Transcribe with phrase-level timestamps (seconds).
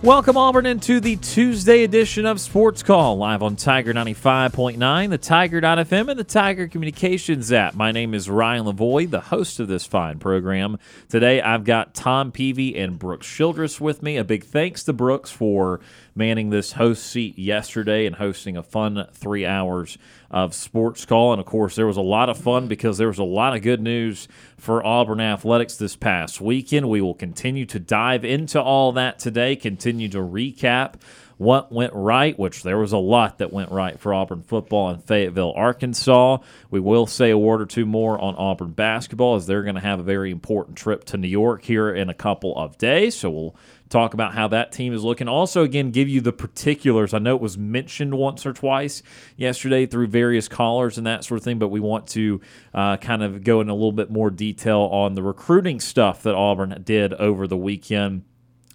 [0.00, 6.08] Welcome, Auburn, into the Tuesday edition of Sports Call, live on Tiger 95.9, the Tiger.fm,
[6.08, 7.74] and the Tiger Communications app.
[7.74, 10.78] My name is Ryan Lavoie, the host of this fine program.
[11.08, 14.16] Today, I've got Tom Peavy and Brooks Childress with me.
[14.18, 15.80] A big thanks to Brooks for
[16.18, 19.96] manning this host seat yesterday and hosting a fun three hours
[20.30, 21.32] of Sports Call.
[21.32, 23.62] And of course, there was a lot of fun because there was a lot of
[23.62, 26.90] good news for Auburn athletics this past weekend.
[26.90, 30.96] We will continue to dive into all that today, continue to recap
[31.38, 34.98] what went right, which there was a lot that went right for Auburn football in
[34.98, 36.38] Fayetteville, Arkansas.
[36.68, 39.80] We will say a word or two more on Auburn basketball as they're going to
[39.80, 43.16] have a very important trip to New York here in a couple of days.
[43.16, 43.56] So we'll
[43.88, 45.28] talk about how that team is looking.
[45.28, 47.14] Also, again, give you the particulars.
[47.14, 49.02] I know it was mentioned once or twice
[49.36, 52.40] yesterday through various callers and that sort of thing, but we want to
[52.74, 56.34] uh, kind of go in a little bit more detail on the recruiting stuff that
[56.34, 58.24] Auburn did over the weekend.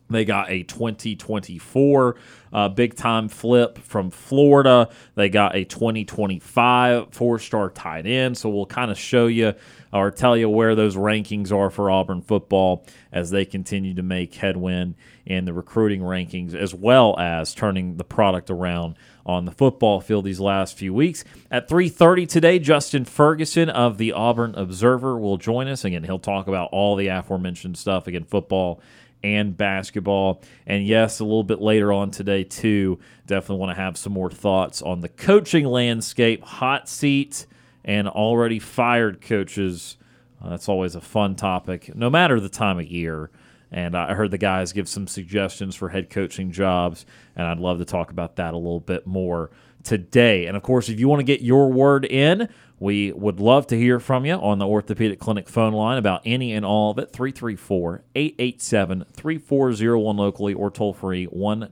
[0.09, 2.15] They got a 2024
[2.53, 4.89] uh, big time flip from Florida.
[5.15, 8.37] They got a 2025 four star tight end.
[8.37, 9.53] So we'll kind of show you
[9.91, 14.33] or tell you where those rankings are for Auburn football as they continue to make
[14.35, 20.01] headwind in the recruiting rankings, as well as turning the product around on the football
[20.01, 21.23] field these last few weeks.
[21.49, 25.85] At 3:30 today, Justin Ferguson of the Auburn Observer will join us.
[25.85, 28.81] Again, he'll talk about all the aforementioned stuff again, football
[29.23, 30.41] and basketball.
[30.67, 34.29] And yes, a little bit later on today too, definitely want to have some more
[34.29, 37.45] thoughts on the coaching landscape, hot seat
[37.85, 39.97] and already fired coaches.
[40.41, 43.29] Uh, that's always a fun topic, no matter the time of year.
[43.71, 47.79] And I heard the guys give some suggestions for head coaching jobs, and I'd love
[47.79, 49.49] to talk about that a little bit more
[49.83, 50.45] today.
[50.45, 52.49] And of course, if you want to get your word in,
[52.79, 56.53] we would love to hear from you on the Orthopedic Clinic phone line about any
[56.53, 57.11] and all of it.
[57.13, 61.69] 334 887 3401 locally or toll free 1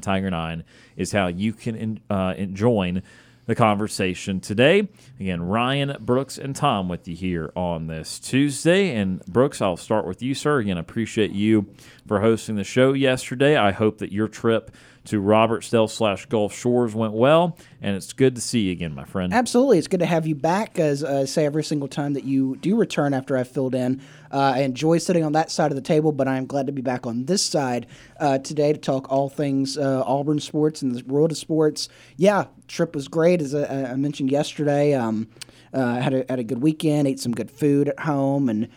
[0.00, 0.64] Tiger 9
[0.96, 3.02] is how you can uh, join
[3.48, 4.86] the conversation today.
[5.18, 8.94] Again, Ryan, Brooks, and Tom with you here on this Tuesday.
[8.94, 10.58] And Brooks, I'll start with you, sir.
[10.58, 11.74] Again, appreciate you
[12.06, 13.56] for hosting the show yesterday.
[13.56, 14.70] I hope that your trip
[15.08, 19.04] to Robertsdale slash Gulf Shores went well, and it's good to see you again, my
[19.04, 19.32] friend.
[19.32, 20.78] Absolutely, it's good to have you back.
[20.78, 24.52] As uh, say every single time that you do return after I've filled in, uh,
[24.56, 26.82] I enjoy sitting on that side of the table, but I am glad to be
[26.82, 27.86] back on this side
[28.20, 31.88] uh, today to talk all things uh, Auburn sports and the world of sports.
[32.16, 34.94] Yeah, trip was great, as I, I mentioned yesterday.
[34.94, 35.28] Um,
[35.72, 38.68] uh, had a had a good weekend, ate some good food at home, and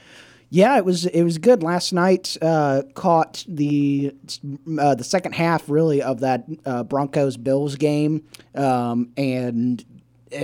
[0.54, 1.64] yeah, it was it was good.
[1.64, 4.14] Last night uh, caught the
[4.78, 9.84] uh, the second half really of that uh, Broncos Bills game, um, and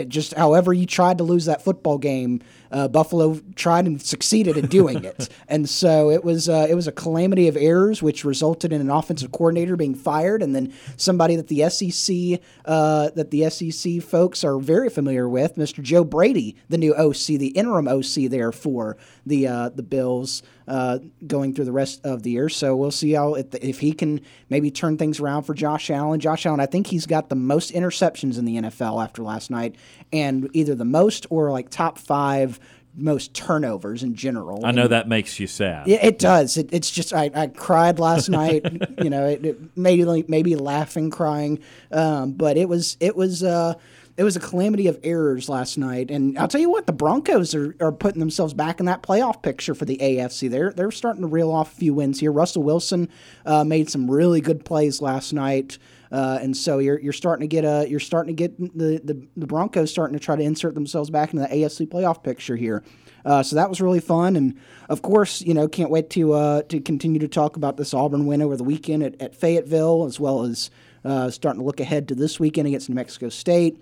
[0.07, 2.41] just however you tried to lose that football game,
[2.71, 6.87] uh, Buffalo tried and succeeded in doing it, and so it was uh, it was
[6.87, 11.35] a calamity of errors, which resulted in an offensive coordinator being fired, and then somebody
[11.35, 15.81] that the SEC uh, that the SEC folks are very familiar with, Mr.
[15.81, 20.99] Joe Brady, the new OC, the interim OC there for the uh, the Bills uh,
[21.25, 22.49] going through the rest of the year.
[22.49, 26.19] So we'll see how if, if he can maybe turn things around for Josh Allen.
[26.19, 29.75] Josh Allen, I think he's got the most interceptions in the NFL after last night,
[30.11, 32.59] and either the most or like top five
[32.97, 34.65] most turnovers in general.
[34.65, 35.87] I know and that makes you sad.
[35.87, 36.57] It, it does.
[36.57, 38.65] It, it's just I, I cried last night.
[39.03, 41.59] you know, it, it maybe maybe laughing, crying,
[41.91, 43.43] um, but it was it was.
[43.43, 43.75] Uh,
[44.17, 46.09] it was a calamity of errors last night.
[46.09, 49.43] And I'll tell you what, the Broncos are, are putting themselves back in that playoff
[49.43, 50.49] picture for the AFC.
[50.49, 52.31] They're they're starting to reel off a few wins here.
[52.31, 53.09] Russell Wilson
[53.45, 55.77] uh, made some really good plays last night.
[56.11, 59.27] Uh, and so you're you're starting to get a you're starting to get the, the,
[59.35, 62.83] the Broncos starting to try to insert themselves back into the AFC playoff picture here.
[63.25, 64.57] Uh, so that was really fun, and
[64.87, 68.25] of course, you know, can't wait to uh, to continue to talk about this Auburn
[68.25, 70.69] win over the weekend at, at Fayetteville, as well as
[71.03, 73.81] uh, starting to look ahead to this weekend against New Mexico State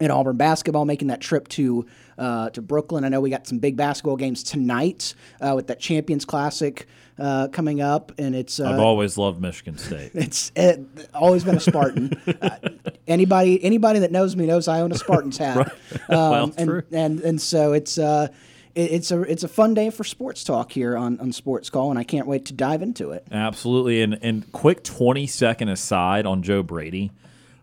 [0.00, 1.86] and Auburn basketball making that trip to
[2.18, 3.04] uh, to Brooklyn.
[3.04, 6.86] I know we got some big basketball games tonight uh, with that Champions Classic
[7.20, 10.12] uh, coming up, and it's I've uh, always loved Michigan State.
[10.14, 10.80] it's it,
[11.14, 12.20] always been a Spartan.
[12.42, 12.56] uh,
[13.06, 15.72] anybody anybody that knows me knows I own a Spartans hat.
[16.08, 16.82] Um, Well, and, true.
[16.92, 18.28] and and so it's uh,
[18.74, 21.90] it, it's a it's a fun day for sports talk here on on Sports Call,
[21.90, 23.26] and I can't wait to dive into it.
[23.30, 24.02] Absolutely.
[24.02, 27.12] And and quick twenty second aside on Joe Brady,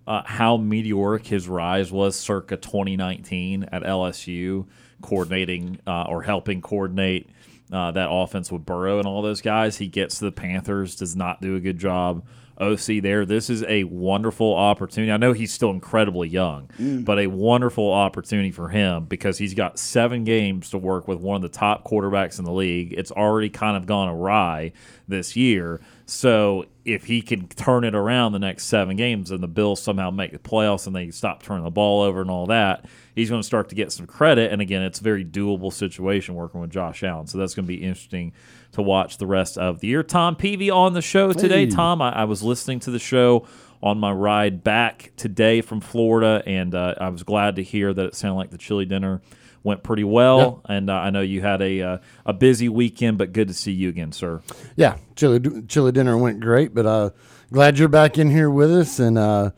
[0.05, 4.65] uh, how meteoric his rise was circa 2019 at LSU,
[5.01, 7.29] coordinating uh, or helping coordinate
[7.71, 9.77] uh, that offense with Burrow and all those guys.
[9.77, 12.25] He gets to the Panthers, does not do a good job.
[12.59, 13.23] OC there.
[13.23, 15.11] This is a wonderful opportunity.
[15.11, 16.71] I know he's still incredibly young,
[17.05, 21.35] but a wonderful opportunity for him because he's got seven games to work with one
[21.35, 22.93] of the top quarterbacks in the league.
[22.97, 24.71] It's already kind of gone awry
[25.07, 25.81] this year.
[26.07, 30.09] So if he can turn it around the next seven games and the Bills somehow
[30.09, 33.41] make the playoffs and they stop turning the ball over and all that, he's going
[33.41, 34.53] to start to get some credit.
[34.53, 37.27] And again, it's a very doable situation working with Josh Allen.
[37.27, 38.31] So that's going to be interesting
[38.71, 40.01] to watch the rest of the year.
[40.01, 41.65] Tom Peavy on the show today.
[41.65, 41.71] Hey.
[41.71, 43.45] Tom, I, I was listening to the show
[43.83, 48.05] on my ride back today from Florida, and uh, I was glad to hear that
[48.05, 49.21] it sounded like the chili dinner
[49.63, 50.61] went pretty well.
[50.69, 53.71] And uh, I know you had a uh, a busy weekend, but good to see
[53.71, 54.41] you again, sir.
[54.75, 57.09] Yeah, chili chili dinner went great, but uh,
[57.51, 59.51] glad you're back in here with us and uh,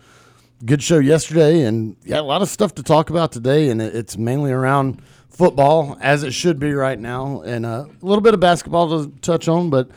[0.65, 3.95] good show yesterday, and yeah, a lot of stuff to talk about today, and it-
[3.95, 8.33] it's mainly around football as it should be right now, and uh, a little bit
[8.33, 9.89] of basketball to touch on, but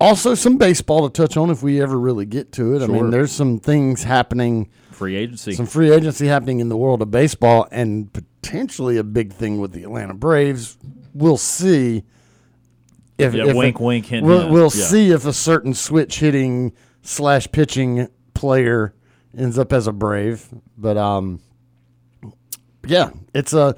[0.00, 2.82] also some baseball to touch on if we ever really get to it.
[2.82, 5.52] I mean, there's some things happening Free agency.
[5.52, 9.72] some free agency happening in the world of baseball and potentially a big thing with
[9.72, 10.78] the Atlanta Braves.
[11.12, 12.04] We'll see
[13.18, 14.52] if, Yeah, if wink, wink, hint, We'll, hint.
[14.52, 14.84] we'll Yeah.
[14.84, 18.94] see if a certain switch hitting slash pitching player
[19.36, 20.48] ends up as a Brave.
[20.78, 21.40] But um,
[22.86, 23.76] yeah, it's a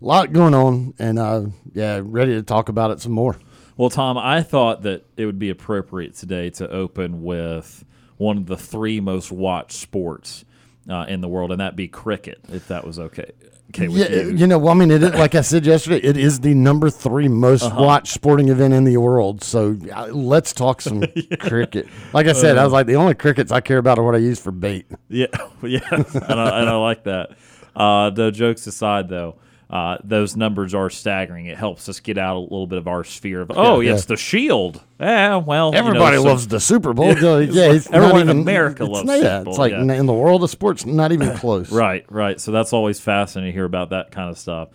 [0.00, 3.36] lot going on, and uh, yeah, ready to talk about it some more.
[3.76, 7.84] Well, Tom, I thought that it would be appropriate today to open with
[8.16, 10.44] one of the three most watched sports
[10.88, 13.30] uh, in the world, and that be cricket, if that was okay.
[13.70, 14.30] Okay with Yeah, you.
[14.34, 17.28] you know, well, I mean, it, like I said yesterday, it is the number three
[17.28, 17.82] most Uh-huh.
[17.82, 19.44] watched sporting event in the world.
[19.44, 21.04] So uh, let's talk some
[21.38, 21.86] cricket.
[22.14, 22.64] Like I said, I Uh.
[22.64, 24.86] was like, the only crickets I care about are what I use for bait.
[25.08, 25.26] Yeah,
[25.62, 27.32] yeah, and I, and I like that.
[27.76, 29.36] Uh, the jokes aside, though,
[29.70, 31.46] uh, those numbers are staggering.
[31.46, 33.94] It helps us get out a little bit of our sphere of oh, yeah.
[33.94, 34.82] it's the Shield.
[34.98, 37.06] Yeah, well, you know, Everybody so- loves the Super Bowl.
[37.20, 39.72] Yeah, Yeah, yeah everyone not in America it's loves not- Super yeah, Bowl, It's like
[39.72, 39.80] yeah.
[39.94, 41.70] in the world of sports, not even close.
[41.70, 42.40] Right, right.
[42.40, 44.70] So that's always fascinating to hear about that kind of stuff.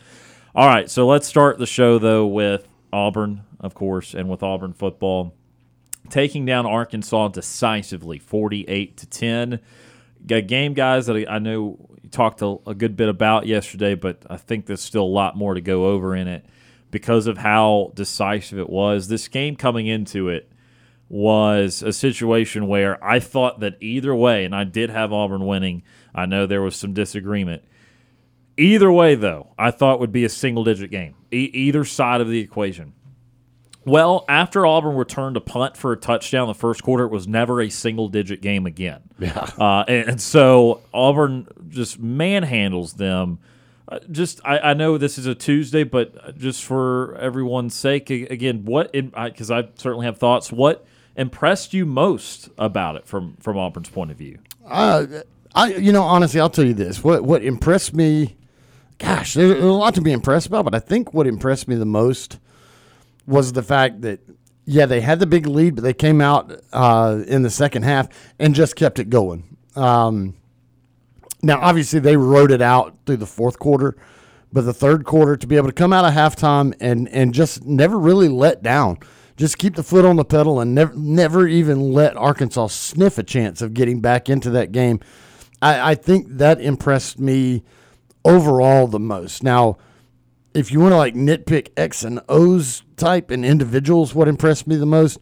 [0.56, 4.74] All right, so let's start the show though with Auburn, of course, and with Auburn
[4.74, 5.34] football
[6.10, 9.60] taking down Arkansas decisively, forty-eight to ten.
[10.30, 14.38] A game, guys, that I know talked a, a good bit about yesterday, but I
[14.38, 16.46] think there's still a lot more to go over in it
[16.92, 19.08] because of how decisive it was.
[19.08, 20.50] This game coming into it
[21.10, 25.84] was a situation where I thought that either way, and I did have Auburn winning.
[26.16, 27.64] I know there was some disagreement.
[28.58, 32.30] Either way, though, I thought would be a single digit game, e- either side of
[32.30, 32.94] the equation.
[33.86, 37.62] Well, after Auburn returned a punt for a touchdown the first quarter, it was never
[37.62, 39.02] a single digit game again.
[39.20, 39.50] Yeah.
[39.58, 43.40] Uh, and, and so Auburn just manhandles them.
[43.88, 48.64] Uh, just, I, I know this is a Tuesday, but just for everyone's sake, again,
[48.66, 50.86] what, because I, certainly have thoughts, what
[51.16, 54.40] impressed you most about it from, from Auburn's point of view?
[54.66, 55.06] Uh,
[55.56, 57.04] I, you know, honestly, I'll tell you this.
[57.04, 58.36] What what impressed me,
[58.98, 61.86] gosh, there's a lot to be impressed about, but I think what impressed me the
[61.86, 62.40] most
[63.26, 64.20] was the fact that,
[64.66, 68.08] yeah, they had the big lead, but they came out uh, in the second half
[68.40, 69.58] and just kept it going.
[69.76, 70.36] Um,
[71.42, 73.98] now, obviously, they rode it out through the fourth quarter,
[74.52, 77.66] but the third quarter to be able to come out of halftime and and just
[77.66, 79.00] never really let down,
[79.36, 83.24] just keep the foot on the pedal and never never even let Arkansas sniff a
[83.24, 85.00] chance of getting back into that game.
[85.62, 87.64] I, I think that impressed me
[88.24, 89.44] overall the most.
[89.44, 89.78] Now,
[90.54, 94.76] if you want to like nitpick X and O's type and individuals, what impressed me
[94.76, 95.20] the most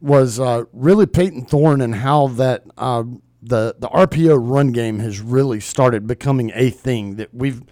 [0.00, 3.04] was uh, really Payton Thorne and how that uh,
[3.42, 7.62] the the RPO run game has really started becoming a thing that we've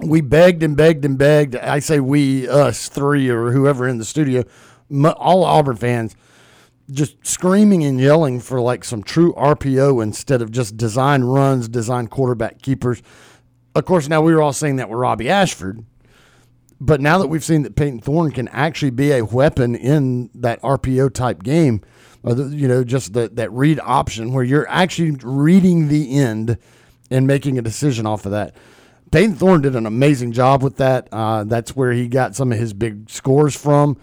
[0.00, 1.56] we begged and begged and begged.
[1.56, 4.44] I say we, us three, or whoever in the studio,
[4.90, 6.16] all Auburn fans,
[6.90, 12.08] just screaming and yelling for like some true RPO instead of just design runs, design
[12.08, 13.02] quarterback keepers.
[13.74, 15.84] Of course, now we were all saying that with Robbie Ashford,
[16.84, 20.60] but now that we've seen that Payton Thorne can actually be a weapon in that
[20.60, 21.80] RPO type game,
[22.26, 26.58] uh, you know, just the, that read option where you're actually reading the end
[27.10, 28.54] and making a decision off of that.
[29.10, 31.08] Payton Thorne did an amazing job with that.
[31.10, 33.96] Uh, that's where he got some of his big scores from.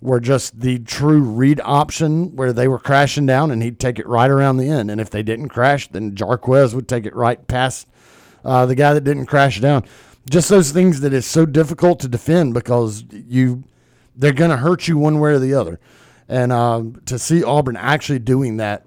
[0.00, 4.06] Were just the true read option where they were crashing down and he'd take it
[4.06, 4.92] right around the end.
[4.92, 7.88] And if they didn't crash, then Jarquez would take it right past
[8.44, 9.84] uh, the guy that didn't crash down.
[10.28, 13.64] Just those things that is so difficult to defend because you
[14.14, 15.78] they're going to hurt you one way or the other.
[16.28, 18.84] And um, to see Auburn actually doing that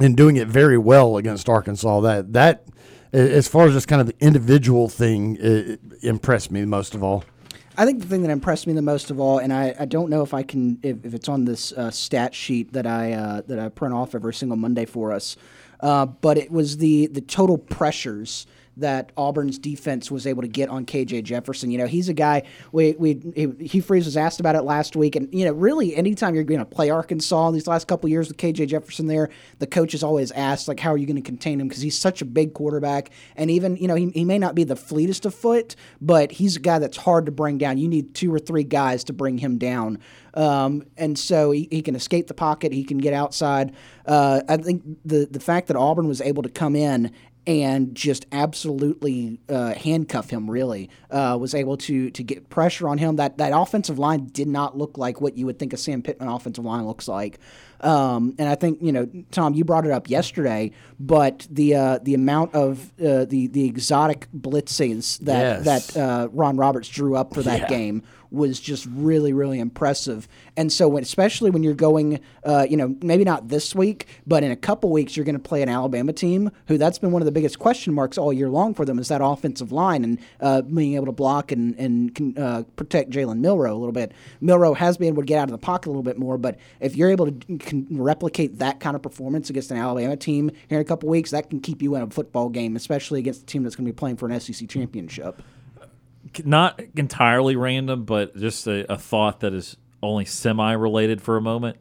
[0.00, 2.64] and doing it very well against Arkansas, that that
[3.12, 7.24] as far as just kind of the individual thing, it impressed me most of all.
[7.76, 10.10] I think the thing that impressed me the most of all, and I, I don't
[10.10, 13.42] know if I can if, if it's on this uh, stat sheet that I uh,
[13.46, 15.36] that I print off every single Monday for us,
[15.80, 18.46] uh, but it was the the total pressures
[18.78, 21.70] that Auburn's defense was able to get on KJ Jefferson.
[21.70, 22.42] You know, he's a guy
[22.72, 25.94] we we he, Hugh Freeze was asked about it last week, and you know, really,
[25.94, 29.30] anytime you're going to play Arkansas in these last couple years with KJ Jefferson there,
[29.58, 31.98] the coach is always asked like, how are you going to contain him because he's
[31.98, 35.26] such a big quarterback, and even you know he, he may not be the fleetest
[35.26, 37.78] of foot, but he's a guy that's hard to bring down.
[37.78, 39.98] You need two or three guys to bring him down.
[40.34, 42.72] Um, and so he, he, can escape the pocket.
[42.72, 43.74] He can get outside.
[44.06, 47.12] Uh, I think the the fact that Auburn was able to come in
[47.48, 50.50] and just absolutely uh, handcuff him.
[50.50, 53.16] Really uh, was able to to get pressure on him.
[53.16, 56.28] That that offensive line did not look like what you would think a Sam Pittman
[56.28, 57.38] offensive line looks like.
[57.80, 61.98] Um, and I think you know, Tom, you brought it up yesterday, but the uh,
[62.02, 65.94] the amount of uh, the the exotic blitzes that yes.
[65.94, 67.68] that uh, Ron Roberts drew up for that yeah.
[67.68, 70.28] game was just really, really impressive.
[70.56, 74.42] And so, when, especially when you're going, uh, you know, maybe not this week, but
[74.42, 77.22] in a couple weeks, you're going to play an Alabama team who that's been one
[77.22, 80.18] of the biggest question marks all year long for them is that offensive line and
[80.40, 84.12] uh, being able to block and and uh, protect Jalen Milroe a little bit.
[84.40, 86.58] Milroe has been able to get out of the pocket a little bit more, but
[86.80, 90.82] if you're able to replicate that kind of performance against an Alabama team here in
[90.82, 93.62] a couple weeks, that can keep you in a football game, especially against a team
[93.62, 95.42] that's going to be playing for an SEC championship
[96.44, 101.40] not entirely random, but just a, a thought that is only semi related for a
[101.40, 101.76] moment.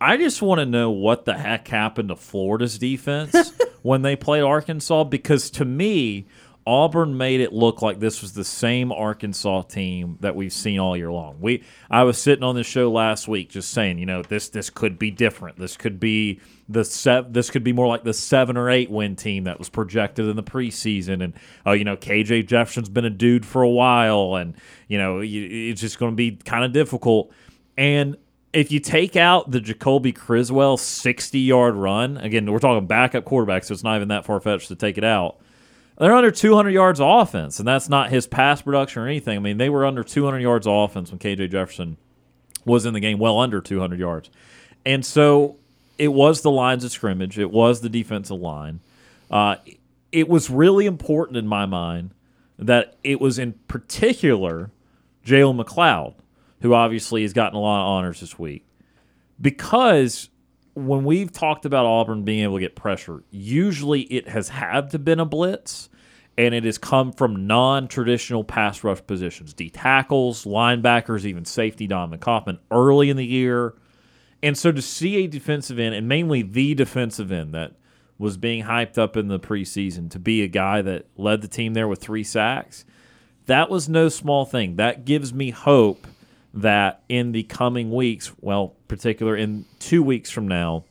[0.00, 3.52] I just want to know what the heck happened to Florida's defense
[3.82, 6.26] when they played Arkansas because to me,
[6.66, 10.96] Auburn made it look like this was the same Arkansas team that we've seen all
[10.96, 11.40] year long.
[11.40, 14.68] We I was sitting on this show last week just saying, you know, this this
[14.68, 15.58] could be different.
[15.58, 19.14] This could be the sev- this could be more like the seven or eight win
[19.14, 21.22] team that was projected in the preseason.
[21.22, 24.54] And oh, you know, KJ Jefferson's been a dude for a while, and
[24.88, 27.32] you know, it's just going to be kind of difficult.
[27.78, 28.16] And
[28.52, 33.62] if you take out the Jacoby Criswell 60 yard run, again, we're talking backup quarterback,
[33.62, 35.38] so it's not even that far fetched to take it out
[35.98, 39.36] they're under 200 yards offense, and that's not his pass production or anything.
[39.36, 41.96] I mean, they were under 200 yards offense when KJ Jefferson
[42.64, 44.30] was in the game, well under 200 yards.
[44.84, 45.56] And so
[45.98, 48.80] it was the lines of scrimmage, it was the defensive line.
[49.30, 49.56] Uh,
[50.12, 52.10] it was really important in my mind
[52.58, 54.70] that it was in particular
[55.24, 56.14] Jalen McLeod,
[56.60, 58.64] who obviously has gotten a lot of honors this week,
[59.40, 60.28] because
[60.76, 64.98] when we've talked about Auburn being able to get pressure, usually it has had to
[64.98, 65.88] been a blitz,
[66.36, 72.18] and it has come from non-traditional pass rush positions, D tackles, linebackers, even safety Donovan
[72.18, 73.74] Kaufman early in the year.
[74.42, 77.72] And so to see a defensive end, and mainly the defensive end that
[78.18, 81.72] was being hyped up in the preseason to be a guy that led the team
[81.72, 82.84] there with three sacks,
[83.46, 84.76] that was no small thing.
[84.76, 86.06] That gives me hope
[86.56, 90.84] that in the coming weeks, well, particular in two weeks from now,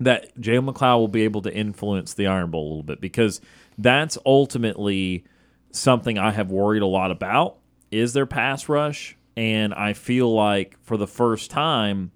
[0.00, 3.42] that Jalen McLeod will be able to influence the Iron Bowl a little bit because
[3.76, 5.24] that's ultimately
[5.70, 7.58] something I have worried a lot about
[7.90, 9.16] is their pass rush.
[9.36, 12.10] And I feel like for the first time,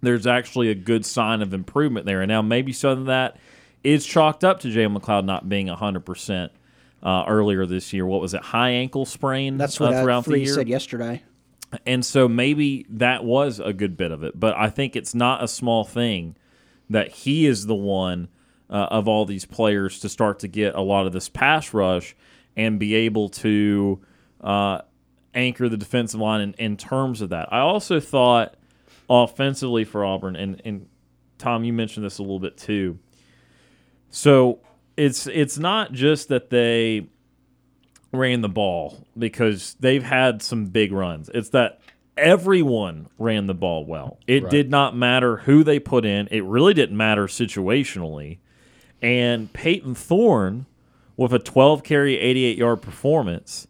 [0.00, 2.22] there's actually a good sign of improvement there.
[2.22, 3.36] And now maybe some of that
[3.82, 6.50] is chalked up to Jalen McLeod not being 100%
[7.02, 8.06] uh, earlier this year.
[8.06, 8.42] What was it?
[8.42, 9.58] High ankle sprain?
[9.58, 10.54] That's what uh, throughout the year?
[10.54, 11.22] said yesterday.
[11.86, 14.38] And so maybe that was a good bit of it.
[14.38, 16.36] But I think it's not a small thing
[16.88, 18.28] that he is the one
[18.68, 22.16] uh, of all these players to start to get a lot of this pass rush
[22.56, 24.00] and be able to
[24.40, 24.80] uh,
[25.34, 27.52] anchor the defensive line in, in, terms of that.
[27.52, 28.54] I also thought
[29.08, 30.88] offensively for Auburn, and, and
[31.38, 32.98] Tom, you mentioned this a little bit too.
[34.10, 34.60] So
[34.96, 37.08] it's it's not just that they
[38.12, 41.28] ran the ball because they've had some big runs.
[41.32, 41.80] It's that
[42.16, 44.18] everyone ran the ball well.
[44.26, 44.50] It right.
[44.50, 46.28] did not matter who they put in.
[46.30, 48.38] It really didn't matter situationally.
[49.02, 50.66] And Payton Thorne,
[51.16, 53.66] with a 12 carry, 88 yard performance,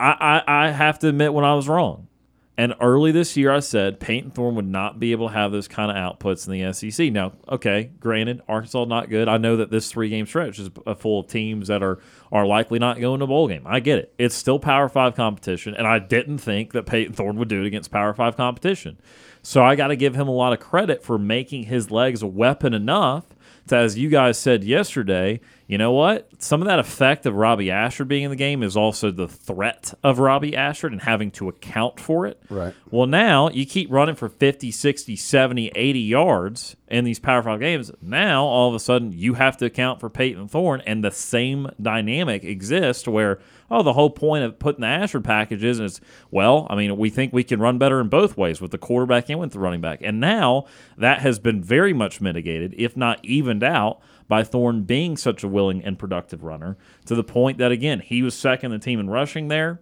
[0.00, 2.08] I, I, I have to admit when I was wrong.
[2.56, 5.66] And early this year, I said Payton Thorne would not be able to have those
[5.66, 7.12] kind of outputs in the SEC.
[7.12, 9.26] Now, okay, granted, Arkansas not good.
[9.26, 11.98] I know that this three game stretch is full of teams that are
[12.34, 13.62] are likely not going to bowl game.
[13.64, 14.12] I get it.
[14.18, 17.66] It's still Power Five competition, and I didn't think that Payton Thorne would do it
[17.66, 18.98] against Power Five competition.
[19.40, 22.26] So I got to give him a lot of credit for making his legs a
[22.26, 23.24] weapon enough
[23.68, 26.28] to, as you guys said yesterday, you know what?
[26.42, 29.94] Some of that effect of Robbie Ashford being in the game is also the threat
[30.02, 32.42] of Robbie Ashford and having to account for it.
[32.50, 32.74] Right.
[32.90, 37.60] Well, now you keep running for 50, 60, 70, 80 yards in these Power Five
[37.60, 37.90] games.
[38.02, 41.70] Now, all of a sudden, you have to account for Payton Thorne, and the same
[41.80, 43.40] dynamic exists where,
[43.70, 47.08] oh, the whole point of putting the Ashford package is, is well, I mean, we
[47.08, 49.80] think we can run better in both ways with the quarterback and with the running
[49.80, 50.00] back.
[50.02, 50.66] And now
[50.98, 55.48] that has been very much mitigated, if not evened out by Thorne being such a
[55.48, 56.76] willing and productive runner
[57.06, 59.80] to the point that, again, he was second the team in rushing there.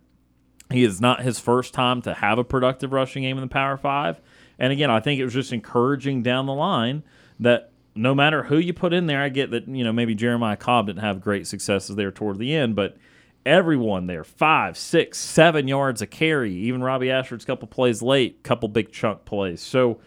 [0.70, 3.76] He is not his first time to have a productive rushing game in the Power
[3.76, 4.20] Five.
[4.58, 7.02] And again, I think it was just encouraging down the line
[7.40, 10.56] that no matter who you put in there, I get that, you know, maybe Jeremiah
[10.56, 12.96] Cobb didn't have great successes there toward the end, but
[13.44, 18.68] everyone there, five, six, seven yards a carry, even Robbie Ashford's couple plays late, couple
[18.68, 19.60] big chunk plays.
[19.60, 20.00] So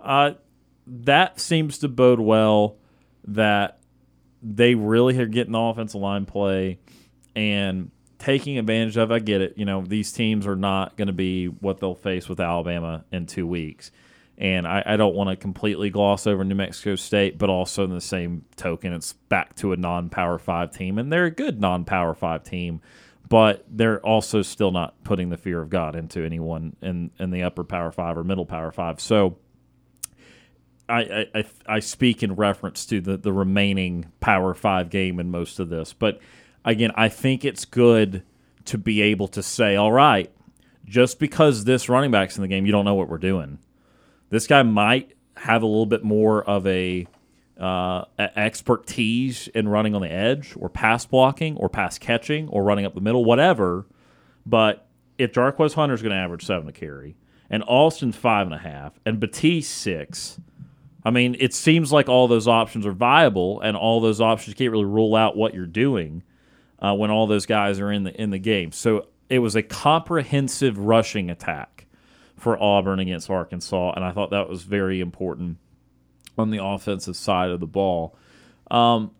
[0.00, 0.32] uh,
[0.86, 2.76] that seems to bode well
[3.26, 3.77] that
[4.42, 6.78] they really are getting the offensive line play
[7.34, 9.10] and taking advantage of.
[9.10, 9.54] I get it.
[9.56, 13.26] You know, these teams are not going to be what they'll face with Alabama in
[13.26, 13.90] two weeks.
[14.36, 17.90] And I, I don't want to completely gloss over New Mexico State, but also in
[17.90, 20.98] the same token, it's back to a non power five team.
[20.98, 22.80] And they're a good non power five team,
[23.28, 27.42] but they're also still not putting the fear of God into anyone in, in the
[27.42, 29.00] upper power five or middle power five.
[29.00, 29.38] So
[30.88, 35.58] I, I, I speak in reference to the, the remaining Power Five game in most
[35.58, 35.92] of this.
[35.92, 36.20] But
[36.64, 38.22] again, I think it's good
[38.66, 40.30] to be able to say, all right,
[40.84, 43.58] just because this running back's in the game, you don't know what we're doing.
[44.30, 47.06] This guy might have a little bit more of a
[47.58, 52.84] uh, expertise in running on the edge or pass blocking or pass catching or running
[52.84, 53.86] up the middle, whatever.
[54.46, 54.86] But
[55.18, 57.16] if Jarquez Hunter's going to average seven to carry
[57.50, 60.40] and Alston's five and a half and Batiste six,
[61.08, 64.70] I mean, it seems like all those options are viable, and all those options can't
[64.70, 66.22] really rule out what you're doing
[66.80, 68.72] uh, when all those guys are in the in the game.
[68.72, 71.86] So it was a comprehensive rushing attack
[72.36, 75.56] for Auburn against Arkansas, and I thought that was very important
[76.36, 78.14] on the offensive side of the ball.
[78.70, 79.12] Um,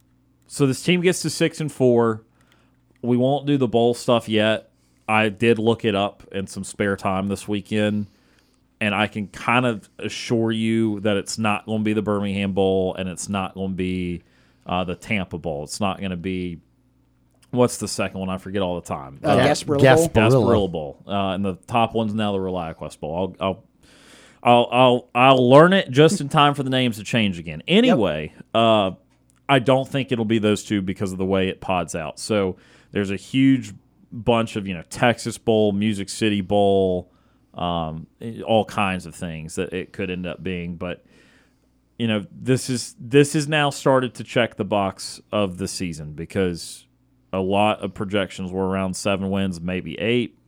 [0.47, 2.23] so this team gets to six and four.
[3.01, 4.73] We won't do the bowl stuff yet.
[5.09, 8.09] I did look it up in some spare time this weekend
[8.81, 12.53] and I can kind of assure you that it's not going to be the Birmingham
[12.53, 14.23] Bowl and it's not going to be
[14.67, 15.65] uh, the Tampa Bowl.
[15.65, 16.61] It's not going to be
[17.51, 18.29] what's the second one?
[18.29, 19.21] I forget all the time.
[19.23, 20.13] Uh, Gasparilla Gasparilla.
[20.13, 20.69] Bowl.
[20.69, 23.37] Gasparilla Bowl, uh, and the top one's now the ReliaQuest Bowl.
[23.41, 23.65] I'll, I'll
[24.43, 27.63] I'll I'll I'll learn it just in time for the names to change again.
[27.67, 28.93] Anyway, uh,
[29.49, 32.19] I don't think it'll be those two because of the way it pods out.
[32.19, 32.57] So
[32.93, 33.73] there's a huge
[34.13, 37.11] bunch of you know Texas Bowl, Music City Bowl,
[37.59, 38.07] um,
[38.47, 40.77] all kinds of things that it could end up being.
[40.77, 41.05] But
[41.99, 46.13] you know this is this is now started to check the box of the season
[46.13, 46.87] because
[47.33, 50.39] a lot of projections were around seven wins, maybe eight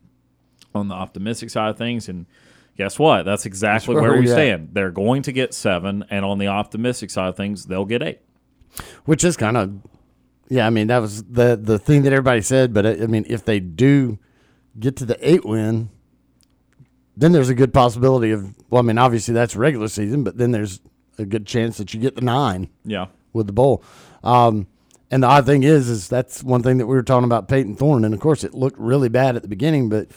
[0.74, 2.26] on the optimistic side of things, and
[2.76, 3.24] guess what?
[3.24, 4.34] That's exactly That's where, where we we at.
[4.34, 4.68] stand.
[4.72, 8.20] They're going to get seven, and on the optimistic side of things, they'll get eight.
[9.04, 9.72] which is kind of
[10.48, 13.24] yeah i mean that was the the thing that everybody said but i I mean
[13.28, 14.18] if they do
[14.78, 15.90] get to the eight win
[17.16, 20.50] then there's a good possibility of well i mean obviously that's regular season but then
[20.52, 20.80] there's
[21.18, 23.84] a good chance that you get the nine Yeah, with the bowl.
[24.24, 24.66] Um,
[25.10, 27.74] and the odd thing is is that's one thing that we were talking about payton
[27.76, 30.08] thorne and of course it looked really bad at the beginning but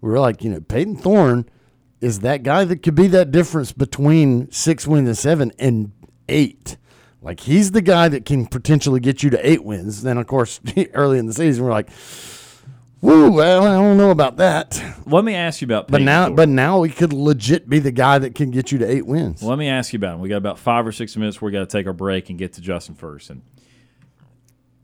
[0.00, 1.44] we were like you know payton thorne
[2.00, 5.92] is that guy that could be that difference between six wins and seven and
[6.28, 6.78] eight.
[7.20, 10.02] Like he's the guy that can potentially get you to eight wins.
[10.02, 10.60] Then of course
[10.94, 11.90] early in the season we're like,
[13.00, 15.86] "Woo, well, I don't know about that." let me ask you about.
[15.88, 18.78] But Payton now, but now he could legit be the guy that can get you
[18.78, 19.42] to eight wins.
[19.42, 20.20] Let me ask you about him.
[20.20, 21.40] We got about five or six minutes.
[21.42, 23.42] We got to take our break and get to Justin Ferguson.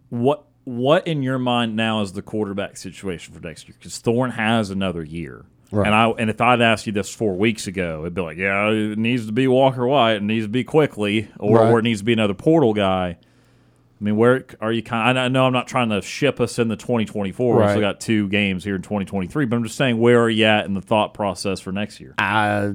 [0.09, 3.76] What what in your mind now is the quarterback situation for next year?
[3.79, 5.87] Because Thorne has another year, Right.
[5.87, 8.70] and I and if I'd asked you this four weeks ago, it'd be like, yeah,
[8.70, 11.70] it needs to be Walker White, it needs to be quickly, or, Right.
[11.70, 13.18] or it needs to be another portal guy.
[13.98, 15.18] I mean, where are you kind?
[15.18, 17.54] I know I'm not trying to ship us in the 2024.
[17.56, 17.70] We Right.
[17.70, 20.66] still got two games here in 2023, but I'm just saying, where are you at
[20.66, 22.14] in the thought process for next year?
[22.18, 22.72] I,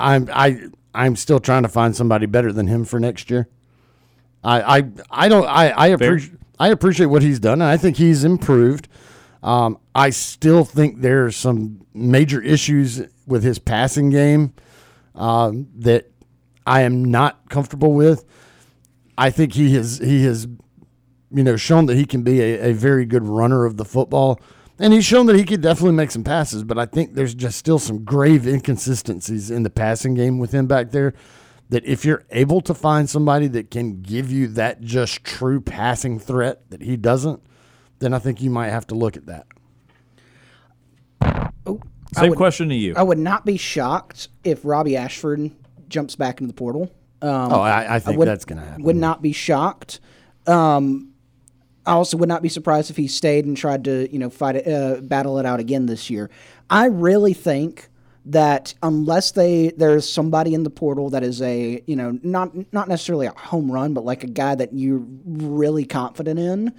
[0.00, 3.48] I'm I I'm still trying to find somebody better than him for next year.
[4.42, 7.96] I I, I don't I I appreciate I appreciate what he's done, and I think
[7.96, 8.88] he's improved.
[9.42, 14.52] Um, I still think there's some major issues with his passing game
[15.14, 16.10] um, that
[16.66, 18.24] I am not comfortable with.
[19.18, 20.58] I think he has he has, you
[21.30, 24.40] you know, shown that he can be a, a very good runner of the football.
[24.78, 27.58] And he's shown that he could definitely make some passes, but I think there's just
[27.58, 31.14] still some grave inconsistencies in the passing game with him back there.
[31.70, 36.18] That if you're able to find somebody that can give you that just true passing
[36.20, 37.42] threat that he doesn't,
[37.98, 39.46] then I think you might have to look at that.
[41.66, 41.80] Oh,
[42.14, 42.94] Same would- question to you.
[42.96, 45.50] I would not be shocked if Robbie Ashford
[45.88, 46.92] jumps back into the portal.
[47.22, 48.82] Um, Oh, I, I think would- that's going to happen.
[48.84, 50.00] Would not be shocked.
[50.46, 51.12] Um,
[51.86, 54.56] I also would not be surprised if he stayed and tried to, you know, fight
[54.56, 56.30] it, uh, battle it out again this year.
[56.68, 57.88] I really think
[58.28, 62.88] that unless they there's somebody in the portal that is a, you know, not not
[62.88, 66.72] necessarily a home run, but like a guy that you're really confident in,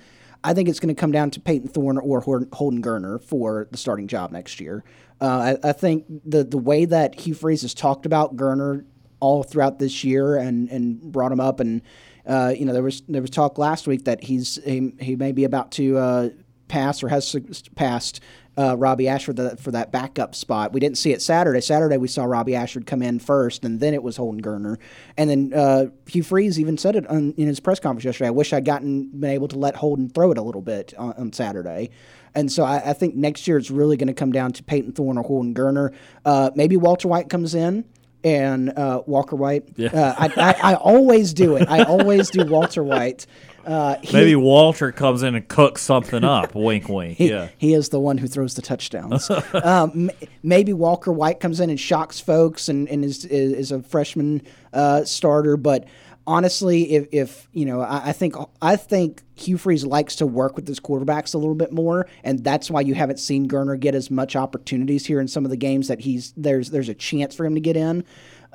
[0.43, 2.19] I think it's going to come down to Payton Thorne or
[2.51, 4.83] Holden Geiner for the starting job next year.
[5.21, 8.83] Uh, I, I think the the way that Hugh Freeze has talked about Geiner
[9.19, 11.81] all throughout this year and and brought him up and
[12.25, 15.31] uh, you know there was there was talk last week that he's he, he may
[15.31, 16.29] be about to uh,
[16.67, 17.35] pass or has
[17.75, 18.21] passed
[18.57, 20.73] uh, Robbie Ashford that, for that backup spot.
[20.73, 21.61] We didn't see it Saturday.
[21.61, 24.79] Saturday we saw Robbie Ashford come in first, and then it was Holden Geiner.
[25.15, 28.29] And then uh, Hugh Freeze even said it on, in his press conference yesterday.
[28.29, 31.13] I wish I'd gotten been able to let Holden throw it a little bit on,
[31.13, 31.91] on Saturday.
[32.33, 34.93] And so I, I think next year it's really going to come down to Payton
[34.93, 35.93] Thorne or Holden Geiner.
[36.25, 37.85] Uh, maybe Walter White comes in
[38.27, 39.63] and uh, Walker White.
[39.77, 39.89] Yeah.
[39.89, 40.27] Uh, I,
[40.61, 41.67] I, I always do it.
[41.69, 43.25] I always do Walter White.
[43.65, 46.55] Uh, he- Maybe Walter comes in and cooks something up.
[46.55, 47.17] wink, wink.
[47.17, 47.49] he, Yeah.
[47.57, 49.29] he is the one who throws the touchdowns.
[49.53, 50.09] um,
[50.43, 54.41] maybe Walker White comes in and shocks folks and, and is, is is a freshman
[54.73, 55.57] uh, starter.
[55.57, 55.85] But
[56.27, 60.55] honestly, if, if you know, I, I think I think Hugh Freeze likes to work
[60.55, 63.95] with his quarterbacks a little bit more, and that's why you haven't seen Geiner get
[63.95, 67.33] as much opportunities here in some of the games that he's there's there's a chance
[67.33, 68.03] for him to get in.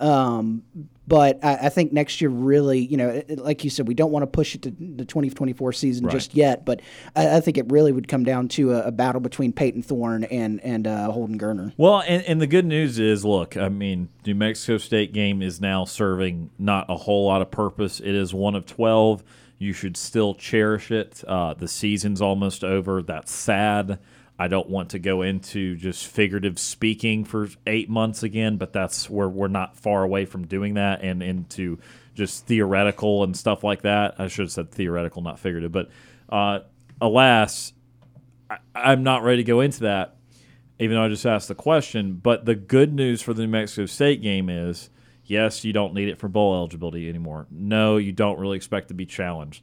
[0.03, 0.63] Um,
[1.09, 4.13] but I, I think next year, really, you know, it- like you said, we don't
[4.13, 6.13] want to push it to the 2024 season Right.
[6.13, 6.65] just yet.
[6.65, 6.81] But
[7.17, 10.25] I, I think it really would come down to a, a battle between Payton Thorne
[10.25, 11.73] and and uh, Holden Geiner.
[11.77, 15.61] Well, and, and the good news is, look, I mean, New Mexico State game is
[15.61, 17.99] now serving not a whole lot of purpose.
[18.01, 19.23] It is one of 12.
[19.59, 21.23] You should still cherish it.
[21.27, 23.01] Uh, the season's almost over.
[23.03, 23.99] That's sad.
[24.43, 29.09] I don't want to go into just figurative speaking for eight months again, but that's
[29.09, 31.79] where we're not far away from doing that and into
[32.17, 34.17] just theoretical and stuff like that.
[34.19, 35.71] I should have said theoretical, not figurative.
[35.71, 35.91] But
[36.29, 36.61] uh,
[37.01, 37.73] alas,
[38.51, 40.17] I, I'm not ready to go into that
[40.81, 42.15] even though I just asked the question.
[42.15, 44.91] But the good news for the New Mexico State game is
[45.25, 47.47] yes, you don't need it for bowl eligibility anymore.
[47.49, 49.63] No, you don't really expect to be challenged.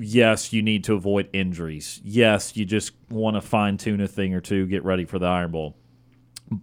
[0.00, 2.00] Yes, you need to avoid injuries.
[2.04, 5.26] Yes, you just want to fine tune a thing or two, get ready for the
[5.26, 5.76] Iron Bowl.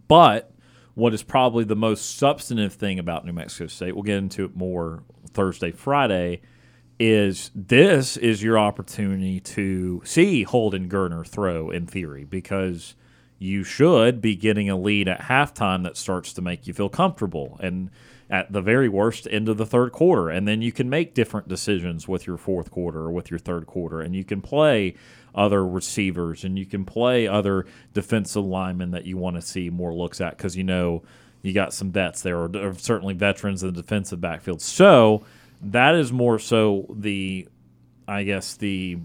[0.08, 0.52] But
[0.93, 4.56] what is probably the most substantive thing about New Mexico State, we'll get into it
[4.56, 6.41] more Thursday, Friday,
[6.98, 12.95] is this is your opportunity to see Holden Geiner throw in theory because
[13.38, 17.60] you should be getting a lead at halftime that starts to make you feel comfortable
[17.62, 17.89] and
[18.29, 21.47] at the very worst end of the third quarter and then you can make different
[21.47, 24.95] decisions with your fourth quarter or with your third quarter and you can play
[25.35, 29.93] other receivers and you can play other defensive linemen that you want to see more
[29.93, 31.03] looks at because you know
[31.43, 35.23] you got some vets there or, or certainly veterans in the defensive backfield so
[35.61, 37.47] that is more so the
[38.07, 38.97] i guess the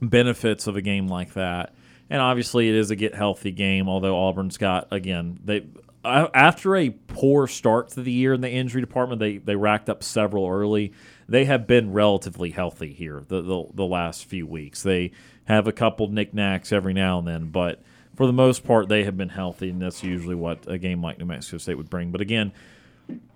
[0.00, 1.74] benefits of a game like that.
[2.08, 3.88] And obviously, it is a get healthy game.
[3.88, 5.64] Although Auburn's got again, they
[6.04, 10.02] after a poor start to the year in the injury department, they they racked up
[10.02, 10.92] several early.
[11.28, 14.82] They have been relatively healthy here the the, the last few weeks.
[14.82, 15.12] They
[15.44, 17.82] have a couple knickknacks every now and then, but
[18.16, 21.18] for the most part, they have been healthy, and that's usually what a game like
[21.18, 22.10] New Mexico State would bring.
[22.10, 22.52] But again,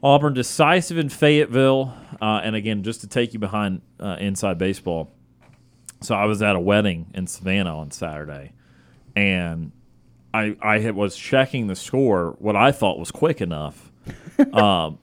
[0.03, 5.11] Auburn decisive in Fayetteville, uh, and again, just to take you behind uh, inside baseball.
[6.03, 8.53] So I was at a wedding in Savannah on Saturday,
[9.17, 9.73] and
[10.35, 13.91] I I had, was checking the score, what I thought was quick enough,
[14.53, 14.99] um,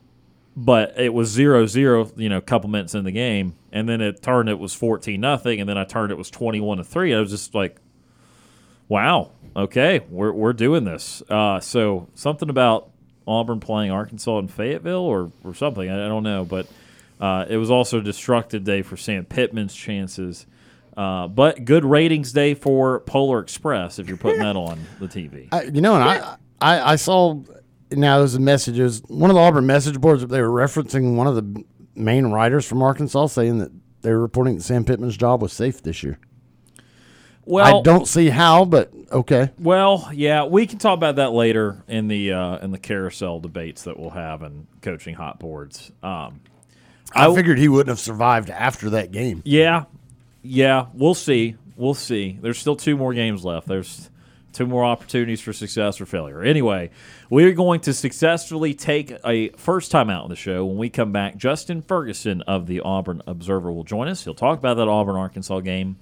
[0.56, 2.12] but it was zero zero.
[2.18, 4.50] You know, a couple minutes in the game, and then it turned.
[4.50, 6.12] It was fourteen nothing, and then I turned.
[6.12, 7.16] It was twenty one to three.
[7.16, 7.78] I was just like,
[8.90, 11.24] wow, okay, we're we're doing this.
[11.30, 12.92] Uh, so something about
[13.26, 15.90] Auburn playing Arkansas in Fayetteville or or something.
[15.90, 16.68] I, I don't know, but
[17.22, 20.46] uh, it was also a destructive day for Sam Pittman's chances.
[20.96, 25.48] Uh, but good ratings day for Polar Express if you're putting that on the TV.
[25.52, 27.42] I, you know, and I, I I saw
[27.92, 28.78] now there's a message.
[28.80, 30.26] It was one of the Auburn message boards.
[30.26, 31.64] They were referencing one of the
[31.96, 35.82] main writers from Arkansas saying that they were reporting that Sam Pittman's job was safe
[35.82, 36.20] this year.
[37.44, 39.52] Well, I don't see how, but okay.
[39.58, 43.84] Well, yeah, we can talk about that later in the uh, in the carousel debates
[43.84, 45.92] that we'll have and coaching hot boards.
[46.04, 46.42] Um,
[47.14, 49.42] I, figured he wouldn't have survived after that game.
[49.44, 49.86] yeah,
[50.42, 51.56] Yeah, we'll see.
[51.76, 52.38] We'll see.
[52.42, 53.68] There's still two more games left.
[53.68, 54.10] There's
[54.54, 56.42] two more opportunities for success or failure.
[56.42, 56.90] Anyway,
[57.30, 60.66] we're going to successfully take a first time out on the show.
[60.66, 64.24] When we come back, Justin Ferguson of the Auburn Observer will join us.
[64.24, 65.98] He'll talk about that Auburn Arkansas game,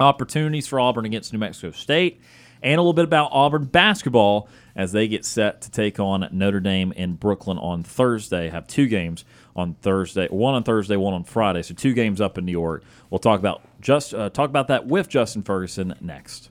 [0.00, 2.20] opportunities for Auburn against New Mexico State,
[2.62, 6.60] and a little bit about Auburn basketball as they get set to take on Notre
[6.60, 8.48] Dame in Brooklyn on Thursday.
[8.48, 11.62] Have two games on Thursday, one on Thursday, one on Friday.
[11.62, 12.82] So two games up in New York.
[13.08, 16.48] We'll talk about just uh, talk about that with Justin Ferguson next.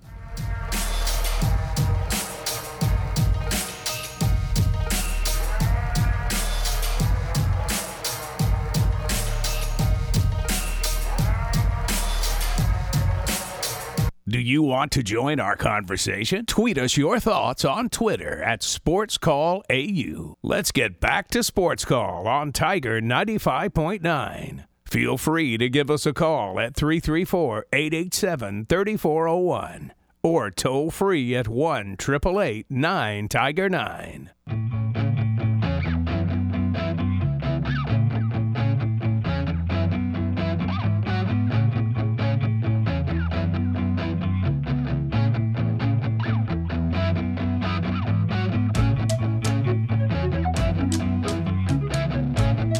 [14.28, 16.46] Do you want to join our conversation?
[16.46, 20.36] Tweet us your thoughts on Twitter at SportsCallAU.
[20.42, 24.66] Let's get back to Sports Call on Tiger 95.9.
[24.94, 31.48] Feel free to give us a call at 334 887 3401 or toll free at
[31.48, 34.73] 1 888 9 Tiger 9.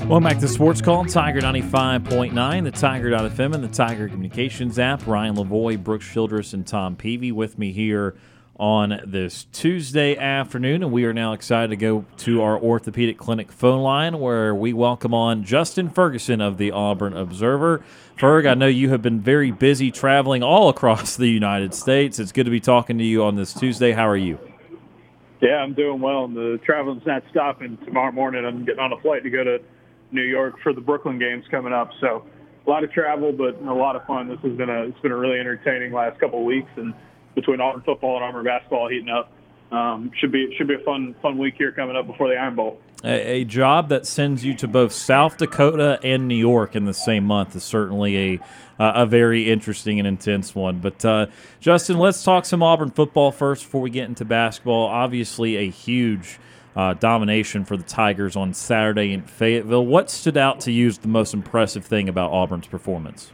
[0.04, 5.08] Welcome back to Sports Call, Tiger 95.9, the Tiger.fm, and the Tiger Communications app.
[5.08, 8.14] Ryan Lavoie, Brooks Childress, and Tom Peavy with me here
[8.58, 10.84] on this Tuesday afternoon.
[10.84, 14.74] And we are now excited to go to our orthopedic clinic phone line where we
[14.74, 17.82] welcome on Justin Ferguson of the Auburn Observer.
[18.20, 22.20] Ferg, I know you have been very busy traveling all across the United States.
[22.20, 23.94] It's good to be talking to you on this Tuesday.
[23.94, 24.38] How are you?
[25.42, 26.26] Yeah, I'm doing well.
[26.26, 27.78] And the traveling's not stopping.
[27.86, 29.60] Tomorrow morning, I'm getting on a flight to go to
[30.14, 31.92] New York for the Brooklyn games coming up.
[32.00, 32.26] So
[32.66, 34.30] a lot of travel, but a lot of fun.
[34.30, 36.94] This has been a it's been a really entertaining last couple of weeks, and
[37.36, 39.32] between Auburn football and Auburn basketball heating up,
[39.72, 42.56] um, should be should be a fun fun week here coming up before the Iron
[42.56, 42.80] Bowl.
[43.06, 46.94] A, a, job that sends you to both South Dakota and New York in the
[46.94, 48.40] same month is certainly a
[48.80, 50.80] uh, a very interesting and intense one.
[50.80, 51.26] But uh,
[51.60, 54.88] Justin, let's talk some Auburn football first before we get into basketball.
[54.88, 56.40] Obviously, a huge
[56.76, 59.86] uh, domination for the Tigers on Saturday in Fayetteville.
[59.86, 63.32] What stood out to you as the most impressive thing about Auburn's performance?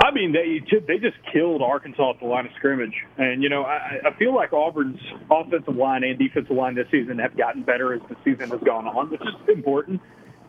[0.00, 3.64] I mean, they they just killed Arkansas at the line of scrimmage, and you know
[3.64, 7.94] I, I feel like Auburn's offensive line and defensive line this season have gotten better
[7.94, 10.00] as the season has gone on, which is important.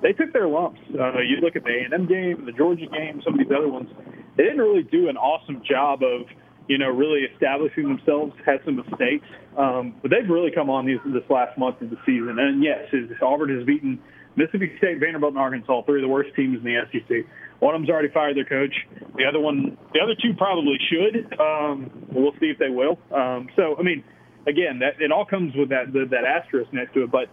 [0.02, 0.80] They took their lumps.
[0.94, 3.90] Uh, you look at the A&M game, the Georgia game, some of these other ones.
[4.38, 6.28] They didn't really do an awesome job of
[6.70, 9.26] you know, really establishing themselves, had some mistakes.
[9.58, 12.38] Um, but they've really come on these, this last month of the season.
[12.38, 14.00] And yes, Auburn has beaten
[14.38, 17.26] Mississippi State, Vanderbilt, and Arkansas, three of the worst teams in the SEC.
[17.60, 18.72] One of them's already fired their coach.
[19.18, 21.34] The other one, the other two probably should.
[21.42, 23.00] Um, we'll see if they will.
[23.12, 24.04] Um, so, I mean,
[24.48, 27.12] again, that it all comes with that the, that asterisk next to it.
[27.12, 27.28] But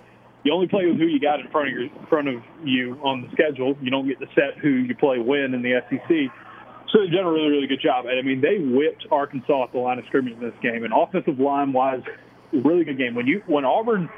[0.44, 2.98] you only play with who you got in front of your in front of you
[3.04, 3.76] on the schedule.
[3.82, 6.32] You don't get to set who you play when in the SEC.
[6.96, 8.06] So they've done a really, really good job.
[8.06, 10.80] And I mean, they whipped Arkansas at the line of scrimmage in this game.
[10.82, 12.00] And offensive line wise,
[12.64, 13.14] really good game.
[13.14, 14.08] When you when Auburn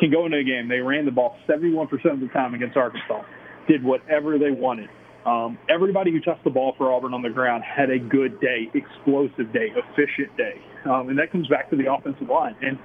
[0.00, 3.22] can go into a game, they ran the ball 71% of the time against Arkansas,
[3.68, 4.90] did whatever they wanted.
[5.24, 8.70] Um, everybody who touched the ball for Auburn on the ground had a good day,
[8.74, 10.58] explosive day, efficient day.
[10.84, 12.56] Um, and that comes back to the offensive line.
[12.60, 12.76] And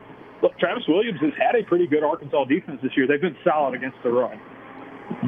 [0.43, 3.07] look, Travis Williams has had a pretty good Arkansas defense this year.
[3.07, 4.37] They've been solid against the run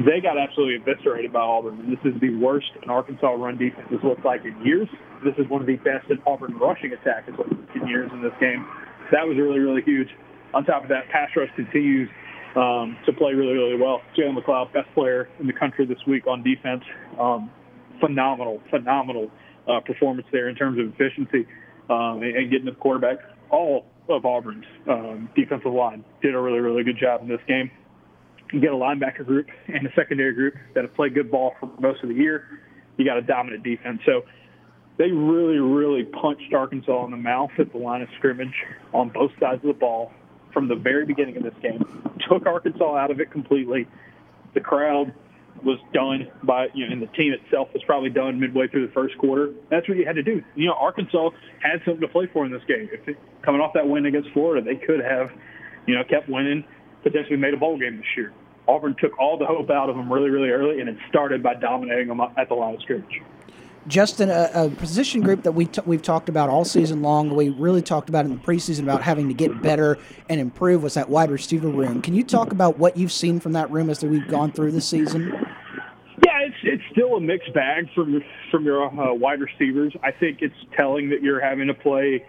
[0.06, 1.78] they got absolutely eviscerated by Auburn.
[1.80, 4.88] And this is the worst an Arkansas run defense has looked like in years.
[5.24, 8.22] This is one of the best in Auburn rushing attack has looked in years in
[8.22, 8.66] this game.
[9.12, 10.08] That was really, really huge.
[10.52, 12.08] On top of that, pass rush continues
[12.56, 14.00] um, to play really, really well.
[14.16, 16.82] Jalen McLeod, best player in the country this week on defense.
[17.18, 17.50] Um,
[18.00, 19.30] phenomenal, phenomenal
[19.68, 21.46] uh, performance there in terms of efficiency
[21.90, 23.18] um, and, and, getting the quarterback.
[23.50, 27.70] All of Auburn's um, defensive line did a really, really good job in this game.
[28.52, 31.70] You get a linebacker group and a secondary group that have played good ball for
[31.80, 32.60] most of the year.
[32.96, 34.00] You got a dominant defense.
[34.06, 34.22] So
[34.98, 38.54] they really, really punched Arkansas in the mouth at the line of scrimmage
[38.92, 40.12] on both sides of the ball
[40.52, 41.82] from the very beginning of this game.
[42.28, 43.88] Took Arkansas out of it completely.
[44.54, 45.12] The crowd
[45.64, 48.92] was done by you know, and the team itself was probably done midway through the
[48.92, 49.52] first quarter.
[49.70, 50.42] That's what you had to do.
[50.54, 51.30] You know, Arkansas
[51.60, 52.88] had something to play for in this game.
[52.92, 55.30] If it, coming off that win against Florida, they could have,
[55.86, 56.64] you know, kept winning,
[57.04, 58.32] potentially made a bowl game this year.
[58.66, 61.54] Auburn took all the hope out of them really, really early, and it started by
[61.54, 63.22] dominating them at the line of scrimmage.
[63.86, 67.50] Justin, a, a position group that we t- we've talked about all season long, we
[67.50, 69.98] really talked about in the preseason about having to get better
[70.30, 72.00] and improve was that wide receiver room.
[72.00, 74.80] Can you talk about what you've seen from that room as we've gone through the
[74.80, 75.30] season?
[76.24, 79.94] Yeah, it's it's still a mixed bag from from your uh, wide receivers.
[80.02, 82.24] I think it's telling that you're having to play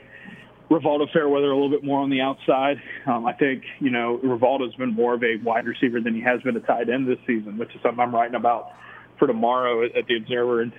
[0.70, 2.78] Rivaldo Fairweather a little bit more on the outside.
[3.06, 6.42] Um, I think you know Rivaldo's been more of a wide receiver than he has
[6.42, 8.72] been a tight end this season, which is something I'm writing about
[9.20, 10.62] for tomorrow at, the Observer.
[10.62, 10.74] And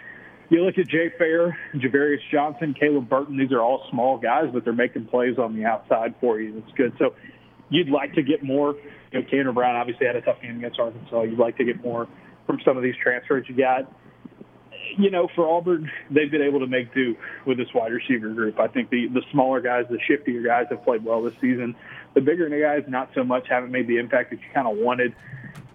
[0.50, 3.36] you look at Jay Fair, Javarius Johnson, Caleb Burton.
[3.36, 6.58] These are all small guys, but they're making plays on the outside for you.
[6.58, 6.92] It's good.
[6.98, 7.14] So
[7.70, 8.74] you'd like to get more.
[9.12, 11.22] You know, Tanner Brown obviously had a tough game against Arkansas.
[11.22, 12.08] You'd like to get more
[12.46, 13.90] from some of these transfers you got.
[14.98, 18.58] You know, for Auburn, they've been able to make do with this wide receiver group.
[18.58, 21.76] I think the the smaller guys, the shiftier guys, have played well this season.
[22.14, 25.14] The bigger guys, not so much, haven't made the impact that you kind of wanted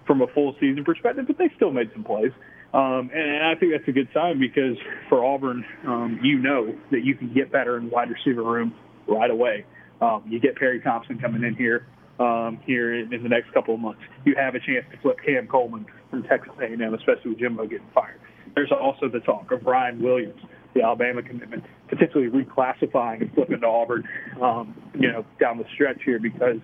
[0.08, 2.32] from a full season perspective, but they still made some plays.
[2.74, 4.78] Um, and, and I think that's a good sign because
[5.10, 8.74] for Auburn, um, you know that you can get better in wide receiver room
[9.08, 9.66] right away.
[10.02, 11.86] Um, you get Perry Thompson coming in here
[12.20, 14.02] um, here in, in the next couple of months.
[14.26, 17.88] You have a chance to flip Cam Coleman from Texas A&M, especially with Jimbo getting
[17.94, 18.20] fired.
[18.56, 20.42] There's also the talk of Ryan Williams,
[20.74, 24.08] the Alabama commitment, potentially reclassifying and flipping to Auburn,
[24.42, 26.58] um, you know, down the stretch here because,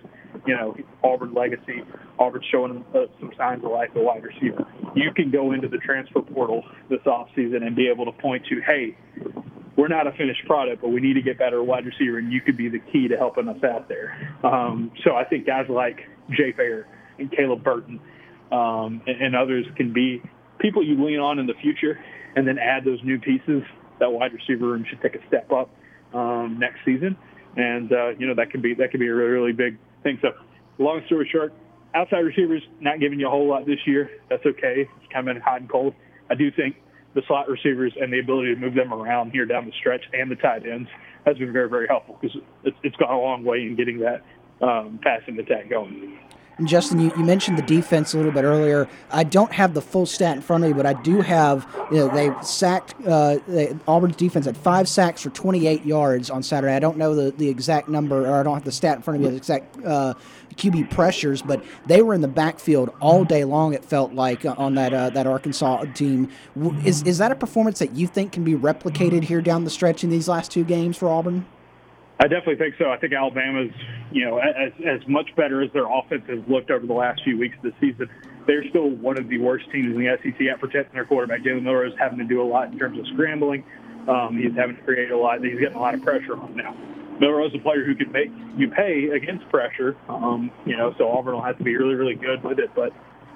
[0.46, 1.82] you know, Auburn legacy,
[2.18, 4.66] Auburn showing uh, some signs of life at wide receiver.
[4.94, 8.60] You can go into the transfer portal this offseason and be able to point to,
[8.66, 8.96] hey,
[9.76, 12.40] we're not a finished product, but we need to get better wide receiver, and you
[12.40, 14.34] could be the key to helping us out there.
[14.42, 18.00] Um, so I think guys like Jay Fair and Caleb Burton
[18.50, 20.22] um, and, and others can be
[20.58, 21.98] people you lean on in the future,
[22.36, 23.62] and then add those new pieces.
[24.00, 25.70] That wide receiver room should take a step up
[26.14, 27.16] um, next season,
[27.56, 30.18] and uh, you know that could be that could be a really really big thing.
[30.22, 30.28] So,
[30.78, 31.52] long story short,
[31.94, 34.10] outside receivers not giving you a whole lot this year.
[34.30, 34.88] That's okay.
[34.88, 35.94] It's kind of been hot and cold.
[36.30, 36.76] I do think
[37.14, 40.30] the slot receivers and the ability to move them around here down the stretch and
[40.30, 40.88] the tight ends
[41.26, 44.22] has been very, very helpful because it's, it's gone a long way in getting that
[44.62, 46.18] um, passing attack going.
[46.64, 48.88] Justin, you, you mentioned the defense a little bit earlier.
[49.10, 51.98] I don't have the full stat in front of me, but I do have, you
[51.98, 56.74] know, they sacked, uh, they, Auburn's defense had five sacks for 28 yards on Saturday.
[56.74, 59.16] I don't know the, the exact number, or I don't have the stat in front
[59.16, 60.14] of me, the exact uh,
[60.56, 64.54] QB pressures, but they were in the backfield all day long, it felt like, uh,
[64.58, 66.28] on that uh, that Arkansas team.
[66.84, 70.02] Is, is that a performance that you think can be replicated here down the stretch
[70.02, 71.46] in these last two games for Auburn?
[72.20, 72.90] I definitely think so.
[72.90, 73.70] I think Alabama's,
[74.10, 77.38] you know, as, as much better as their offense has looked over the last few
[77.38, 78.10] weeks of the season,
[78.46, 81.42] they're still one of the worst teams in the SEC at protecting their quarterback.
[81.42, 83.62] Jalen Milroe is having to do a lot in terms of scrambling.
[84.08, 85.44] Um, he's having to create a lot.
[85.44, 86.74] He's getting a lot of pressure on now.
[87.20, 89.96] Milroe is a player who can make you pay against pressure.
[90.08, 92.70] Um, you know, so Auburn will have to be really, really good with it.
[92.74, 92.92] But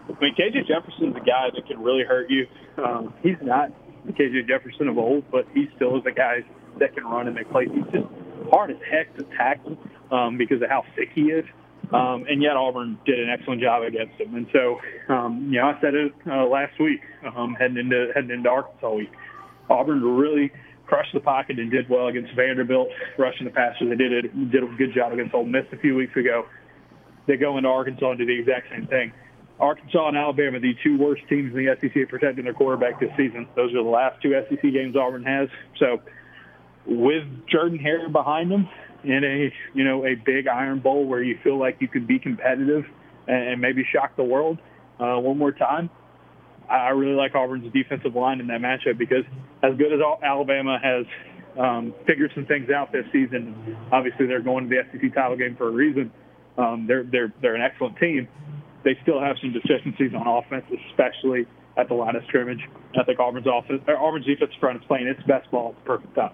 [0.08, 2.46] I mean, KJ Jefferson's a guy that can really hurt you.
[2.82, 3.70] Um, he's not
[4.08, 6.44] KJ Jefferson of old, but he still is a guy
[6.78, 7.68] that can run and make plays.
[7.72, 8.06] He's just
[8.50, 9.76] hard as heck to tackle
[10.10, 11.44] um, because of how thick he is.
[11.92, 14.34] Um, and yet Auburn did an excellent job against him.
[14.34, 14.80] And so,
[15.12, 17.00] um, you know, I said it uh, last week,
[17.36, 19.10] um, heading into heading into Arkansas week.
[19.68, 20.50] Auburn really
[20.86, 23.88] crushed the pocket and did well against Vanderbilt, rushing the passer.
[23.88, 26.46] They did it did a good job against Ole Miss a few weeks ago.
[27.26, 29.12] They go into Arkansas and do the exact same thing.
[29.60, 33.46] Arkansas and Alabama, the two worst teams in the SEC protecting their quarterback this season.
[33.54, 35.48] Those are the last two SEC games Auburn has.
[35.78, 36.00] So
[36.86, 38.68] with Jordan Hare behind them
[39.04, 42.18] in a you know a big Iron Bowl where you feel like you could be
[42.18, 42.84] competitive
[43.26, 44.58] and, maybe shock the world
[44.98, 45.90] uh, one more time.
[46.68, 49.24] I really like Auburn's defensive line in that matchup because
[49.62, 51.06] as good as Alabama has
[51.58, 55.56] um, figured some things out this season, obviously they're going to the SEC title game
[55.56, 56.10] for a reason.
[56.58, 58.28] Um, they're they're they're an excellent team.
[58.84, 62.68] They still have some deficiencies on offense, especially at the line of scrimmage.
[62.98, 66.14] I think Auburn's offense, Auburn's defense front is playing its best ball at the perfect
[66.14, 66.32] time.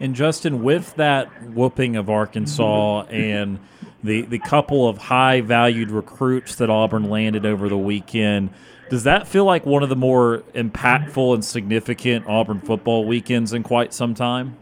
[0.00, 3.60] And Justin, with that whooping of Arkansas and
[4.02, 8.50] the the couple of high valued recruits that Auburn landed over the weekend,
[8.90, 13.62] does that feel like one of the more impactful and significant Auburn football weekends in
[13.62, 14.56] quite some time?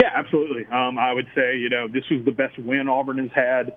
[0.00, 0.66] Yeah, absolutely.
[0.66, 3.74] Um, I would say you know this was the best win Auburn has had.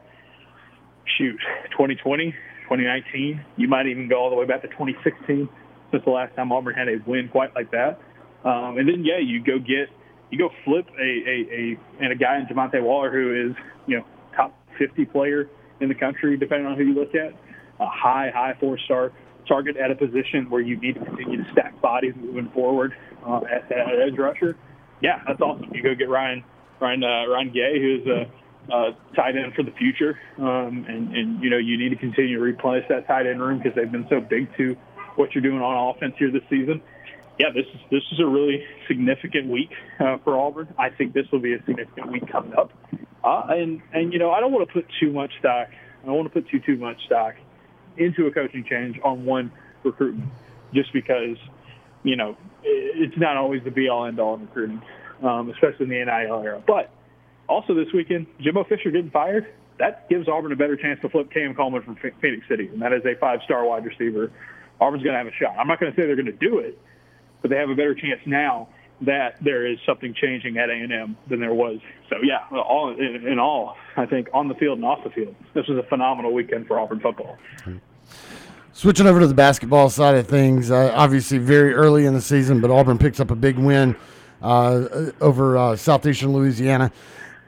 [1.18, 1.40] Shoot,
[1.72, 2.36] 2020,
[2.72, 3.44] 2019.
[3.58, 5.50] You might even go all the way back to 2016
[5.92, 8.00] since the last time Auburn had a win quite like that.
[8.46, 9.90] Um, and then yeah, you go get
[10.32, 13.56] you go flip a a, a and a guy in Javonte Waller who is
[13.88, 15.50] you know top 50 player
[15.82, 17.34] in the country depending on who you look at,
[17.80, 19.12] a high high four star
[19.48, 22.94] target at a position where you need to continue to stack bodies moving forward
[23.28, 24.56] uh, at, at edge rusher.
[25.02, 25.70] Yeah, that's awesome.
[25.74, 26.44] You go get Ryan
[26.80, 28.41] Ryan uh, Ryan Ghea who's a uh,
[29.16, 30.20] tight end for the future.
[30.38, 33.58] Um, and, and, you know, you need to continue to replenish that tight end room
[33.58, 34.76] because they've been so big to
[35.16, 36.82] what you're doing on offense here this season.
[37.40, 40.74] Yeah, this is this is a really significant week uh, for Auburn.
[40.78, 42.72] I think this will be a significant week coming up.
[43.24, 45.70] Uh, and and you know, I don't want to put too much stock.
[46.04, 47.36] I don't want to put too too much stock
[47.98, 49.52] into a coaching change on one
[49.84, 50.30] recruitment.
[50.74, 51.38] just because
[52.04, 54.82] you know it's not always the be all end all in recruiting,
[55.24, 56.62] um, especially in the NIL era.
[56.66, 56.92] But
[57.48, 59.48] also this weekend, Jimbo Fisher getting fired.
[59.80, 62.94] That gives Auburn a better chance to flip Cam Coleman from Phenix City, and that
[62.94, 64.32] is a five-star wide receiver.
[64.80, 65.56] Auburn's going to have a shot.
[65.58, 66.80] I'm not going to say they're going to do it,
[67.42, 68.68] but they have a better chance now
[69.02, 71.80] that there is something changing at A&M than there was.
[72.10, 75.36] So yeah, all in, in all, I think on the field and off the field,
[75.54, 77.38] this was a phenomenal weekend for Auburn football.
[78.74, 82.62] Switching over to the basketball side of things, uh, obviously very early in the season,
[82.62, 83.96] but Auburn picks up a big win
[84.42, 86.92] uh, over uh, Southeastern Louisiana.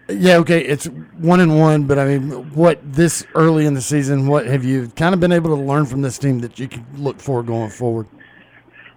[0.10, 0.86] Yeah, okay, it's
[1.18, 4.90] one and one, but I mean, what this early in the season, what have you
[4.90, 7.70] kind of been able to learn from this team that you can look for going
[7.70, 8.08] forward?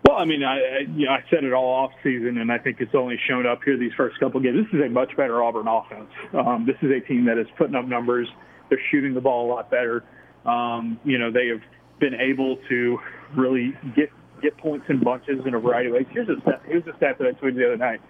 [0.04, 2.80] Well, I mean, I, you know, I said it all off season, and I think
[2.80, 4.66] it's only shown up here these first couple games.
[4.66, 6.10] This is a much better Auburn offense.
[6.32, 8.28] Um, this is a team that is putting up numbers.
[8.68, 10.04] They're shooting the ball a lot better.
[10.44, 11.60] Um, you know, they have
[12.00, 12.98] been able to
[13.36, 14.10] really get
[14.42, 16.06] get points in bunches in a variety of ways.
[16.10, 18.00] Here's a stat, here's a stat that I tweeted the other night.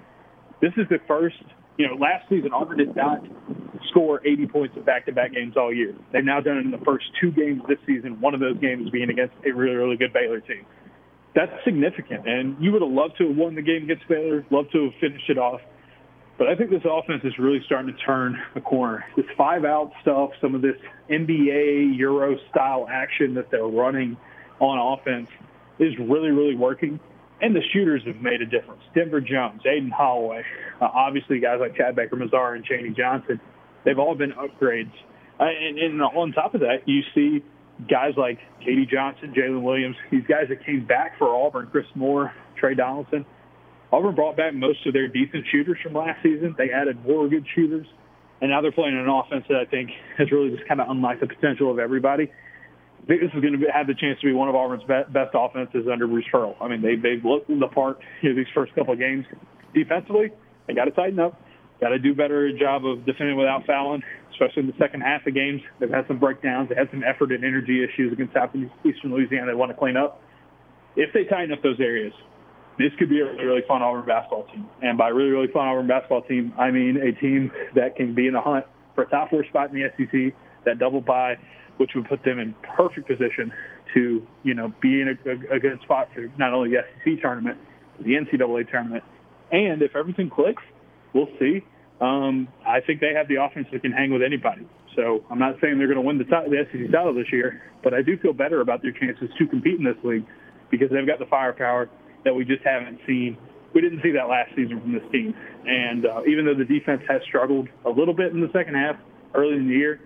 [0.60, 1.42] This is the first.
[1.78, 3.24] You know, last season Auburn did not
[3.90, 5.94] score 80 points in back-to-back games all year.
[6.12, 8.20] They've now done it in the first two games this season.
[8.20, 10.64] One of those games being against a really, really good Baylor team.
[11.34, 14.72] That's significant, and you would have loved to have won the game against Baylor, loved
[14.72, 15.60] to have finished it off.
[16.38, 19.04] But I think this offense is really starting to turn the corner.
[19.16, 20.76] This five out stuff, some of this
[21.10, 24.16] NBA Euro style action that they're running
[24.60, 25.28] on offense
[25.78, 27.00] is really, really working.
[27.40, 28.80] And the shooters have made a difference.
[28.94, 30.42] Denver Jones, Aden Holloway,
[30.80, 33.40] uh, obviously guys like Chad Baker-Mazara and Chaney Johnson,
[33.84, 34.92] they've all been upgrades.
[35.38, 37.44] Uh, and, and on top of that, you see
[37.90, 38.86] guys like K.D.
[38.90, 43.26] Johnson, Jaylin Williams, these guys that came back for Auburn, Chris Moore, Tre Donaldson–
[43.92, 46.54] Auburn brought back most of their decent shooters from last season.
[46.58, 47.86] They added more good shooters,
[48.40, 51.20] and now they're playing an offense that I think has really just kind of unlocked
[51.20, 52.30] the potential of everybody.
[53.08, 56.08] This is going to have the chance to be one of Auburn's best offenses under
[56.08, 56.56] Bruce Pearl.
[56.60, 59.24] I mean, they, they've looked the part you know, these first couple of games.
[59.74, 60.32] Defensively,
[60.66, 61.40] they got to tighten up,
[61.80, 64.02] got to do better job of defending without fouling,
[64.32, 65.62] especially in the second half of games.
[65.78, 66.68] They've had some breakdowns.
[66.68, 70.20] They had some effort and energy issues against Southeastern Louisiana they want to clean up.
[70.96, 72.12] If they tighten up those areas,
[72.78, 74.66] this could be a really, really fun Auburn basketball team.
[74.82, 78.26] And by really, really fun Auburn basketball team, I mean a team that can be
[78.26, 80.34] in the hunt for a top four spot in the SEC,
[80.64, 81.36] that double bye,
[81.76, 83.52] which would put them in perfect position
[83.94, 87.20] to, you know, be in a, a, a good spot for not only the SEC
[87.22, 87.58] tournament,
[88.00, 89.04] the NCAA tournament.
[89.52, 90.62] And if everything clicks,
[91.14, 91.64] we'll see.
[92.00, 94.66] Um, I think they have the offense that can hang with anybody.
[94.96, 97.94] So I'm not saying they're going to win the, the SEC title this year, but
[97.94, 100.24] I do feel better about their chances to compete in this league
[100.70, 101.88] because they've got the firepower–
[102.26, 103.38] that we just haven't seen.
[103.72, 105.32] We didn't see that last season from this team.
[105.64, 108.96] And uh, even though the defense has struggled a little bit in the second half,
[109.34, 110.00] early in the year,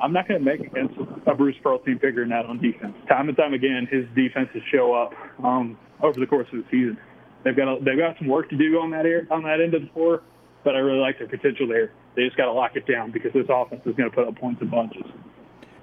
[0.00, 0.94] I'm not going to make against
[1.26, 2.94] a Bruce Pearl team figuring that on defense.
[3.08, 5.12] Time and time again, his defenses show up
[5.44, 6.98] um, over the course of the season.
[7.44, 9.74] They've got a, they've got some work to do on that air, on that end
[9.74, 10.22] of the floor,
[10.64, 11.92] but I really like their potential there.
[12.14, 14.36] They just got to lock it down because this offense is going to put up
[14.36, 15.04] points in bunches.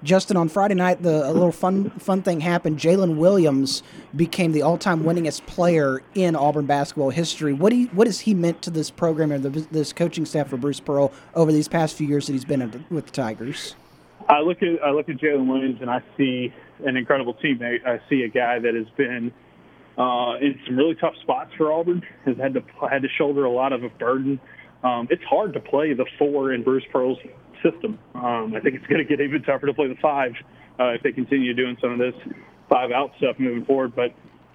[0.03, 2.77] Justin, on Friday night, the a little fun fun thing happened.
[2.77, 3.81] Jaylin Williams
[4.15, 7.53] became the all-time winningest player in Auburn basketball history.
[7.53, 10.49] What do you, what has he meant to this program and the, this coaching staff
[10.49, 13.75] for Bruce Pearl over these past few years that he's been with the Tigers?
[14.27, 16.53] I look at I look at Jaylin Williams and I see
[16.85, 17.85] an incredible teammate.
[17.85, 19.31] I see a guy that has been
[19.97, 22.03] uh, in some really tough spots for Auburn.
[22.25, 24.39] Has had to had to shoulder a lot of a burden.
[24.83, 27.17] Um, it's hard to play the four in Bruce Pearl's
[27.63, 27.97] system.
[28.13, 30.33] Um, I think it's going to get even tougher to play the five
[30.79, 32.15] uh, if they continue doing some of this
[32.69, 33.95] five out stuff moving forward.
[33.95, 34.13] But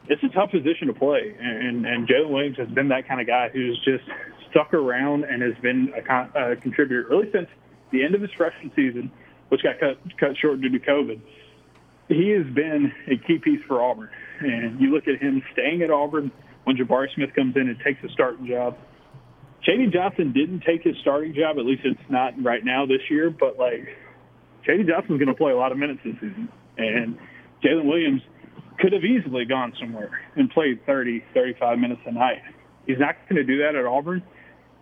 [0.09, 3.27] it's a tough position to play, and, and Jaylin Williams has been that kind of
[3.27, 4.05] guy who's just
[4.51, 7.49] stuck around and has been a, con- a contributor really since
[7.93, 9.11] the end of his freshman season,
[9.51, 11.21] which got cut cut short due to COVID.
[12.09, 15.91] He has been a key piece for Auburn, and you look at him staying at
[15.91, 16.33] Auburn
[16.65, 18.77] when Jabari Smith comes in and takes a starting job
[19.63, 21.59] Chaney Johnson didn't take his starting job.
[21.59, 23.31] At least it's not right now this year.
[23.31, 23.89] But like,
[24.65, 26.49] Chaney Johnson's going to play a lot of minutes this season,
[26.79, 27.19] and
[27.65, 28.23] Jaylin Williams
[28.79, 32.41] could have easily gone somewhere and played 30, 35 minutes a night.
[32.87, 34.23] He's not going to do that at Auburn,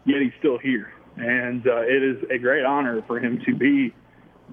[0.05, 3.93] yet he's still here, and uh, it is a great honor for him to be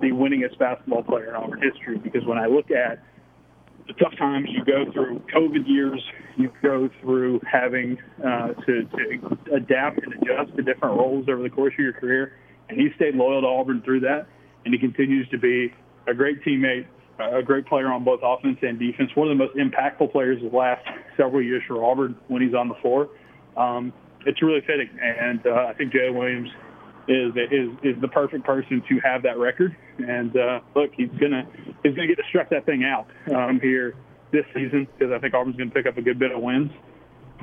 [0.01, 1.97] the winningest basketball player in Auburn history.
[1.97, 3.03] Because when I look at
[3.87, 6.01] the tough times you go through, COVID years,
[6.37, 11.49] you go through having uh, to, to adapt and adjust to different roles over the
[11.49, 12.33] course of your career.
[12.69, 14.25] And he stayed loyal to Auburn through that,
[14.65, 15.71] and he continues to be
[16.07, 16.87] a great teammate,
[17.19, 19.11] a great player on both offense and defense.
[19.13, 20.83] One of the most impactful players of the last
[21.15, 23.09] several years for Auburn when he's on the floor.
[23.55, 23.93] Um,
[24.25, 26.49] it's really fitting, and uh, I think Jay Williams
[27.07, 29.75] is is is the perfect person to have that record.
[29.97, 31.47] And uh, look, he's gonna
[31.83, 33.95] he's gonna get to stretch that thing out um, here
[34.31, 36.71] this season because I think Auburn's to pick up a good bit of wins.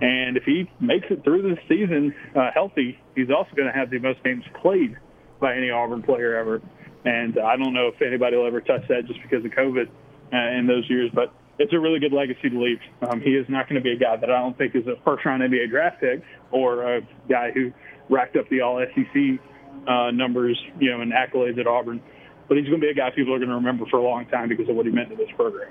[0.00, 3.90] And if he makes it through this season uh, healthy, he's also going to have
[3.90, 4.96] the most games played
[5.40, 6.60] by any Auburn player ever.
[7.04, 9.88] And I don't know if anybody will ever touch that just because of COVID
[10.32, 12.80] uh, in those years, but it's a really good legacy to leave.
[13.02, 14.96] Um, he is not going to be a guy that I don't think is a
[15.04, 17.72] first round NBA draft pick or a guy who
[18.08, 19.38] racked up the all SEC
[19.86, 22.00] uh, numbers, you know, and accolades at Auburn.
[22.48, 24.26] But he's going to be a guy people are going to remember for a long
[24.26, 25.70] time because of what he meant to this program.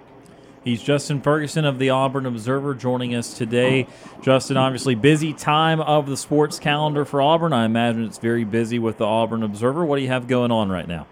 [0.64, 3.88] He's Justin Ferguson of the Auburn Observer joining us today.
[4.22, 7.52] Justin, obviously, busy time of the sports calendar for Auburn.
[7.52, 9.84] I imagine it's very busy with the Auburn Observer.
[9.84, 11.08] What do you have going on right now?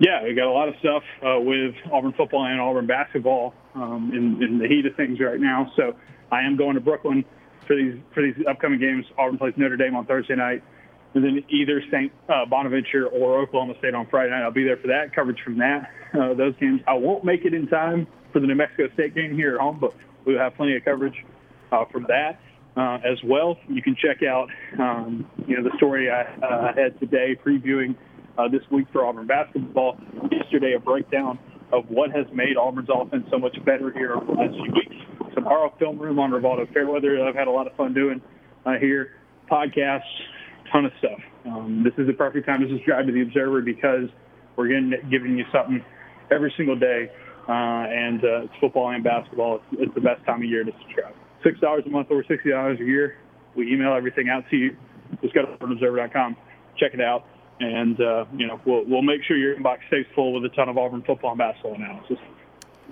[0.00, 4.10] Yeah, we got a lot of stuff uh, with Auburn football and Auburn basketball um,
[4.12, 5.72] in, in the heat of things right now.
[5.76, 5.96] So
[6.30, 7.24] I am going to Brooklyn
[7.66, 9.06] for these for these upcoming games.
[9.16, 10.62] Auburn plays Notre Dame on Thursday night,
[11.14, 12.12] and then either St.
[12.28, 14.42] Uh, Bonaventure or Oklahoma State on Friday night.
[14.42, 16.80] I'll be there for that coverage from that uh, those games.
[16.86, 19.78] I won't make it in time for the New Mexico State game here at home,
[19.80, 19.94] but
[20.24, 21.24] we'll have plenty of coverage
[21.72, 22.40] uh, from that.
[22.76, 24.48] Uh, as well, you can check out,
[24.80, 27.94] um, you know, the story I uh, had today previewing
[28.36, 29.96] uh, this week for Auburn basketball.
[30.32, 31.38] Yesterday, a breakdown
[31.72, 35.34] of what has made Auburn's offense so much better here over the last few weeks.
[35.34, 37.24] Tomorrow, film room on Rivaldo Fairweather.
[37.24, 38.20] I've had a lot of fun doing
[38.66, 39.12] uh, here.
[39.48, 40.02] Podcasts,
[40.74, 41.20] ton of stuff.
[41.46, 44.10] Um, this is the perfect time to subscribe to the Observer because
[44.56, 45.84] we're getting giving you something
[46.30, 47.10] every single day,
[47.48, 49.56] uh, and uh, it's football and basketball.
[49.56, 51.14] It's, it's the best time of year to subscribe.
[51.44, 53.16] Six dollars a month or sixty dollars a year.
[53.54, 54.76] We email everything out to you.
[55.22, 56.36] Just go to AuburnObserver.com,
[56.76, 57.24] check it out
[57.60, 60.68] and uh, you know we'll we'll make sure your inbox stays full with a ton
[60.68, 62.18] of Auburn football and basketball analysis.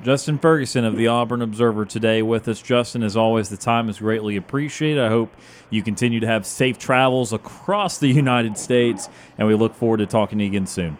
[0.01, 2.61] Justin Ferguson of the Auburn Observer today with us.
[2.61, 5.03] Justin, as always, the time is greatly appreciated.
[5.03, 5.33] I hope
[5.71, 10.07] you continue to have safe travels across the United States, and we look forward to
[10.07, 10.99] talking to you again soon.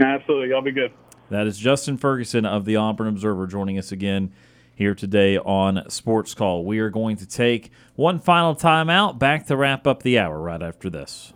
[0.00, 0.92] Absolutely, y'all be good.
[1.30, 4.32] That is Justin Ferguson of the Auburn Observer joining us again
[4.74, 6.64] here today on Sports Call.
[6.64, 10.62] We are going to take one final timeout, back to wrap up the hour right
[10.62, 11.32] after this.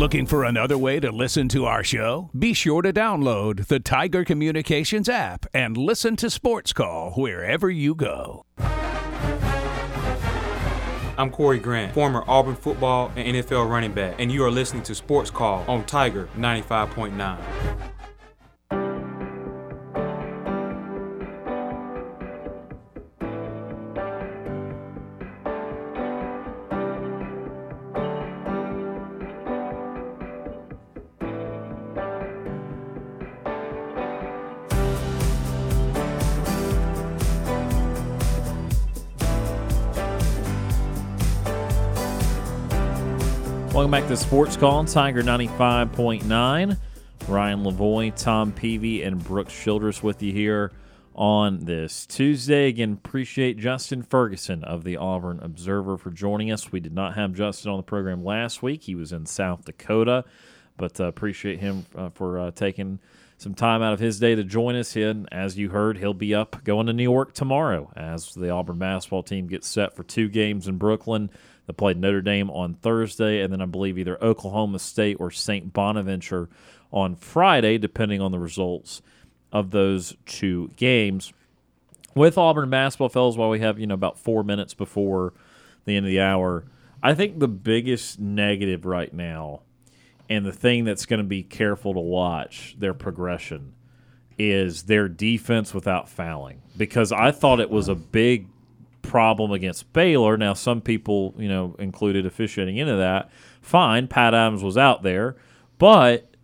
[0.00, 2.30] Looking for another way to listen to our show?
[2.34, 7.94] Be sure to download the Tiger Communications app and listen to Sports Call wherever you
[7.94, 8.46] go.
[11.18, 14.94] I'm Corey Grant, former Auburn football and NFL running back, and you are listening to
[14.94, 17.99] Sports Call on Tiger 95.9.
[43.90, 46.78] Welcome back to Sports Call on Tiger 95.9.
[47.26, 50.70] Ryan Lavoie, Tom Peavy, and Brooks Childress with you here
[51.16, 52.68] on this Tuesday.
[52.68, 56.70] Again, appreciate Justin Ferguson of the Auburn Observer for joining us.
[56.70, 58.84] We did not have Justin on the program last week.
[58.84, 60.24] He was in South Dakota,
[60.76, 63.00] but uh, appreciate him uh, for uh, taking
[63.38, 64.94] some time out of his day to join us.
[64.94, 68.78] And as you heard, he'll be up going to New York tomorrow as the Auburn
[68.78, 71.28] basketball team gets set for two games in Brooklyn.
[71.70, 75.72] They played Notre Dame on Thursday, and then I believe either Oklahoma State or St.
[75.72, 76.48] Bonaventure
[76.90, 79.02] on Friday, depending on the results
[79.52, 81.32] of those two games.
[82.16, 85.32] With Auburn basketball, fellas, while we have you know about four minutes before
[85.84, 86.64] the end of the hour,
[87.04, 89.60] I think the biggest negative right now,
[90.28, 93.74] and the thing that's going to be careful to watch their progression,
[94.36, 96.62] is their defense without fouling.
[96.76, 98.48] Because I thought it was a big
[99.02, 100.36] problem against Baylor.
[100.36, 103.30] Now, some people, you know, included officiating into that.
[103.62, 105.36] Fine, Pat Adams was out there,
[105.78, 106.34] but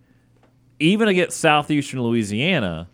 [0.78, 2.88] even against Southeastern Louisiana,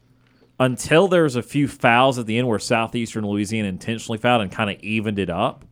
[0.61, 4.71] until there's a few fouls at the end where Southeastern Louisiana intentionally fouled and kind
[4.71, 5.65] of evened it up,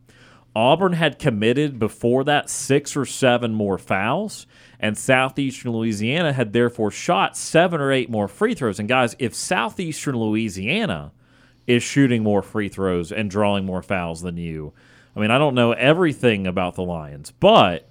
[0.53, 4.47] Auburn had committed before that six or seven more fouls,
[4.79, 8.79] and Southeastern Louisiana had therefore shot seven or eight more free throws.
[8.79, 11.13] And guys, if Southeastern Louisiana
[11.67, 14.73] is shooting more free throws and drawing more fouls than you.
[15.15, 17.89] I mean, I don't know everything about the Lions, but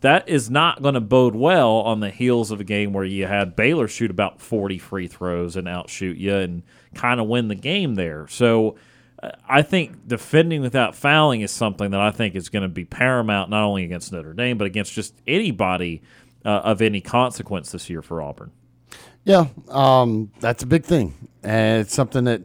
[0.00, 3.26] that is not going to bode well on the heels of a game where you
[3.26, 6.62] had Baylor shoot about 40 free throws and outshoot you and
[6.94, 8.26] kind of win the game there.
[8.28, 8.76] So
[9.22, 12.84] uh, I think defending without fouling is something that I think is going to be
[12.84, 16.02] paramount not only against Notre Dame but against just anybody
[16.44, 18.52] uh, of any consequence this year for Auburn.
[19.24, 22.42] Yeah, um, that's a big thing, and it's something that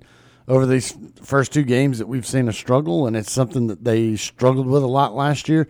[0.49, 4.15] over these first two games that we've seen a struggle, and it's something that they
[4.15, 5.69] struggled with a lot last year.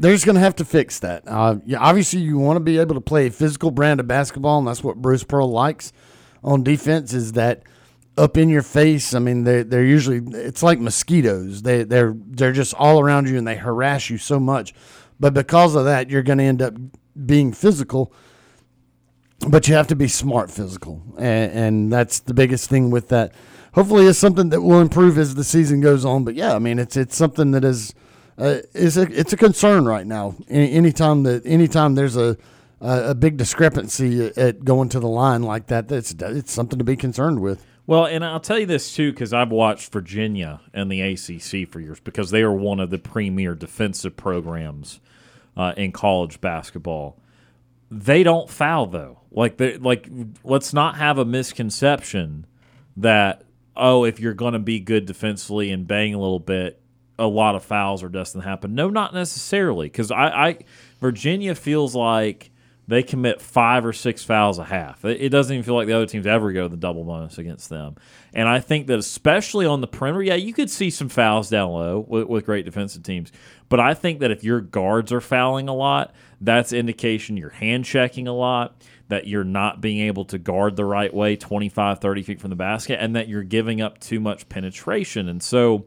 [0.00, 1.22] They're just going to have to fix that.
[1.26, 4.66] Uh, obviously, you want to be able to play a physical brand of basketball, and
[4.66, 5.92] that's what Bruce Pearl likes
[6.42, 7.14] on defense.
[7.14, 7.62] Is that
[8.18, 9.14] up in your face?
[9.14, 11.62] I mean, they they're usually it's like mosquitoes.
[11.62, 14.74] They they're they're just all around you, and they harass you so much.
[15.20, 16.74] But because of that, you're going to end up
[17.26, 18.12] being physical
[19.48, 23.32] but you have to be smart physical, and, and, that's the biggest thing with that.
[23.74, 26.24] Hopefully, it's something that will improve as the season goes on.
[26.24, 27.94] But yeah, I mean, it's it's something that is
[28.38, 30.34] uh, is a, it's a concern right now.
[30.48, 32.36] Any, anytime that anytime there's a
[32.80, 36.96] a big discrepancy at going to the line like that, that's it's something to be
[36.96, 37.64] concerned with.
[37.86, 41.80] Well, and I'll tell you this too, because I've watched Virginia and the ACC for
[41.80, 45.00] years, because they are one of the premier defensive programs
[45.56, 47.18] uh, in college basketball.
[47.90, 49.18] They don't foul though.
[49.30, 50.08] Like like
[50.42, 52.46] let's not have a misconception
[52.96, 53.42] that
[53.80, 56.80] oh if you're going to be good defensively and bang a little bit,
[57.18, 58.74] a lot of fouls are destined to happen.
[58.74, 60.58] No, not necessarily because I, I
[61.00, 62.50] Virginia feels like
[62.90, 65.04] they commit five or six fouls a half.
[65.04, 67.68] It, it, doesn't even feel like the other teams ever go the double bonus against
[67.68, 67.94] them.
[68.34, 71.70] And I think that especially on the perimeter, yeah, you could see some fouls down
[71.70, 73.30] low with, with great defensive teams.
[73.68, 77.84] But I think that if your guards are fouling a lot, that's indication you're hand
[77.84, 78.74] checking a lot
[79.10, 82.56] that you're not being able to guard the right way 25, 30 feet from the
[82.56, 85.28] basket, and that you're giving up too much penetration.
[85.28, 85.86] And so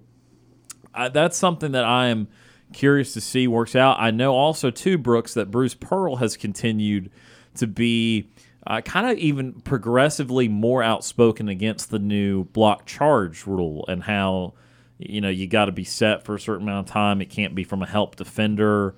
[0.93, 2.27] I, that's something that I am
[2.73, 3.97] curious to see works out.
[3.99, 7.11] I know also, too, Brooks, that Bruce Pearl has continued
[7.55, 8.29] to be
[8.67, 14.53] uh, kind of even progressively more outspoken against the new block charge rule and how
[14.97, 17.21] you know you got to be set for a certain amount of time.
[17.21, 18.95] It can't be from a help defender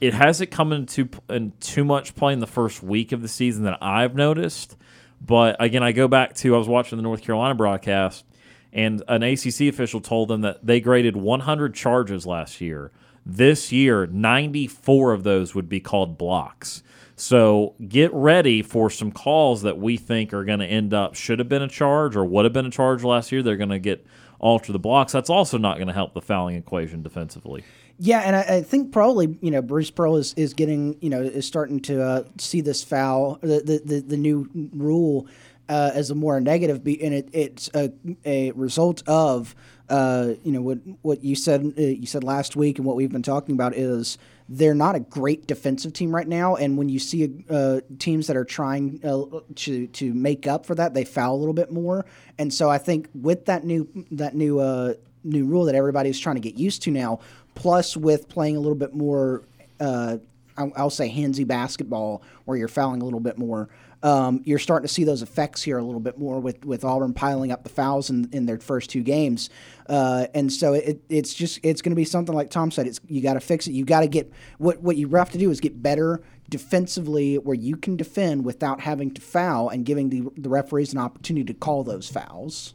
[0.00, 3.64] it hasn't come into in too much play in the first week of the season
[3.64, 4.76] that I've noticed.
[5.20, 8.24] But again, I go back to I was watching the North Carolina broadcast,
[8.72, 12.92] and an ACC official told them that they graded 100 charges last year.
[13.26, 16.82] This year, 94 of those would be called blocks.
[17.16, 21.40] So get ready for some calls that we think are going to end up should
[21.40, 23.42] have been a charge or would have been a charge last year.
[23.42, 24.06] They're going to get
[24.38, 25.12] alter the blocks.
[25.12, 27.64] That's also not going to help the fouling equation defensively.
[28.00, 31.20] Yeah, and I, I, think probably you know Bruce Pearl is, is getting you know
[31.20, 35.26] is starting to uh, see this foul the the, the, the new rule
[35.68, 37.92] uh, as a more negative, be, and it, it's a,
[38.24, 39.56] a result of
[39.88, 43.10] uh, you know what what you said uh, you said last week and what we've
[43.10, 44.16] been talking about is
[44.48, 48.36] they're not a great defensive team right now, and when you see uh, teams that
[48.36, 52.06] are trying uh, to to make up for that, they foul a little bit more,
[52.38, 56.40] and so I think with that new that new new rule that everybody's trying to
[56.40, 57.20] get used to now,
[57.58, 59.42] plus with playing a little bit more,
[59.80, 60.18] uh,
[60.56, 63.68] I'll, say handsy basketball, where you're fouling a little bit more.
[64.04, 67.14] Um, you're starting to see those effects here a little bit more with, with Auburn
[67.14, 69.50] piling up the fouls in, in their first two games,
[69.88, 72.86] uh, and so it, it's just it's going to be something like Tom said.
[72.86, 73.72] It's you got to fix it.
[73.72, 77.56] You got to get what what you have to do is get better defensively, where
[77.56, 81.54] you can defend without having to foul and giving the the referees an opportunity to
[81.54, 82.74] call those fouls.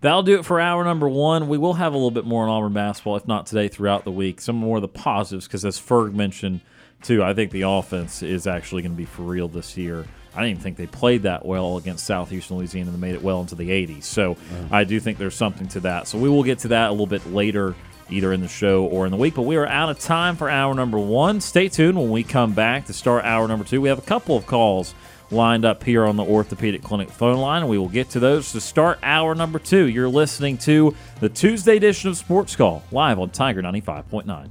[0.00, 1.48] That'll do it for hour number one.
[1.48, 4.12] We will have a little bit more on Auburn basketball, if not today, throughout the
[4.12, 4.40] week.
[4.40, 6.60] Some more of the positives, because as Ferg mentioned,
[7.02, 10.04] too, I think the offense is actually going to be for real this year.
[10.34, 13.40] I didn't even think they played that well against Southeastern Louisiana and made it well
[13.40, 14.04] into the 80s.
[14.04, 14.36] So
[14.70, 16.06] I do think there's something to that.
[16.06, 17.74] So we will get to that a little bit later,
[18.08, 19.34] either in the show or in the week.
[19.34, 21.40] But we are out of time for hour number one.
[21.40, 23.80] Stay tuned when we come back to start hour number two.
[23.80, 24.94] We have a couple of calls
[25.30, 27.68] lined up here on the Orthopedic Clinic phone line.
[27.68, 29.88] We will get to those to start hour number two.
[29.88, 34.50] You're listening to the Tuesday edition of Sports Call live on Tiger 95.9.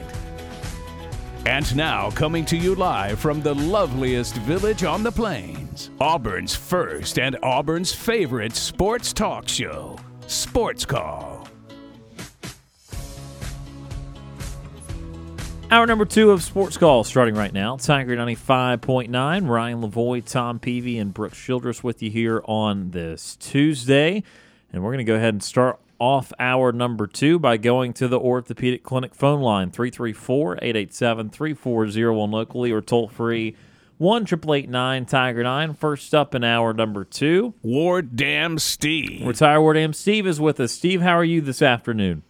[1.45, 7.17] And now, coming to you live from the loveliest village on the plains, Auburn's first
[7.17, 11.47] and Auburn's favorite sports talk show, Sports Call.
[15.71, 17.75] Hour number two of Sports Call starting right now.
[17.75, 24.21] Tiger 95.9, Ryan Lavoie, Tom Peavy, and Brooks Childress with you here on this Tuesday.
[24.71, 28.07] And we're going to go ahead and start off hour number two by going to
[28.07, 33.55] the Orthopedic Clinic phone line 334 887 3401 locally or toll free
[33.99, 35.73] 1 888 Tiger 9.
[35.75, 39.27] First up in hour number two, Ward Dam Steve.
[39.27, 40.71] Retire Ward Dam Steve is with us.
[40.71, 42.23] Steve, how are you this afternoon?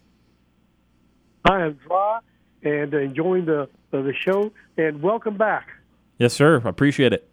[1.46, 2.20] I am dry
[2.64, 3.62] and enjoying the
[3.94, 5.70] uh, the show, and welcome back.
[6.18, 6.62] Yes, sir.
[6.66, 7.30] I appreciate it.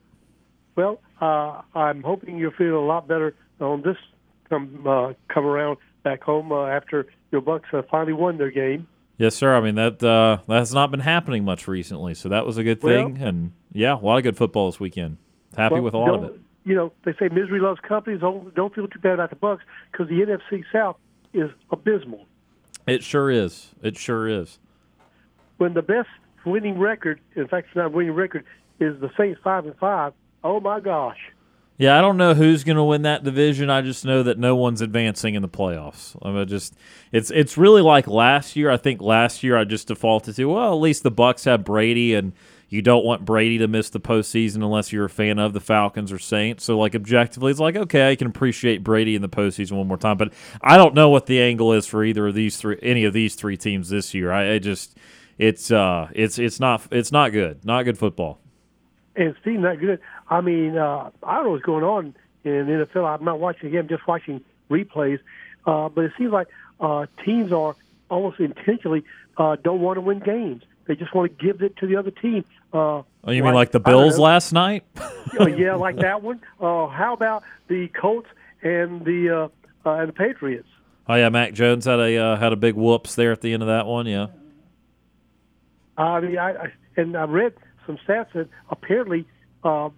[0.77, 3.97] Well, uh, I'm hoping you'll feel a lot better on this
[4.49, 5.79] come uh, come around
[6.09, 8.87] back home uh, after your Bucks uh, finally won their game.
[9.19, 9.55] Yes, sir.
[9.55, 12.63] I mean that uh, that has not been happening much recently, so that was a
[12.65, 13.19] good thing.
[13.19, 15.19] Well- and yeah, a lot of good football this weekend.
[15.57, 16.41] Happy Well, with a lot of it.
[16.65, 18.19] You know, they say misery loves company.
[18.19, 20.97] Don't, don't feel too bad about the Bucks because the NFC South
[21.33, 22.27] is abysmal.
[22.87, 23.71] It sure is.
[23.83, 24.59] It sure is.
[25.57, 26.09] When the best
[26.45, 28.45] winning record, in fact, it's not a winning record,
[28.81, 30.13] is the Saints five and five.
[30.45, 31.19] Oh my gosh!
[31.79, 33.71] Yeah, I don't know who's going to win that division.
[33.71, 36.17] I just know that no one's advancing in the playoffs.
[36.23, 36.75] I mean, just
[37.13, 38.69] it's it's really like last year.
[38.69, 42.15] I think last year I just defaulted to well, at least the Bucks have Brady,
[42.15, 42.33] and
[42.69, 46.11] you don't want Brady to miss the postseason unless you're a fan of the Falcons
[46.11, 46.65] or Saints.
[46.65, 49.97] So like objectively, it's like okay, I can appreciate Brady in the postseason one more
[49.97, 53.05] time, but I don't know what the angle is for either of these three, any
[53.05, 54.33] of these three teams this year.
[54.33, 54.99] I, I just
[55.39, 58.41] it's uh it's it's not it's not good, not good football.
[59.15, 60.01] and Steve, not good.
[60.31, 62.15] I mean, uh, I don't know what's going on
[62.45, 63.19] in the NFL.
[63.19, 65.21] I'm not watching again, I'm just watching replays.
[65.67, 66.49] Uh, but it seems like
[66.81, 67.75] uh, teams are
[68.11, 69.05] almost intentionally
[69.37, 70.63] uh, don't want to win games.
[70.87, 72.45] They just want to give it to the other team.
[72.73, 74.85] Uh, Oh, you mean like the Bills last night?
[75.39, 76.41] Oh, yeah, like that one.
[76.59, 78.29] Uh, how about the Colts
[78.63, 79.49] and the uh,
[79.87, 80.67] uh, and the Patriots?
[81.07, 83.63] Oh yeah, Mac Jones had a uh, had a big whoops there at the end
[83.63, 84.07] of that one.
[84.07, 84.29] Yeah.
[85.99, 87.53] I mean, I, I and I read
[87.87, 89.27] some stats that apparently
[89.63, 89.91] uh,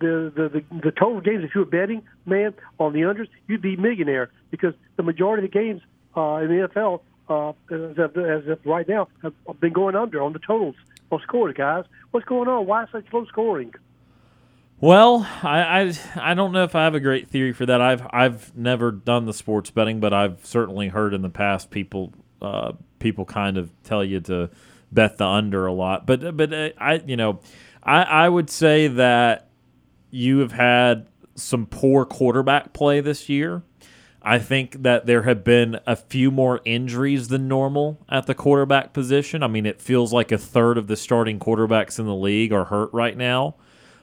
[0.00, 3.62] the, the the the total games, if you were betting, man, on the unders, you'd
[3.62, 5.82] be millionaire because the majority of the games
[6.16, 10.22] uh, in the NFL, uh, as, of, as of right now, have been going under
[10.22, 10.74] on the totals
[11.10, 11.54] on scoring.
[11.56, 12.66] Guys, what's going on?
[12.66, 13.74] Why such low scoring?
[14.78, 15.60] Well, I,
[16.16, 17.80] I I don't know if I have a great theory for that.
[17.80, 22.12] I've I've never done the sports betting, but I've certainly heard in the past people
[22.42, 24.50] uh, people kind of tell you to
[24.92, 26.06] bet the under a lot.
[26.06, 27.40] But but uh, I you know
[27.82, 29.45] I I would say that
[30.16, 33.62] you have had some poor quarterback play this year.
[34.22, 38.92] I think that there have been a few more injuries than normal at the quarterback
[38.92, 39.42] position.
[39.42, 42.64] I mean, it feels like a third of the starting quarterbacks in the league are
[42.64, 43.54] hurt right now.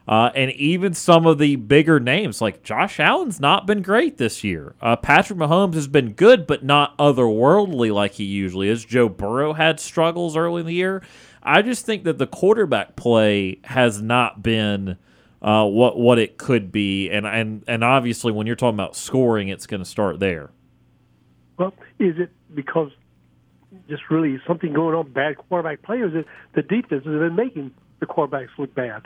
[0.07, 4.43] Uh, and even some of the bigger names, like Josh Allen's not been great this
[4.43, 4.75] year.
[4.81, 8.85] Uh, Patrick Mahomes has been good, but not otherworldly like he usually is.
[8.85, 11.01] Joe Burrow had struggles early in the year.
[11.41, 14.97] I just think that the quarterback play has not been
[15.43, 19.49] uh, what what it could be, and and and obviously when you're talking about scoring,
[19.49, 20.51] it's going to start there.
[21.57, 22.91] Well, is it because
[23.89, 27.35] just really something going on bad quarterback play, or is it the defense has been
[27.35, 29.03] making the quarterbacks look bad?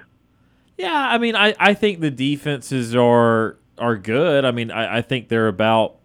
[0.77, 4.45] Yeah, I mean, I, I think the defenses are are good.
[4.45, 5.97] I mean, I, I think they're about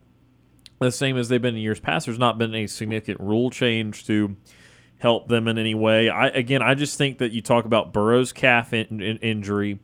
[0.81, 2.07] the same as they've been in years past.
[2.07, 4.37] There's not been a significant rule change to
[4.99, 6.09] help them in any way.
[6.09, 9.79] I again, I just think that you talk about Burrow's calf in, in, injury,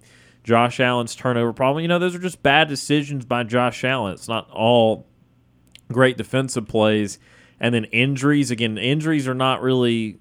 [0.49, 1.83] Josh Allen's turnover problem.
[1.83, 4.15] You know, those are just bad decisions by Josh Allen.
[4.15, 5.07] It's not all
[5.93, 7.19] great defensive plays,
[7.61, 8.51] and then injuries.
[8.51, 10.19] Again, injuries are not really.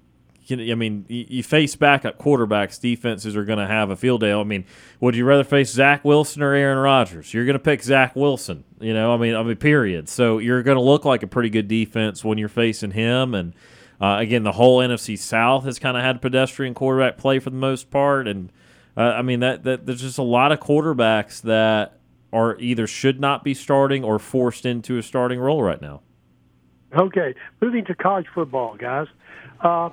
[0.50, 4.32] I mean, you, you face backup quarterbacks, defenses are going to have a field day.
[4.32, 4.66] I mean,
[5.00, 7.32] would you rather face Zach Wilson or Aaron Rodgers?
[7.32, 8.64] You're going to pick Zach Wilson.
[8.80, 10.10] You know, I mean, I mean, period.
[10.10, 13.34] So you're going to look like a pretty good defense when you're facing him.
[13.34, 13.54] And
[13.98, 17.56] uh, again, the whole NFC South has kind of had pedestrian quarterback play for the
[17.56, 18.28] most part.
[18.28, 18.50] And
[18.98, 22.00] uh, I mean, that, that there's just a lot of quarterbacks that
[22.32, 26.02] are either should not be starting or forced into a starting role right now.
[26.96, 29.06] Okay, moving to college football, guys.
[29.60, 29.90] Uh,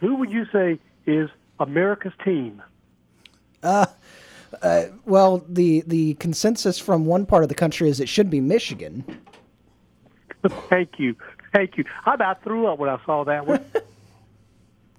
[0.00, 1.28] who would you say is
[1.60, 2.62] America's team?
[3.62, 3.86] Uh,
[5.04, 9.04] well, the the consensus from one part of the country is it should be Michigan.
[10.68, 11.14] Thank you,
[11.52, 11.84] thank you.
[12.04, 13.64] I about threw up when I saw that one.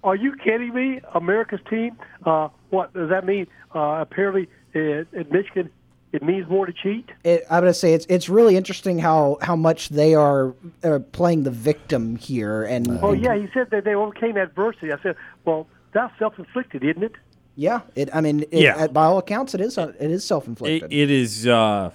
[0.03, 0.99] Are you kidding me?
[1.15, 1.97] America's team.
[2.25, 3.47] Uh, what does that mean?
[3.73, 5.69] Uh, apparently, in, in Michigan,
[6.11, 7.09] it means more to cheat.
[7.23, 10.99] It, I'm going to say it's it's really interesting how how much they are uh,
[11.11, 12.63] playing the victim here.
[12.63, 14.91] And Oh yeah, he said that they overcame adversity.
[14.91, 17.13] I said, well, that's self-inflicted, isn't it?
[17.55, 18.09] yeah, it.
[18.13, 18.75] I mean, it, Yeah.
[18.75, 20.91] uh, by all accounts, it is uh, it is self It, inflicted.
[20.93, 21.47] it is.
[21.47, 21.91] Uh,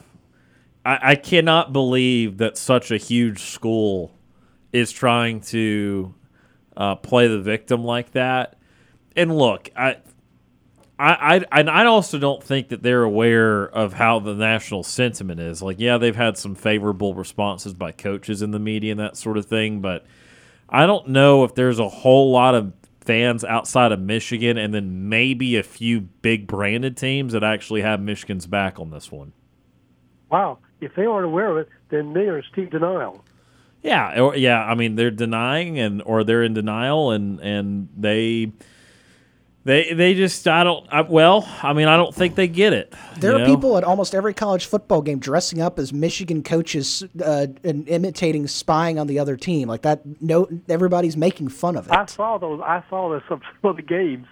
[0.87, 4.13] I, I cannot believe that such a huge school
[4.73, 6.15] is trying to
[6.79, 8.57] uh, play the victim like that.
[9.17, 9.97] And look, I,
[10.99, 15.41] I, I, and I also don't think that they're aware of how the national sentiment
[15.41, 15.61] is.
[15.61, 19.37] Like, yeah, they've had some favorable responses by coaches in the media and that sort
[19.37, 20.07] of thing, but
[20.69, 25.09] I don't know if there's a whole lot of fans outside of Michigan and then
[25.09, 29.33] maybe a few big branded teams that actually have Michigan's back on this one.
[30.31, 30.59] Wow.
[30.81, 33.25] If they aren't aware of it, then they are in steep denial.
[33.83, 38.53] Yeah, or yeah, I mean they're denying and or they're in denial and and they
[39.65, 42.95] they they just I don't I, well, I mean I don't think they get it.
[43.19, 43.45] there are know?
[43.45, 48.47] people at almost every college football game dressing up as Michigan coaches uh, and imitating
[48.47, 50.01] spying on the other team like that.
[50.21, 51.93] No, everybody's making fun of it.
[51.93, 52.61] I saw those.
[52.65, 54.27] I saw those some some of the games.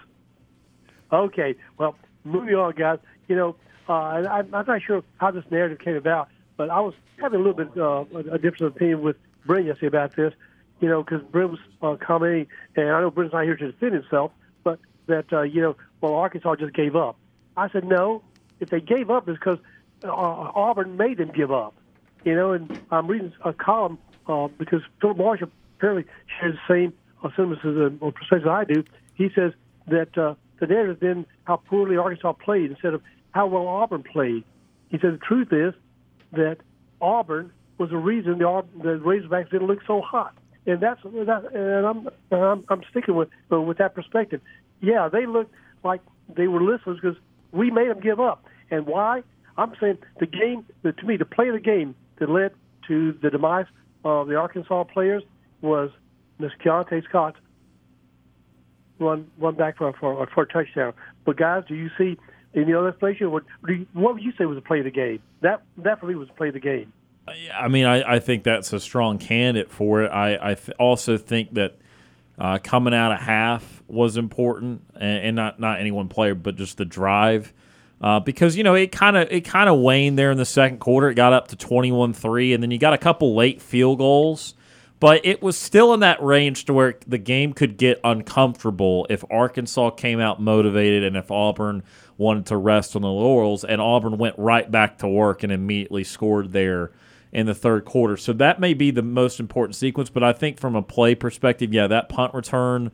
[1.13, 1.95] Okay, well,
[2.25, 2.99] moving on, guys.
[3.29, 3.55] You know,
[3.87, 6.27] uh, I, I'm not sure how this narrative came about,
[6.57, 9.15] but I was having a little bit uh, a a different opinion with
[9.47, 10.33] Yesterday about this.
[10.79, 14.31] You know, because was uh, commenting, and I know Brent's not here to defend himself,
[14.63, 17.17] but that uh, you know, well, Arkansas just gave up.
[17.55, 18.21] I said no.
[18.59, 19.57] If they gave up, it's because
[20.03, 21.73] uh, Auburn made them give up.
[22.23, 26.05] You know, and I'm reading a column uh, because Phillip Marshall apparently
[26.39, 26.93] shares the same
[27.23, 28.83] uh, sentiments uh, or perspective I do.
[29.15, 29.53] He says
[29.87, 34.03] that uh, the narrative has been how poorly Arkansas played instead of how well Auburn
[34.03, 34.43] played.
[34.89, 35.73] He said the truth is
[36.33, 36.57] that
[37.01, 40.33] Auburn was the reason the, the Razorbacks didn't look so hot,
[40.65, 41.43] and that's that.
[41.53, 44.41] And I'm I'm, I'm sticking with uh, with that perspective.
[44.81, 45.53] Yeah, they looked
[45.83, 46.01] like
[46.35, 47.17] they were listless because
[47.51, 48.45] we made them give up.
[48.69, 49.23] And why?
[49.57, 52.51] I'm saying the game, the, to me, the play of the game that led
[52.87, 53.65] to the demise
[54.03, 55.23] of the Arkansas players
[55.61, 55.89] was
[56.39, 57.35] Miss Keionta Scott
[58.99, 60.93] run run back for for, for a touchdown.
[61.25, 62.17] But guys, do you see
[62.55, 63.31] any other explanation?
[63.31, 65.21] What do you, what would you say was the play of the game?
[65.41, 66.91] That that for me was the play of the game.
[67.27, 70.09] I mean, I, I think that's a strong candidate for it.
[70.09, 71.77] I, I th- also think that
[72.37, 76.55] uh, coming out of half was important, and, and not not any one player, but
[76.55, 77.53] just the drive.
[77.99, 80.79] Uh, because you know it kind of it kind of waned there in the second
[80.79, 81.09] quarter.
[81.09, 84.53] It got up to 21-3, and then you got a couple late field goals,
[84.99, 89.23] but it was still in that range to where the game could get uncomfortable if
[89.31, 91.83] Arkansas came out motivated and if Auburn
[92.17, 96.03] wanted to rest on the laurels, and Auburn went right back to work and immediately
[96.03, 96.91] scored there
[97.31, 98.17] in the third quarter.
[98.17, 100.09] So that may be the most important sequence.
[100.09, 102.91] But I think from a play perspective, yeah, that punt return,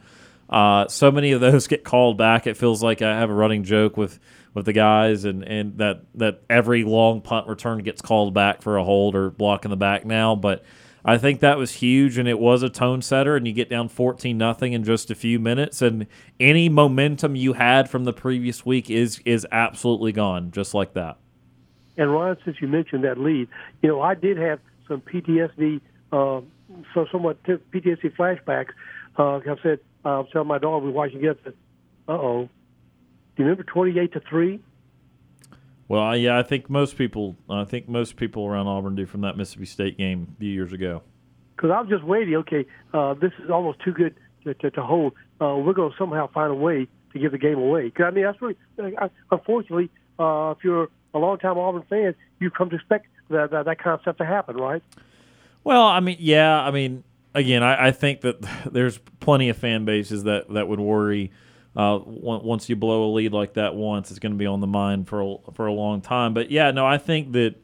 [0.50, 2.48] uh, so many of those get called back.
[2.48, 4.20] It feels like I have a running joke with
[4.54, 8.78] with the guys, and, and that that every long punt return gets called back for
[8.78, 10.36] a hold or block in the back now.
[10.36, 10.64] But
[11.04, 13.36] I think that was huge, and it was a tone setter.
[13.36, 16.08] And you get down fourteen nothing in just a few minutes, and
[16.40, 21.18] any momentum you had from the previous week is is absolutely gone, just like that.
[21.98, 23.48] And Ryan, since you mentioned that lead,
[23.82, 25.80] you know I did have some PTSD,
[26.12, 26.42] uh,
[26.94, 28.70] so somewhat t- PTSD flashbacks.
[29.18, 31.40] Uh, I said I was telling my daughter we were watching it.
[32.08, 32.50] Uh oh,
[33.36, 34.60] do you remember twenty-eight to three?
[35.88, 39.38] Well, yeah, I think most people, I think most people around Auburn do from that
[39.38, 41.04] Mississippi State game a few years ago.
[41.56, 42.36] Because I was just waiting.
[42.36, 45.14] Okay, uh, this is almost too good to, to, to hold.
[45.40, 47.92] Uh, we're going to somehow find a way to give the game away.
[47.92, 48.56] 'Cause, I mean, that's really,
[48.98, 53.66] uh, unfortunately, uh, if you're a longtime Auburn fan, you come to expect that, that
[53.66, 54.84] that kind of stuff to happen, right?
[55.64, 57.04] Well, I mean, yeah, I mean,
[57.34, 58.42] again, I, I think that
[58.72, 61.32] there's plenty of fan bases that that would worry.
[61.76, 64.68] Uh, once you blow a lead like that once, it's going to be on the
[64.68, 66.32] mind for a, for a long time.
[66.36, 67.56] But yeah, no, I think that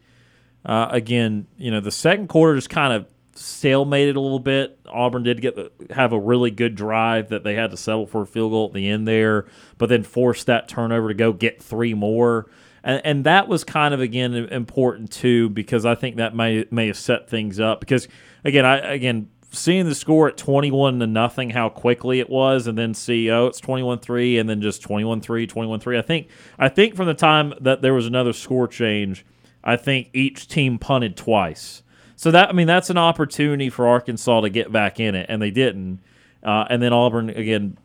[0.64, 4.78] uh, again, you know, the second quarter just kind of stalemated a little bit.
[4.86, 8.22] Auburn did get the, have a really good drive that they had to settle for
[8.22, 9.46] a field goal at the end there,
[9.78, 12.50] but then forced that turnover to go get three more.
[12.82, 16.86] And, and that was kind of again important too because I think that may may
[16.86, 18.08] have set things up because
[18.44, 22.78] again I again seeing the score at 21 to nothing how quickly it was and
[22.78, 26.28] then see oh it's 21-3 and then just 21-3 21-3 I think
[26.58, 29.24] I think from the time that there was another score change
[29.62, 31.82] I think each team punted twice.
[32.16, 35.40] So that I mean that's an opportunity for Arkansas to get back in it and
[35.40, 36.00] they didn't.
[36.42, 37.76] Uh, and then Auburn again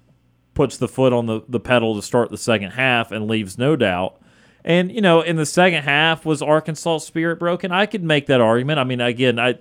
[0.53, 3.75] puts the foot on the, the pedal to start the second half and leaves no
[3.75, 4.21] doubt
[4.66, 7.72] And you know, in the second half, was Arkansas spirit broken?
[7.72, 8.80] I could make that argument.
[8.80, 9.59] I mean, again, I,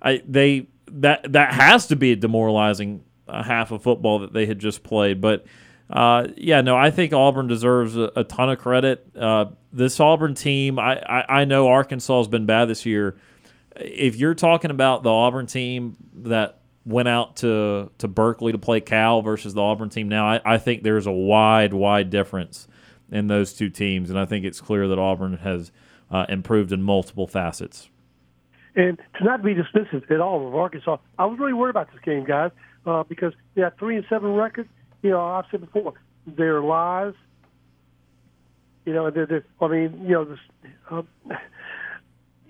[0.00, 4.44] I they that that has to be a demoralizing uh, half of football that they
[4.44, 5.22] had just played.
[5.22, 5.46] But
[5.88, 9.06] uh, yeah, no, I think Auburn deserves a, a ton of credit.
[9.16, 13.16] Uh, this Auburn team, I, I I know Arkansas has been bad this year.
[13.76, 18.82] If you're talking about the Auburn team that went out to to Berkeley to play
[18.82, 22.68] Cal versus the Auburn team now, I, I think there's a wide wide difference
[23.12, 25.70] in those two teams, and I think it's clear that Auburn has
[26.10, 27.88] uh, improved in multiple facets.
[28.74, 32.00] And to not be dismissive at all of Arkansas, I was really worried about this
[32.02, 32.50] game, guys,
[32.86, 34.68] uh, because had three and seven record.
[35.02, 35.92] You know, I've said before,
[36.26, 37.14] they're lies.
[38.86, 40.38] You know, they're, they're, I mean, you know, this,
[40.90, 41.02] uh,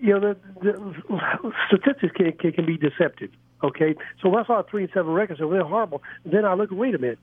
[0.00, 3.30] you know, the, the statistics can, can can be deceptive.
[3.64, 6.02] Okay, so when I saw a three and seven record, so they're horrible.
[6.24, 7.18] Then I look, wait a minute,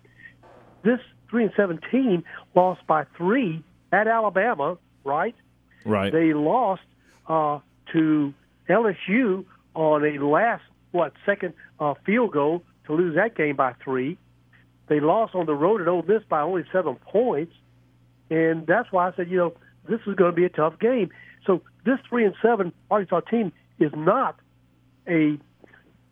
[0.83, 0.99] this
[1.29, 2.23] three and seventeen
[2.55, 5.35] lost by three at Alabama, right?
[5.85, 6.11] Right.
[6.11, 6.81] They lost
[7.27, 7.59] uh,
[7.93, 8.33] to
[8.69, 14.17] LSU on a last what second uh, field goal to lose that game by three.
[14.87, 17.53] They lost on the road at Ole Miss by only seven points,
[18.29, 19.53] and that's why I said, you know,
[19.87, 21.09] this is going to be a tough game.
[21.45, 24.39] So this three and seven Arkansas team is not
[25.07, 25.37] a,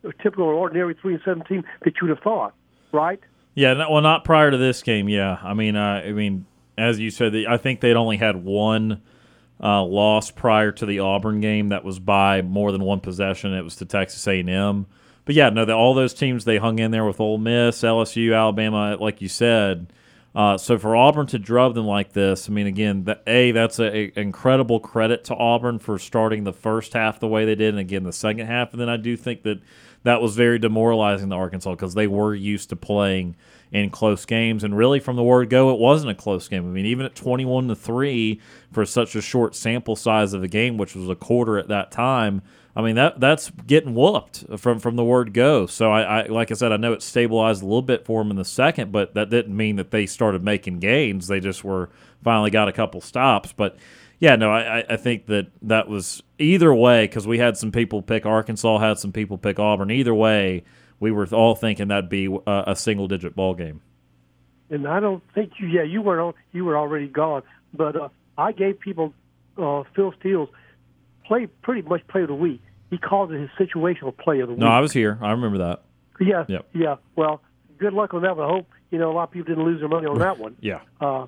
[0.04, 2.54] a typical or ordinary three and seven team that you would have thought,
[2.92, 3.20] right?
[3.58, 5.08] Yeah, no, well, not prior to this game.
[5.08, 6.46] Yeah, I mean, uh, I mean,
[6.76, 9.02] as you said, I think they'd only had one
[9.60, 13.52] uh, loss prior to the Auburn game that was by more than one possession.
[13.54, 14.86] It was to Texas A&M.
[15.24, 18.32] But yeah, no, the, all those teams they hung in there with Ole Miss, LSU,
[18.32, 19.92] Alabama, like you said.
[20.36, 23.80] Uh, so for Auburn to drub them like this, I mean, again, the, a that's
[23.80, 27.80] an incredible credit to Auburn for starting the first half the way they did, and
[27.80, 28.70] again the second half.
[28.70, 29.60] And then I do think that
[30.04, 33.36] that was very demoralizing to Arkansas because they were used to playing
[33.70, 36.64] in close games, and really from the word go, it wasn't a close game.
[36.64, 38.40] I mean, even at twenty-one to three
[38.72, 41.90] for such a short sample size of a game, which was a quarter at that
[41.90, 42.42] time.
[42.74, 45.66] I mean that that's getting whooped from from the word go.
[45.66, 48.30] So I, I like I said, I know it stabilized a little bit for them
[48.30, 51.26] in the second, but that didn't mean that they started making gains.
[51.26, 51.90] They just were
[52.22, 53.52] finally got a couple stops.
[53.52, 53.76] But
[54.20, 58.02] yeah, no, I, I think that that was either way because we had some people
[58.02, 59.90] pick Arkansas, had some people pick Auburn.
[59.90, 60.64] Either way,
[61.00, 63.80] we were all thinking that'd be a, a single digit ball game.
[64.70, 65.66] And I don't think you.
[65.68, 66.34] Yeah, you were on.
[66.52, 67.42] You were already gone.
[67.72, 69.14] But uh, I gave people
[69.56, 70.48] uh, Phil Steele's
[71.24, 72.60] play pretty much play of the week.
[72.90, 74.60] He called it his situational play of the week.
[74.60, 75.18] No, I was here.
[75.22, 75.82] I remember that.
[76.20, 76.44] Yeah.
[76.48, 76.68] Yep.
[76.74, 76.96] Yeah.
[77.16, 77.42] Well,
[77.78, 78.46] good luck on that one.
[78.46, 80.56] I hope you know a lot of people didn't lose their money on that one.
[80.60, 80.80] Yeah.
[81.00, 81.26] Uh,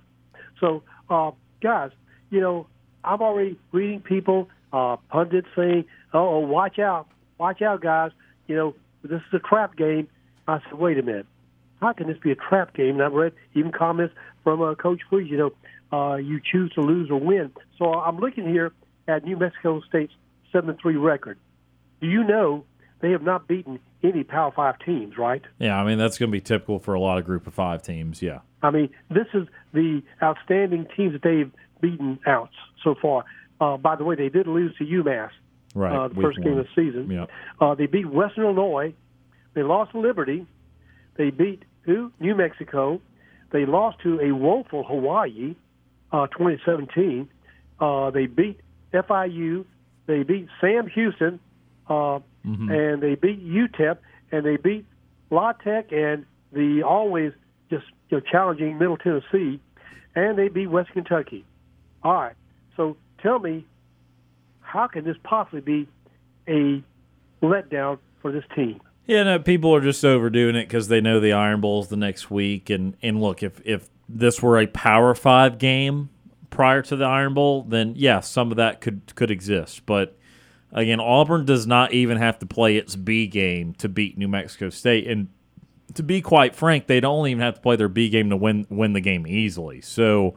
[0.58, 1.30] so, uh,
[1.62, 1.90] guys,
[2.30, 2.66] you know,
[3.02, 7.08] I'm already reading people, uh, pundits saying, "Oh, watch out,
[7.38, 8.12] watch out, guys."
[8.46, 10.08] You know, this is a trap game.
[10.46, 11.26] I said, "Wait a minute,
[11.80, 14.14] how can this be a trap game?" And I've read even comments
[14.44, 15.30] from uh, Coach Freeze.
[15.30, 15.36] You
[15.92, 17.52] know, uh, you choose to lose or win.
[17.78, 18.72] So I'm looking here
[19.08, 20.12] at New Mexico State's
[20.52, 21.38] seven three record.
[22.00, 22.64] Do you know
[23.00, 25.42] they have not beaten any Power Five teams, right?
[25.58, 27.82] Yeah, I mean that's going to be typical for a lot of Group of Five
[27.82, 28.22] teams.
[28.22, 28.40] Yeah.
[28.62, 31.50] I mean, this is the outstanding teams that they've
[31.80, 32.50] beaten out
[32.84, 33.24] so far.
[33.60, 35.30] Uh, by the way, they did lose to UMass
[35.74, 35.94] Right.
[35.94, 37.10] uh, the week first game of the season.
[37.10, 37.26] Yeah.
[37.60, 38.94] Uh, they beat Western Illinois.
[39.54, 40.46] They lost to Liberty.
[41.16, 42.12] They beat who?
[42.20, 43.00] New Mexico.
[43.52, 45.54] They lost to a woeful Hawaii,
[46.12, 47.28] uh, 2017.
[47.78, 48.60] Uh, they beat
[48.92, 49.64] FIU.
[50.06, 51.38] They beat Sam Houston,
[51.88, 53.98] uh, and they beat UTEP,
[54.32, 54.84] and they beat
[55.30, 57.32] La Tech and the always
[57.70, 59.60] just you know, challenging Middle Tennessee,
[60.16, 61.44] and they beat West Kentucky.
[62.02, 62.34] All right.
[62.76, 63.64] So tell me,
[64.60, 65.88] how can this possibly be
[66.48, 66.82] a
[67.44, 68.80] letdown for this team?
[69.06, 72.30] Yeah, no, people are just overdoing it because they know the Iron Bowl's the next
[72.30, 76.10] week, and and look, if if this were a Power Five game
[76.50, 79.84] prior to the Iron Bowl, then yeah, some of that could could exist.
[79.86, 80.16] But
[80.70, 84.70] again, Auburn does not even have to play its B game to beat New Mexico
[84.70, 85.28] State, and
[85.94, 88.66] to be quite frank, they don't even have to play their B game to win
[88.68, 89.80] win the game easily.
[89.80, 90.36] So,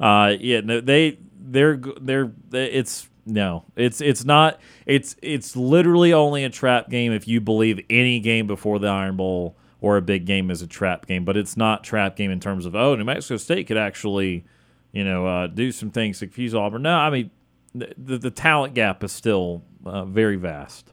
[0.00, 6.44] uh, yeah, no, they they're they're it's no, it's it's not it's it's literally only
[6.44, 10.24] a trap game if you believe any game before the Iron Bowl or a big
[10.24, 13.04] game is a trap game, but it's not trap game in terms of oh New
[13.04, 14.44] Mexico State could actually
[14.92, 16.82] you know uh, do some things to confuse Auburn.
[16.82, 17.30] No, I mean
[17.74, 20.92] the the, talent gap is still uh, very vast.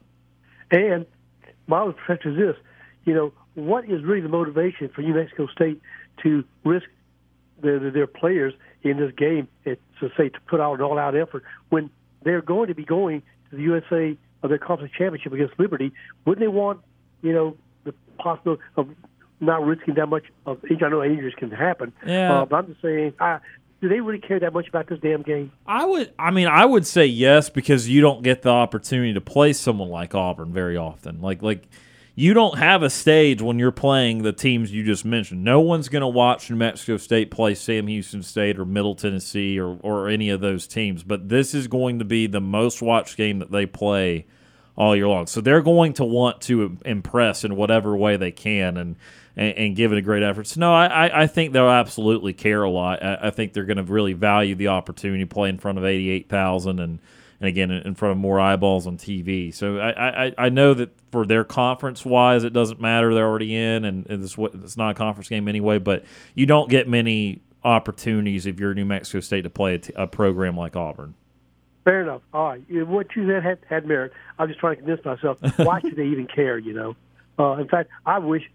[0.70, 1.06] And
[1.66, 2.56] my other perspective is this:
[3.04, 5.80] you know, what is really the motivation for New Mexico State
[6.22, 6.86] to risk
[7.60, 9.48] their, their players in this game?
[9.64, 11.90] It, to say to put out an all-out effort when
[12.24, 15.92] they're going to be going to the USA of their conference championship against Liberty.
[16.24, 16.80] Wouldn't they want,
[17.22, 18.88] you know, the possibility of
[19.40, 20.86] not risking that much of injury?
[20.86, 22.40] I know injuries can happen, Yeah.
[22.40, 23.38] uh, but I'm just saying, I,
[23.80, 25.50] do they really care that much about this damn game?
[25.66, 26.12] I would.
[26.18, 29.88] I mean, I would say yes because you don't get the opportunity to play someone
[29.88, 31.20] like Auburn very often.
[31.20, 31.64] Like like
[32.14, 35.42] you don't have a stage when you're playing the teams you just mentioned.
[35.42, 39.58] No one's going to watch New Mexico State play Sam Houston State or Middle Tennessee
[39.58, 41.02] or or any of those teams.
[41.02, 44.26] But this is going to be the most watched game that they play
[44.76, 45.26] all year long.
[45.26, 48.96] So they're going to want to impress in whatever way they can and
[49.34, 50.46] and, and give it a great effort.
[50.46, 53.02] So no, I, I think they'll absolutely care a lot.
[53.02, 55.84] I, I think they're going to really value the opportunity to play in front of
[55.86, 56.98] eighty eight thousand and
[57.42, 59.52] and again in front of more eyeballs on TV.
[59.52, 63.12] So I, I, I know that for their conference wise, it doesn't matter.
[63.12, 65.78] They're already in, and it's what it's not a conference game anyway.
[65.78, 66.04] But
[66.36, 70.06] you don't get many opportunities if you're New Mexico State to play a, t- a
[70.06, 71.14] program like Auburn.
[71.82, 72.22] Fair enough.
[72.32, 74.12] All right, what you said had, had merit.
[74.38, 75.38] I'm just trying to convince myself.
[75.56, 76.58] Why should they even care?
[76.58, 76.96] You know.
[77.40, 78.48] Uh, in fact, I wish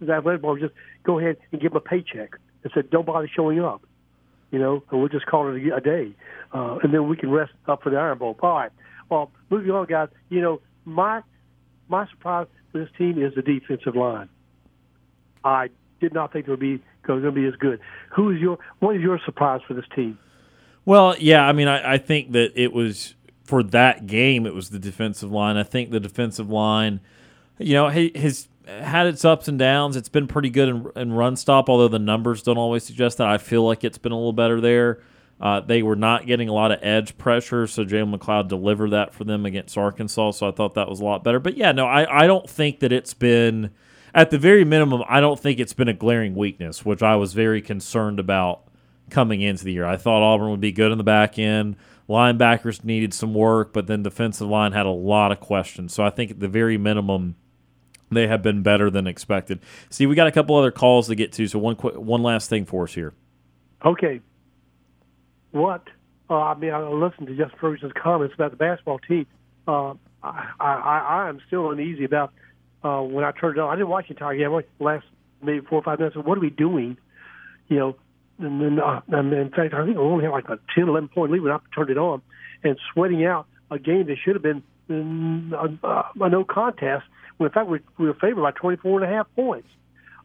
[0.00, 3.28] that Red Bull just go ahead and give them a paycheck and said, "Don't bother
[3.28, 3.85] showing up,"
[4.56, 6.12] you know, and we'll just call it a, a day,
[6.54, 8.34] uh, and then we can rest up for the Iron Bowl.
[8.40, 8.70] All right.
[9.10, 10.08] Well, moving on, guys.
[10.30, 11.20] You know, my
[11.88, 14.30] my surprise for this team is the defensive line.
[15.44, 15.68] I
[16.00, 17.80] did not think it would be going to be as good.
[18.14, 20.18] Who is your what is your surprise for this team?
[20.86, 24.46] Well, yeah, I mean, I, I think that it was for that game.
[24.46, 25.58] It was the defensive line.
[25.58, 27.00] I think the defensive line,
[27.58, 29.96] you know, has had its ups and downs.
[29.96, 33.28] It's been pretty good in, in, run stop, although the numbers don't always suggest that.
[33.28, 35.00] I feel like it's been a little better there.
[35.40, 39.12] Uh, they were not getting a lot of edge pressure, so Jalen McLeod delivered that
[39.12, 40.32] for them against Arkansas.
[40.32, 41.38] So I thought that was a lot better.
[41.38, 43.70] But yeah, no, I, I don't think that it's been,
[44.14, 47.34] at the very minimum, I don't think it's been a glaring weakness, which I was
[47.34, 48.62] very concerned about
[49.10, 49.84] coming into the year.
[49.84, 51.76] I thought Auburn would be good in the back end.
[52.08, 55.92] Linebackers needed some work, but then defensive line had a lot of questions.
[55.92, 57.36] So I think at the very minimum,
[58.10, 59.60] they have been better than expected.
[59.90, 62.48] See, we got a couple other calls to get to, so one quick, one last
[62.48, 63.14] thing for us here.
[63.84, 64.20] Okay.
[65.50, 65.82] What?
[66.28, 69.26] Uh, I mean, I listened to Justin Ferguson's comments about the basketball team.
[69.66, 72.32] Uh, I, I, I am still uneasy about
[72.82, 73.70] uh, when I turned it on.
[73.70, 74.46] I didn't watch the entire game.
[74.46, 75.06] I watched the last
[75.42, 76.16] maybe four or five minutes.
[76.16, 76.96] What are we doing?
[77.68, 77.96] You know,
[78.38, 81.08] and then uh, and in fact, I think we only had like a 10, 11
[81.08, 82.22] point lead when I turned it on,
[82.62, 87.04] and sweating out a game that should have been mm, a, a no contest
[87.36, 89.68] when in fact we, we were favored by 24 and a half points.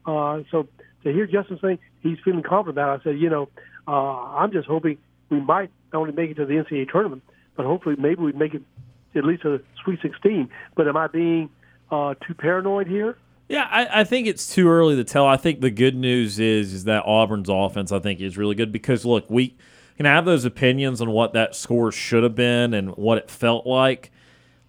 [0.06, 0.68] Uh, so
[1.04, 3.48] to hear Justin say he's feeling confident about it, I said, you know,
[3.86, 4.98] uh, I'm just hoping
[5.30, 7.22] we might not only make it to the NCAA tournament,
[7.56, 8.62] but hopefully maybe we make it
[9.14, 10.48] at least the Sweet 16.
[10.74, 11.50] But am I being
[11.90, 13.16] uh, too paranoid here?
[13.48, 15.26] Yeah, I, I, think it's too early to tell.
[15.26, 18.72] I think the good news is is that Auburn's offense I think is really good
[18.72, 19.56] because look, we
[19.96, 23.66] can have those opinions on what that score should have been and what it felt
[23.66, 24.10] like.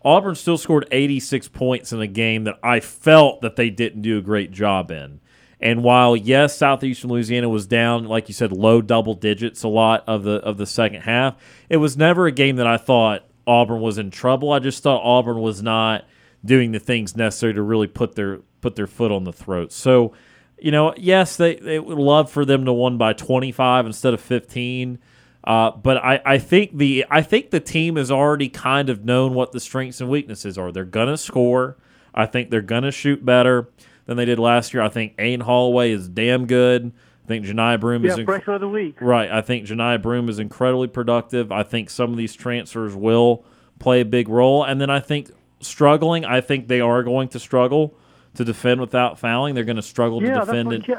[0.04, 4.18] Auburn still scored 86 points in a game that I felt that they didn't do
[4.18, 5.22] a great job in.
[5.60, 10.04] And while yes, Southeastern Louisiana was down, like you said, low double digits a lot
[10.08, 11.38] of the of the second half,
[11.70, 14.52] it was never a game that I thought Auburn was in trouble.
[14.52, 16.06] I just thought Auburn was not
[16.44, 19.72] doing the things necessary to really put their put their foot on the throat.
[19.72, 20.14] So,
[20.58, 24.22] you know, yes, they, they would love for them to win by 25 instead of
[24.22, 25.00] 15.
[25.44, 29.34] Uh, but I, I think the I think the team has already kind of known
[29.34, 30.72] what the strengths and weaknesses are.
[30.72, 31.78] They're gonna score.
[32.14, 33.70] I think they're gonna shoot better
[34.06, 34.84] than they did last year.
[34.84, 36.94] I think Aden Holloway is damn good.
[37.24, 38.98] I think Johni Broome yeah, is inc- of the week.
[39.00, 39.32] Right.
[39.32, 41.52] I think Johni Broome is incredibly productive.
[41.52, 43.46] I think some of these transfers will
[43.80, 44.64] play a big role.
[44.64, 45.32] And then I think
[45.62, 47.96] struggling, I think they are going to struggle
[48.36, 49.56] to defend without fouling.
[49.56, 50.90] They're going to struggle yeah, to defend it.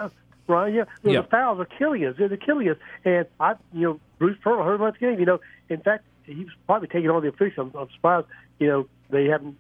[0.47, 0.85] Right, yeah.
[1.03, 1.23] yeah.
[1.23, 2.15] The fouls are killing us.
[2.19, 2.77] They're killing us.
[3.05, 5.21] And I, you know, Bruce Pearl heard about the game.
[5.21, 7.73] You know, in fact, he was probably taking on the officials.
[7.75, 8.27] I'm, I'm surprised.
[8.59, 9.59] You know, they haven't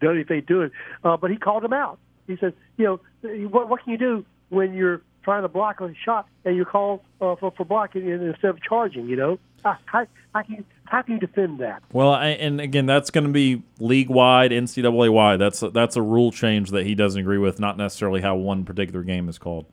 [0.00, 0.72] done anything to it.
[1.02, 1.98] Uh, but he called him out.
[2.26, 3.00] He said, you know,
[3.48, 7.00] what, what can you do when you're trying to block a shot and you're called
[7.22, 9.08] uh, for, for blocking instead of charging?
[9.08, 11.82] You know, how, how, can you, how can you defend that?
[11.90, 15.38] Well, and again, that's going to be league wide, NCAA wide.
[15.38, 18.66] That's a, that's a rule change that he doesn't agree with, not necessarily how one
[18.66, 19.64] particular game is called.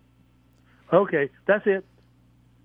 [0.93, 1.83] Okay, that's it.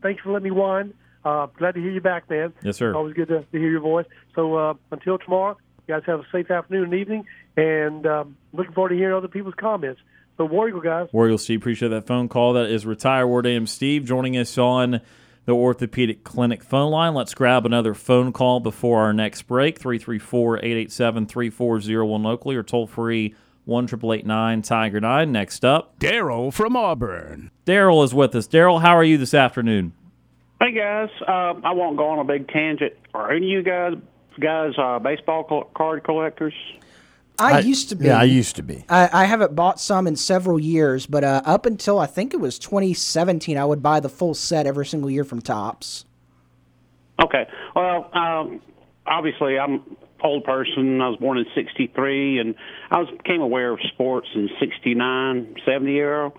[0.03, 0.95] Thanks for letting me whine.
[1.25, 2.53] Uh, glad to hear you back, man.
[2.63, 2.95] Yes, sir.
[2.95, 4.07] Always good to, to hear your voice.
[4.35, 5.57] So uh, until tomorrow,
[5.87, 7.25] you guys have a safe afternoon and evening,
[7.57, 10.01] and um, looking forward to hearing other people's comments.
[10.37, 11.09] So, War Eagle guys.
[11.13, 12.55] War Eagle Steve, appreciate that phone call.
[12.55, 15.01] That is retired Ward AM Steve joining us on
[15.45, 17.15] the Orthopedic Clinic phone line.
[17.15, 22.87] Let's grab another phone call before our next break 334 887 3401 locally or toll
[22.87, 23.35] free
[23.65, 25.31] one triple eight nine Tiger nine.
[25.33, 27.51] Next up, Daryl from Auburn.
[27.65, 28.49] Daryl is with us.
[28.49, 29.93] Daryl, how are you this afternoon?
[30.61, 32.95] Hey guys, uh, I won't go on a big tangent.
[33.13, 33.95] Are any of you guys
[34.41, 36.55] guys uh, baseball card collectors?
[37.39, 38.07] I, used to be.
[38.07, 38.85] Yeah, I used to be.
[38.89, 42.37] I, I haven't bought some in several years, but uh, up until I think it
[42.37, 46.05] was 2017, I would buy the full set every single year from Topps.
[47.23, 47.47] Okay.
[47.75, 48.61] Well, um,
[49.07, 51.01] obviously, I'm an old person.
[51.01, 52.55] I was born in '63, and
[52.91, 56.33] I was became aware of sports in '69, '70 era.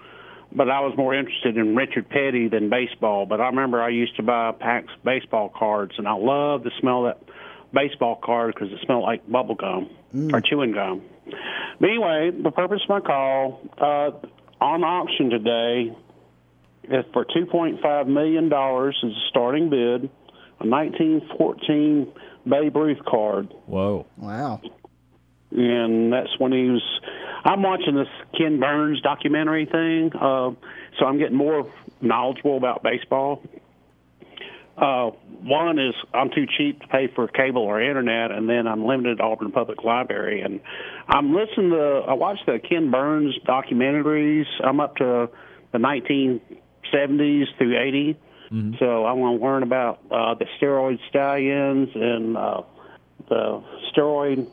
[0.51, 3.25] But I was more interested in Richard Petty than baseball.
[3.25, 6.71] But I remember I used to buy packs of baseball cards, and I loved the
[6.79, 7.35] smell of that
[7.73, 9.89] baseball card because it smelled like bubble gum
[10.33, 11.01] or chewing gum.
[11.79, 14.11] But anyway, the purpose of my call uh,
[14.63, 15.95] on auction today
[16.83, 20.09] is for $2.5 million is a starting bid,
[20.59, 22.13] a 1914
[22.47, 23.53] Babe Ruth card.
[23.65, 24.05] Whoa.
[24.17, 24.61] Wow.
[25.55, 26.83] And that's when he was.
[27.45, 28.07] I'm watching this
[28.37, 30.51] Ken Burns documentary thing, uh,
[30.99, 31.71] so I'm getting more
[32.01, 33.41] knowledgeable about baseball.
[34.77, 35.11] Uh,
[35.41, 39.19] one is I'm too cheap to pay for cable or internet, and then I'm limited
[39.19, 40.41] to Auburn Public Library.
[40.41, 40.59] And
[41.07, 44.45] I'm listening to, I watched the Ken Burns documentaries.
[44.61, 45.29] I'm up to
[45.71, 48.19] the 1970s through 80.
[48.79, 52.61] So I want to learn about uh, the steroid stallions and uh,
[53.29, 54.47] the steroid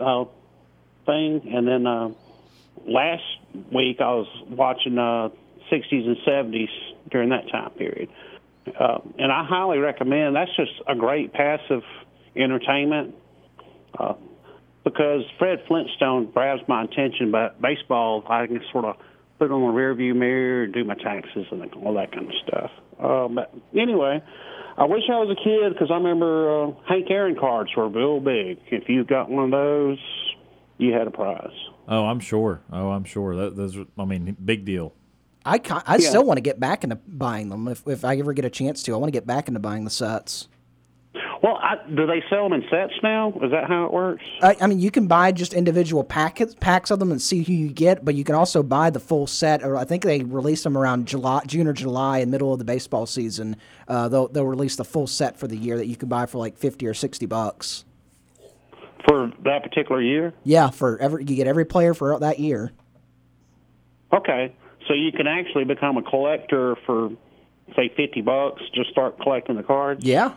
[0.00, 0.24] uh,
[1.06, 1.52] thing.
[1.54, 2.10] And then uh,
[2.86, 3.22] last
[3.72, 5.30] week I was watching uh,
[5.70, 6.68] 60s and 70s
[7.10, 8.08] during that time period.
[8.66, 10.36] Uh, and I highly recommend.
[10.36, 11.82] That's just a great passive
[12.36, 13.14] entertainment
[13.98, 14.14] uh,
[14.84, 17.32] because Fred Flintstone grabs my attention.
[17.32, 18.96] But baseball, I can sort of
[19.38, 22.70] put on the rearview mirror and do my taxes and all that kind of stuff.
[23.02, 24.22] Uh, but anyway,
[24.76, 28.20] I wish I was a kid because I remember uh, Hank Aaron cards were real
[28.20, 28.58] big.
[28.70, 29.98] If you got one of those,
[30.78, 31.52] you had a prize.
[31.88, 32.60] Oh, I'm sure.
[32.72, 33.34] Oh, I'm sure.
[33.36, 34.94] That, those are, I mean, big deal.
[35.44, 38.32] I, ki- I still want to get back into buying them if, if I ever
[38.32, 38.94] get a chance to.
[38.94, 40.48] I want to get back into buying the sets.
[41.42, 43.32] Well, I, do they sell them in sets now?
[43.42, 44.22] Is that how it works?
[44.40, 47.52] I, I mean, you can buy just individual packets, packs of them and see who
[47.52, 49.64] you get, but you can also buy the full set.
[49.64, 52.64] Or I think they release them around July, June or July, in middle of the
[52.64, 53.56] baseball season.
[53.88, 56.38] Uh, they'll they'll release the full set for the year that you can buy for
[56.38, 57.84] like fifty or sixty bucks.
[59.08, 60.32] For that particular year?
[60.44, 62.72] Yeah, for every you get every player for that year.
[64.12, 64.54] Okay.
[64.86, 67.10] So you can actually become a collector for,
[67.76, 70.04] say, 50 bucks, just start collecting the cards?
[70.04, 70.34] Yeah,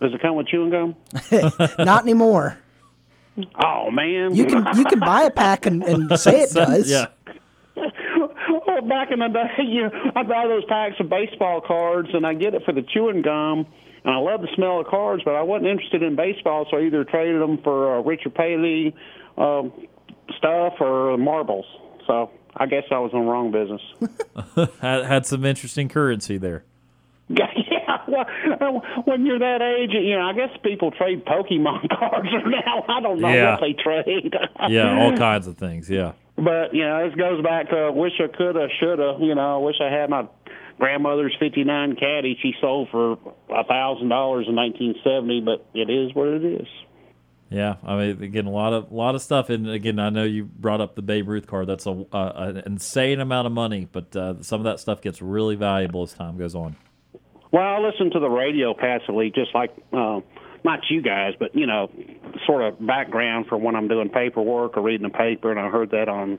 [0.00, 0.96] Does it come with chewing gum?
[1.78, 2.58] not anymore.
[3.62, 4.34] Oh, man.
[4.34, 6.90] You can you can buy a pack and, and say it does.
[6.90, 7.06] Yeah.
[7.76, 12.26] oh, back in the day, you know, I buy those packs of baseball cards, and
[12.26, 13.66] I get it for the chewing gum.
[14.04, 16.82] And I love the smell of cards, but I wasn't interested in baseball, so I
[16.82, 18.94] either traded them for uh, Richard Paley
[19.38, 19.72] um,
[20.36, 21.66] stuff or marbles.
[22.06, 24.70] So I guess I was in the wrong business.
[24.80, 26.64] Had, had some interesting currency there.
[27.28, 32.84] yeah, well, when you're that age, you know, I guess people trade Pokemon cards now.
[32.88, 33.52] I don't know Yeah.
[33.52, 34.34] what they trade.
[34.68, 35.88] Yeah, all kinds of things.
[35.88, 36.12] Yeah.
[36.36, 39.16] But you know, this goes back to wish I coulda, shoulda.
[39.20, 40.26] You know, I wish I had my
[40.78, 42.38] grandmother's '59 caddy.
[42.42, 43.12] She sold for
[43.48, 46.66] a thousand dollars in 1970, but it is what it is.
[47.50, 50.24] Yeah, I mean, again, a lot of a lot of stuff, and again, I know
[50.24, 51.66] you brought up the Babe Ruth card.
[51.66, 55.20] That's a uh, an insane amount of money, but uh, some of that stuff gets
[55.20, 56.76] really valuable as time goes on.
[57.52, 60.20] Well, I listen to the radio passively, just like uh,
[60.64, 61.90] not you guys, but you know,
[62.46, 65.90] sort of background for when I'm doing paperwork or reading the paper, and I heard
[65.90, 66.38] that on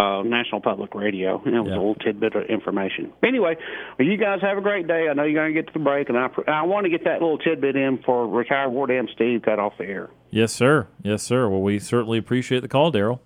[0.00, 1.42] uh, National Public Radio.
[1.44, 1.74] And it was Yeah.
[1.76, 3.12] a little tidbit of information.
[3.22, 3.56] Anyway,
[3.98, 5.08] well, you guys have a great day.
[5.10, 7.04] I know you're going to get to the break, and I I want to get
[7.04, 9.08] that little tidbit in for retired Ward M.
[9.14, 10.10] Steve cut off the air.
[10.30, 10.86] Yes, sir.
[11.02, 11.48] Yes, sir.
[11.48, 13.20] Well, we certainly appreciate the call, Daryl.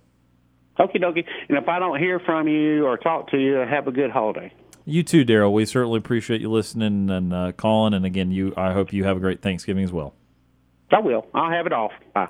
[0.79, 1.25] Okie dokie.
[1.49, 4.53] And if I don't hear from you or talk to you, have a good holiday.
[4.85, 5.51] You too, Daryl.
[5.51, 7.93] We certainly appreciate you listening and uh, calling.
[7.93, 10.13] And again, you, I hope you have a great Thanksgiving as well.
[10.91, 11.27] I will.
[11.33, 11.91] I'll have it off.
[12.13, 12.27] Bye.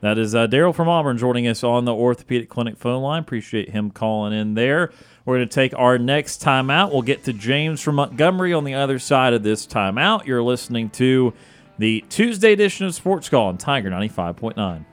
[0.00, 3.20] That is uh, Daryl from Auburn joining us on the Orthopedic Clinic phone line.
[3.20, 4.90] Appreciate him calling in there.
[5.24, 6.90] We're going to take our next timeout.
[6.90, 10.26] We'll get to James from Montgomery on the other side of this timeout.
[10.26, 11.32] You're listening to
[11.78, 14.84] the Tuesday edition of Sports Call on Tiger 95.9.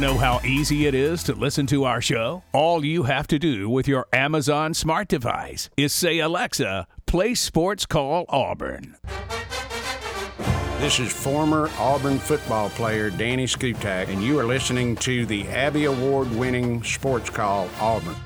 [0.00, 2.42] know how easy it is to listen to our show?
[2.54, 7.84] All you have to do with your Amazon smart device is say, Alexa, play Sports
[7.84, 8.96] Call Auburn.
[10.78, 15.84] This is former Auburn football player Danny Skutak, and you are listening to the Abby
[15.84, 18.16] Award winning sports call Auburn.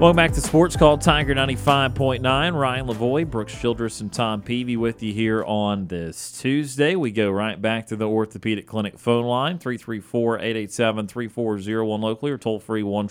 [0.00, 2.58] Welcome back to Sports Call Tiger 95.9.
[2.58, 6.96] Ryan Lavoie, Brooks Childress, and Tom Peavy with you here on this Tuesday.
[6.96, 12.82] We go right back to the Orthopedic Clinic phone line, 334-887-3401 locally or toll free
[12.82, 13.08] 1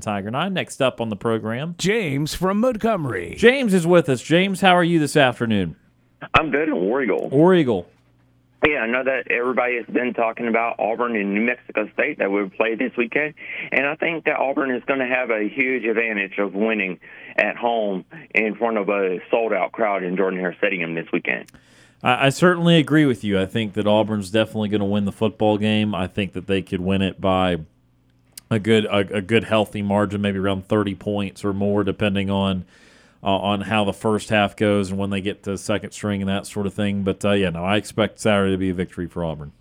[0.00, 0.54] Tiger 9.
[0.54, 3.34] Next up on the program, James from Montgomery.
[3.36, 4.22] James is with us.
[4.22, 5.74] James, how are you this afternoon?
[6.34, 7.28] I'm good in War Eagle.
[7.28, 7.88] War Eagle.
[8.66, 12.30] Yeah, I know that everybody has been talking about Auburn and New Mexico State that
[12.30, 13.32] would play this weekend,
[13.72, 17.00] and I think that Auburn is going to have a huge advantage of winning
[17.36, 18.04] at home
[18.34, 21.50] in front of a sold-out crowd in Jordan Hare Stadium this weekend.
[22.02, 23.40] I, I certainly agree with you.
[23.40, 25.94] I think that Auburn's definitely going to win the football game.
[25.94, 27.58] I think that they could win it by
[28.50, 32.66] a good a, a good healthy margin, maybe around thirty points or more, depending on
[33.22, 36.28] uh, on how the first half goes and when they get to second string and
[36.28, 37.02] that sort of thing.
[37.02, 39.52] But uh, yeah, no, I expect Saturday to be a victory for Auburn.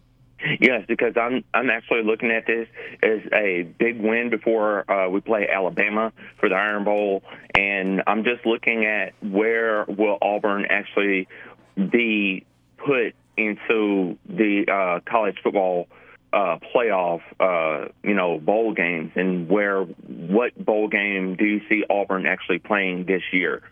[0.62, 2.68] Yes, because I'm I'm actually looking at this
[3.04, 7.24] as a big win before uh, we play Alabama for the Iron Bowl,
[7.54, 11.28] and I'm just looking at where will Auburn actually
[11.76, 12.46] be
[12.78, 15.88] put into the uh, college football
[16.32, 21.84] uh, playoff, uh, you know, bowl games, and where what bowl game do you see
[21.90, 23.64] Auburn actually playing this year?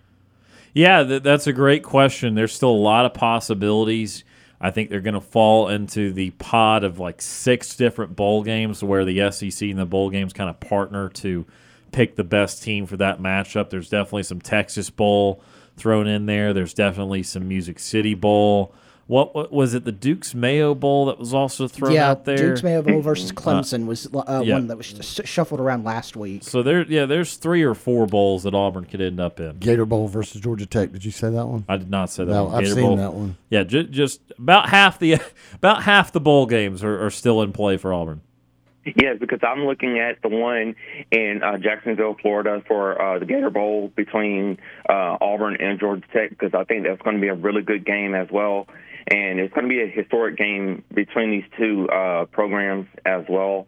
[0.73, 2.35] Yeah, th- that's a great question.
[2.35, 4.23] There's still a lot of possibilities.
[4.59, 8.83] I think they're going to fall into the pod of like six different bowl games
[8.83, 11.45] where the SEC and the bowl games kind of partner to
[11.91, 13.69] pick the best team for that matchup.
[13.69, 15.41] There's definitely some Texas Bowl
[15.77, 16.53] thrown in there.
[16.53, 18.73] There's definitely some Music City Bowl.
[19.07, 19.85] What, what was it?
[19.85, 22.49] The Duke's Mayo Bowl that was also thrown yeah, out there.
[22.49, 24.55] Duke's Mayo Bowl versus Clemson was uh, yeah.
[24.55, 26.43] one that was shuffled around last week.
[26.43, 29.59] So there, yeah, there's three or four bowls that Auburn could end up in.
[29.59, 30.91] Gator Bowl versus Georgia Tech.
[30.91, 31.63] Did you say that one?
[31.69, 32.31] I did not say that.
[32.31, 32.55] No, one.
[32.55, 32.97] I've Gator seen Bowl.
[32.97, 33.37] that one.
[33.49, 35.13] Yeah, ju- just about half the
[35.53, 38.21] about half the bowl games are, are still in play for Auburn.
[38.95, 40.75] Yes, because I'm looking at the one
[41.11, 44.59] in uh, Jacksonville, Florida, for uh, the Gator Bowl between
[44.89, 47.85] uh, Auburn and Georgia Tech, because I think that's going to be a really good
[47.85, 48.67] game as well,
[49.07, 53.67] and it's going to be a historic game between these two uh, programs as well.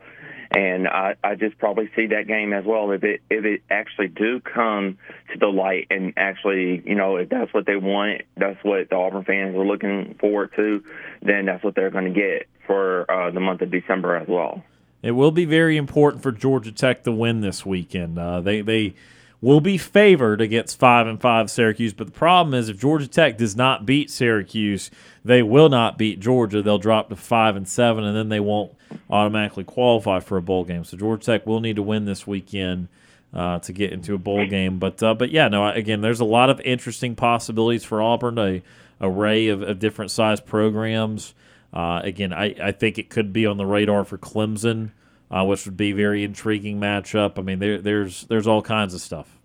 [0.51, 2.91] And I, I just probably see that game as well.
[2.91, 4.97] If it if it actually do come
[5.31, 8.95] to the light and actually, you know, if that's what they want, that's what the
[8.95, 10.83] Auburn fans are looking forward to,
[11.21, 14.63] then that's what they're going to get for uh, the month of December as well.
[15.03, 18.17] It will be very important for Georgia Tech to win this weekend.
[18.17, 18.95] Uh, they they
[19.41, 23.37] will be favored against five and five Syracuse, but the problem is if Georgia Tech
[23.37, 24.91] does not beat Syracuse,
[25.23, 26.61] they will not beat Georgia.
[26.61, 28.73] They'll drop to five and seven, and then they won't
[29.09, 30.83] automatically qualify for a bowl game.
[30.83, 32.87] So Georgia Tech will need to win this weekend.
[33.31, 35.67] Uh, to get into a bowl game, but uh, but yeah, no.
[35.69, 38.39] Again, there's a lot of interesting possibilities for Auburn.
[38.39, 38.63] A
[39.01, 41.33] array of, of different size programs.
[41.73, 44.91] Uh, again, I, I think it could be on the radar for Clemson,
[45.31, 47.37] uh, which would be very intriguing matchup.
[47.37, 49.37] I mean, there, there's there's all kinds of stuff.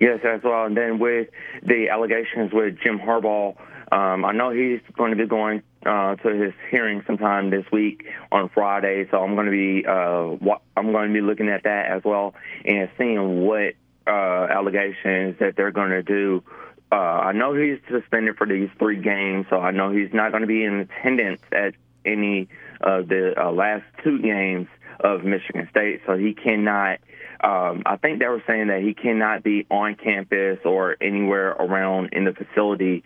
[0.00, 0.66] Yes, as well.
[0.66, 1.28] And then with
[1.62, 3.56] the allegations with Jim Harbaugh,
[3.92, 8.04] um, I know he's going to be going uh, to his hearing sometime this week
[8.32, 9.06] on Friday.
[9.10, 12.34] So I'm going to be uh, I'm going to be looking at that as well
[12.64, 13.74] and seeing what
[14.06, 16.42] uh, allegations that they're going to do.
[16.90, 20.42] Uh, I know he's suspended for these three games, so I know he's not going
[20.42, 21.74] to be in attendance at
[22.04, 22.48] any
[22.80, 24.68] of the uh, last two games
[25.00, 26.00] of Michigan State.
[26.06, 26.98] So he cannot.
[27.42, 32.10] Um, I think they were saying that he cannot be on campus or anywhere around
[32.12, 33.04] in the facility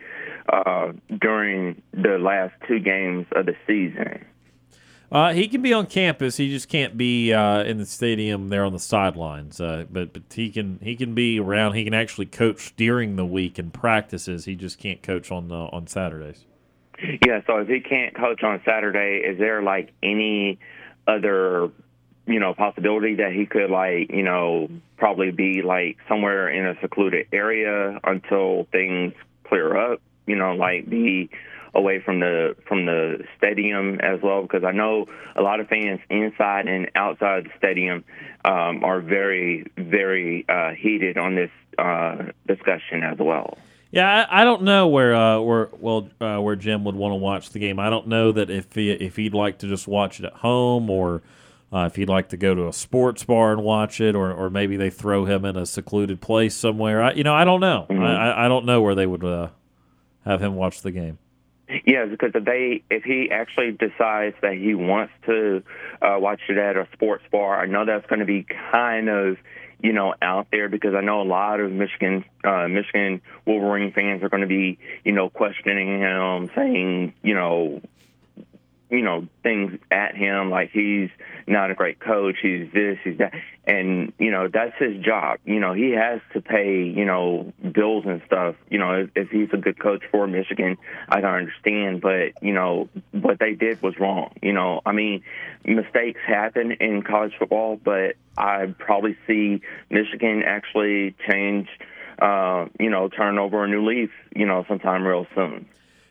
[0.49, 4.25] uh, during the last two games of the season.
[5.11, 6.37] Uh, he can be on campus.
[6.37, 9.61] He just can't be uh, in the stadium there on the sidelines.
[9.61, 11.75] Uh, but but he can he can be around.
[11.75, 14.45] He can actually coach during the week and practices.
[14.45, 16.45] He just can't coach on uh, on Saturdays.
[17.27, 17.41] Yeah.
[17.47, 20.59] So if he can't coach on Saturday, is there like any
[21.09, 21.71] other
[22.27, 26.79] you know possibility that he could like you know probably be like somewhere in a
[26.81, 29.15] secluded area until things
[29.45, 30.01] clear up?
[30.27, 31.31] You know, like be
[31.75, 35.07] away from the from the stadium as well because I know
[35.37, 38.05] a lot of fans inside and outside the stadium
[38.45, 43.59] um, are very very uh, heated on this uh, discussion as well.
[43.91, 47.17] Yeah, I, I don't know where uh, where well uh, where Jim would want to
[47.17, 47.79] watch the game.
[47.79, 50.91] I don't know that if he if he'd like to just watch it at home
[50.91, 51.23] or
[51.71, 54.49] Uh, if he'd like to go to a sports bar and watch it, or, or
[54.49, 57.03] maybe they throw him in a secluded place somewhere.
[57.03, 57.85] I, you know, I don't know.
[57.91, 58.03] Mm-hmm.
[58.03, 59.49] I, I don't know where they would uh,
[60.25, 61.19] have him watch the game.
[61.85, 65.63] Yeah, because if they if he actually decides that he wants to
[66.01, 69.37] uh, watch it at a sports bar, I know that's going to be kind of
[69.81, 74.23] you know out there because I know a lot of Michigan uh, Michigan Wolverine fans
[74.23, 77.81] are going to be you know questioning him, saying you know
[78.91, 81.11] you know things at him like he's
[81.47, 83.35] not a great coach he's this he's that.
[83.67, 85.39] And you know that's his job.
[85.45, 88.57] You know he has to pay you know bills and stuff.
[88.71, 90.77] You know if, if he's a good coach for michigan
[91.09, 94.33] i can understand but you know what they did was wrong.
[94.43, 95.23] You know i mean
[95.65, 99.61] mistakes happen in college football but i probably see
[99.91, 101.69] michigan actually change
[102.21, 105.67] uh you know turn over a new leaf you know sometime real soon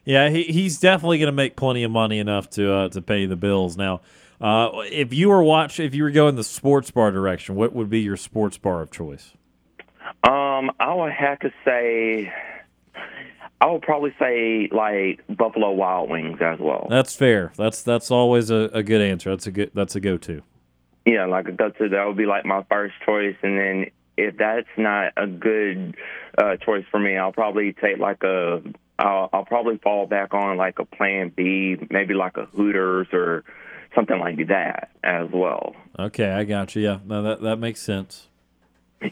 [0.07, 3.25] Yeah, he, he's definitely going to make plenty of money enough to uh, to pay
[3.25, 3.75] the bills.
[3.75, 3.99] Now,
[4.39, 7.89] uh, if you were watch, if you were going the sports bar direction, what would
[7.89, 9.33] be your sports bar of choice?
[10.23, 12.31] Um, I would have to say,
[13.59, 16.87] I would probably say like Buffalo Wild Wings as well.
[16.89, 17.51] That's fair.
[17.57, 19.31] That's that's always a, a good answer.
[19.31, 20.41] That's a good that's a go to.
[21.05, 23.85] Yeah, like a go to that would be like my first choice, and then
[24.15, 25.97] if that's not a good
[26.37, 28.61] uh, choice for me, I'll probably take like a.
[28.99, 33.43] I'll, I'll probably fall back on like a Plan B, maybe like a Hooters or
[33.95, 35.75] something like that as well.
[35.97, 36.83] Okay, I got you.
[36.83, 38.27] Yeah, no, that that makes sense.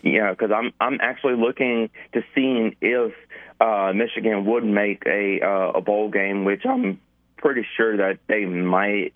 [0.02, 3.14] Yeah, because I'm I'm actually looking to seeing if
[3.62, 7.00] uh, Michigan would make a uh, a bowl game, which I'm
[7.38, 9.14] pretty sure that they might.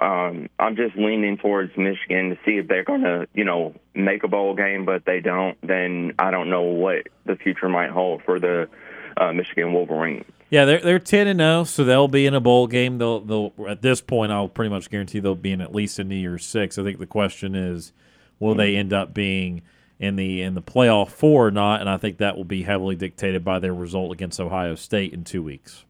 [0.00, 4.22] Um, I'm just leaning towards Michigan to see if they're going to, you know, make
[4.22, 4.84] a bowl game.
[4.84, 8.68] But they don't, then I don't know what the future might hold for the
[9.16, 10.24] uh, Michigan Wolverines.
[10.50, 12.98] Yeah, they're they're ten and zero, so they'll be in a bowl game.
[12.98, 16.04] They'll they'll at this point, I'll pretty much guarantee they'll be in at least a
[16.04, 16.76] New Year's Six.
[16.78, 17.92] I think the question is,
[18.40, 19.62] will they end up being
[20.00, 21.80] in the in the playoff four or not?
[21.80, 25.22] And I think that will be heavily dictated by their result against Ohio State in
[25.22, 25.84] two weeks.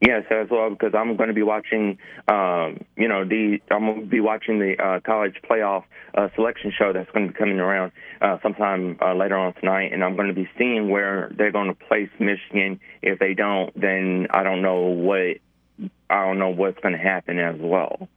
[0.00, 1.98] Yes, as well, because I'm going to be watching,
[2.28, 5.84] um, you know, the I'm going to be watching the uh, college playoff
[6.14, 9.92] uh, selection show that's going to be coming around uh, sometime uh, later on tonight,
[9.92, 12.80] and I'm going to be seeing where they're going to place Michigan.
[13.02, 15.38] If they don't, then I don't know what
[16.10, 18.08] I don't know what's going to happen as well.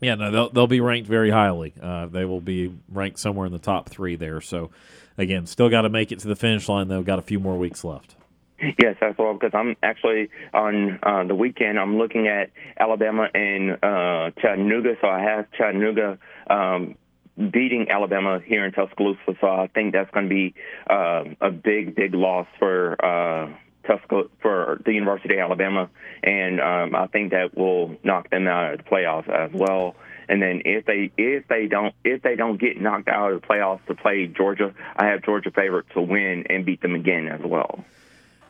[0.00, 1.74] Yeah, no, they'll they'll be ranked very highly.
[1.80, 4.40] Uh, they will be ranked somewhere in the top three there.
[4.40, 4.70] So,
[5.18, 6.88] again, still got to make it to the finish line.
[6.88, 7.02] though.
[7.02, 8.16] got a few more weeks left.
[8.60, 11.78] Yes, as well, because I'm actually on uh, the weekend.
[11.78, 16.18] I'm looking at Alabama and uh, Chattanooga, so I have Chattanooga
[16.48, 16.96] um,
[17.36, 19.34] beating Alabama here in Tuscaloosa.
[19.40, 20.54] So I think that's going to be
[20.88, 23.50] uh, a big, big loss for uh,
[23.86, 25.88] Tuscaloosa for the University of Alabama,
[26.22, 29.96] and um, I think that will knock them out of the playoffs as well.
[30.28, 33.46] And then if they if they don't if they don't get knocked out of the
[33.46, 37.40] playoffs to play Georgia, I have Georgia favorite to win and beat them again as
[37.42, 37.84] well.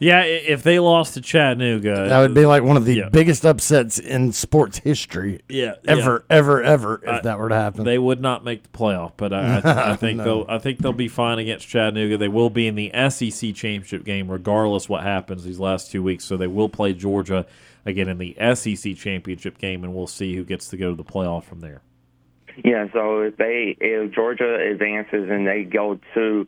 [0.02, 3.08] Yeah, if they lost to Chattanooga, That would be like one of the Yeah.
[3.10, 5.40] biggest upsets in sports history.
[5.48, 7.00] Yeah, ever, ever, ever.
[7.04, 9.90] If I- that were to happen, They would not make the playoff, but I, I,
[9.92, 10.24] I think No.
[10.24, 12.16] they'll I think they'll be fine against Chattanooga.
[12.16, 16.24] They will be in the SEC championship game regardless what happens these last two weeks.
[16.24, 17.44] So they will play Georgia
[17.84, 21.04] again in the SEC championship game, and we'll see who gets to go to the
[21.04, 21.82] playoff from there.
[22.64, 26.46] Yeah, so if they if Georgia advances and they go to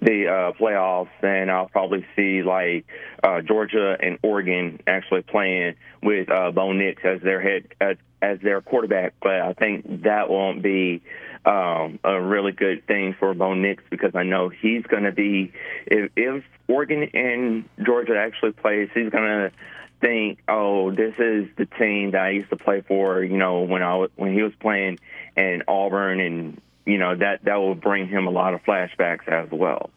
[0.00, 2.86] the uh, playoffs, then I'll probably see like
[3.22, 8.40] uh, Georgia and Oregon actually playing with uh, Bo Nix as their head as, as
[8.40, 9.14] their quarterback.
[9.22, 11.02] But I think that won't be
[11.44, 15.52] um, a really good thing for Bo Nix because I know he's going to be
[15.86, 19.52] if, if Oregon and Georgia actually plays, he's going to
[20.00, 23.22] think, oh, this is the team that I used to play for.
[23.22, 24.98] You know, when I was, when he was playing
[25.36, 29.50] in Auburn, and you know that that will bring him a lot of flashbacks as
[29.50, 29.90] well.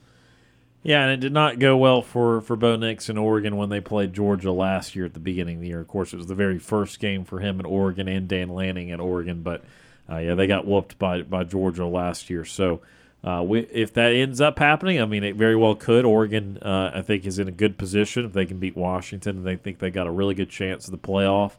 [0.83, 3.81] Yeah, and it did not go well for for Bo Nix in Oregon when they
[3.81, 5.81] played Georgia last year at the beginning of the year.
[5.81, 8.91] Of course, it was the very first game for him at Oregon and Dan Lanning
[8.91, 9.63] at Oregon, but
[10.09, 12.45] uh, yeah, they got whooped by by Georgia last year.
[12.45, 12.81] So.
[13.23, 16.05] Uh, we, if that ends up happening, I mean, it very well could.
[16.05, 19.55] Oregon, uh, I think, is in a good position if they can beat Washington, they
[19.55, 21.53] think they got a really good chance of the playoff.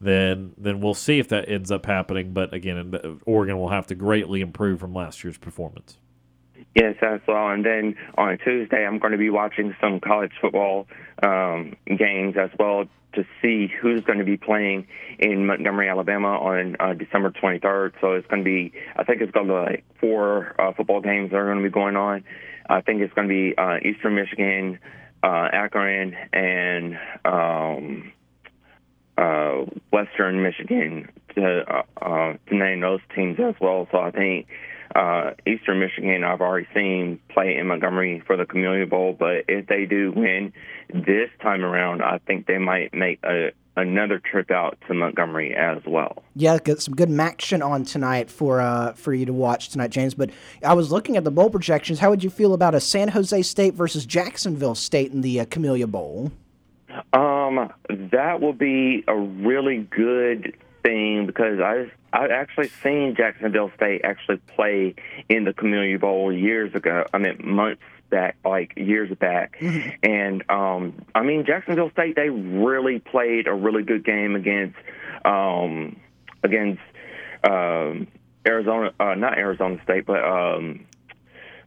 [0.00, 2.32] Then, then we'll see if that ends up happening.
[2.32, 5.98] But again, Oregon will have to greatly improve from last year's performance.
[6.74, 7.48] Yes, as well.
[7.48, 10.86] And then on Tuesday, I'm going to be watching some college football
[11.22, 12.84] um, games as well
[13.14, 14.86] to see who's going to be playing
[15.18, 17.92] in Montgomery, Alabama on uh, December 23rd.
[18.00, 21.00] So it's going to be, I think it's going to be like four uh, football
[21.00, 22.22] games that are going to be going on.
[22.68, 24.78] I think it's going to be uh, Eastern Michigan,
[25.22, 28.12] uh, Akron, and um,
[29.18, 33.88] uh, Western Michigan to uh, uh, to name those teams as well.
[33.90, 34.46] So I think
[34.94, 39.66] uh, Eastern Michigan, I've already seen play in Montgomery for the Camellia Bowl, but if
[39.66, 40.52] they do win
[40.88, 45.78] this time around, I think they might make a another trip out to Montgomery as
[45.86, 46.24] well.
[46.34, 50.14] Yeah, get some good action on tonight for uh, for you to watch tonight, James.
[50.14, 50.30] But
[50.64, 51.98] I was looking at the bowl projections.
[51.98, 55.44] How would you feel about a San Jose State versus Jacksonville State in the uh,
[55.46, 56.32] Camellia Bowl?
[57.12, 64.02] Um, that will be a really good thing because I I've actually seen Jacksonville State
[64.04, 64.94] actually play
[65.28, 67.04] in the Camellia Bowl years ago.
[67.12, 69.58] I mean months back, like years back,
[70.02, 74.76] and um, I mean Jacksonville State they really played a really good game against
[75.24, 75.96] um,
[76.42, 76.80] against
[77.44, 78.06] um,
[78.46, 80.86] Arizona, uh, not Arizona State, but um,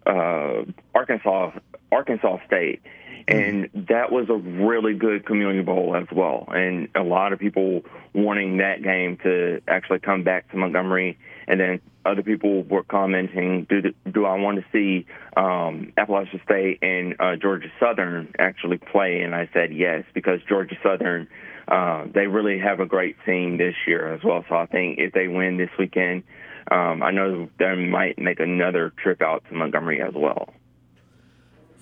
[0.06, 0.64] uh,
[0.96, 1.52] Arkansas
[1.92, 2.82] Arkansas State,
[3.28, 6.46] and that was a really good Camellia Bowl as well.
[6.50, 11.60] And a lot of people wanting that game to actually come back to Montgomery, and
[11.60, 15.06] then other people were commenting, "Do the, do I want to see
[15.38, 20.76] um, Appalachian State and uh, Georgia Southern actually play?" And I said yes because Georgia
[20.84, 21.28] Southern.
[21.68, 24.44] Uh, they really have a great team this year as well.
[24.50, 26.24] So I think if they win this weekend,
[26.70, 30.50] um, I know they might make another trip out to Montgomery as well.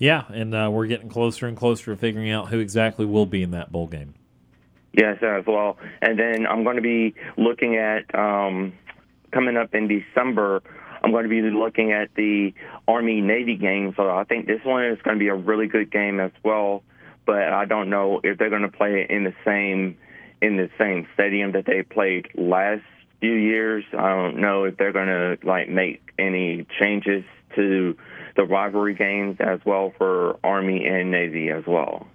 [0.00, 3.42] Yeah, and uh, we're getting closer and closer to figuring out who exactly will be
[3.42, 4.14] in that bowl game.
[4.94, 5.76] Yes, as well.
[6.00, 8.72] And then I'm going to be looking at um,
[9.30, 10.62] coming up in December.
[11.04, 12.54] I'm going to be looking at the
[12.88, 13.92] Army Navy game.
[13.94, 16.82] So I think this one is going to be a really good game as well.
[17.26, 19.98] But I don't know if they're going to play it in the same
[20.40, 22.82] in the same stadium that they played last
[23.20, 23.84] few years.
[23.92, 27.22] I don't know if they're going to like make any changes
[27.54, 27.96] to
[28.36, 32.06] the rivalry games as well for Army and Navy as well.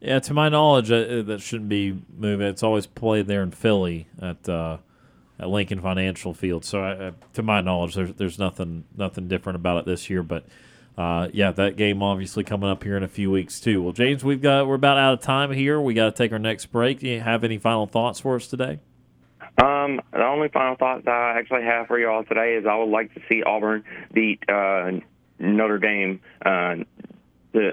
[0.00, 2.46] Yeah, to my knowledge, uh, that shouldn't be moving.
[2.46, 4.78] It's always played there in Philly at uh,
[5.38, 6.64] at Lincoln Financial Field.
[6.64, 10.24] So, I, uh, to my knowledge, there's there's nothing nothing different about it this year.
[10.24, 10.44] But
[10.98, 13.80] uh, yeah, that game obviously coming up here in a few weeks too.
[13.80, 15.80] Well, James, we've got we're about out of time here.
[15.80, 16.98] We got to take our next break.
[16.98, 18.80] Do you have any final thoughts for us today?
[19.62, 22.76] Um, the only final thought that I actually have for you all today is I
[22.76, 24.90] would like to see Auburn beat uh,
[25.42, 26.76] Notre Dame uh,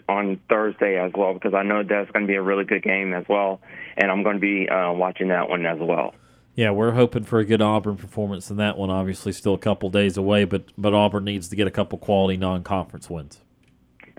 [0.10, 3.14] on Thursday as well because I know that's going to be a really good game
[3.14, 3.62] as well,
[3.98, 6.14] and I'm going to be uh, watching that one as well.
[6.56, 8.90] Yeah, we're hoping for a good Auburn performance in that one.
[8.90, 12.38] Obviously, still a couple days away, but but Auburn needs to get a couple quality
[12.38, 13.40] non-conference wins.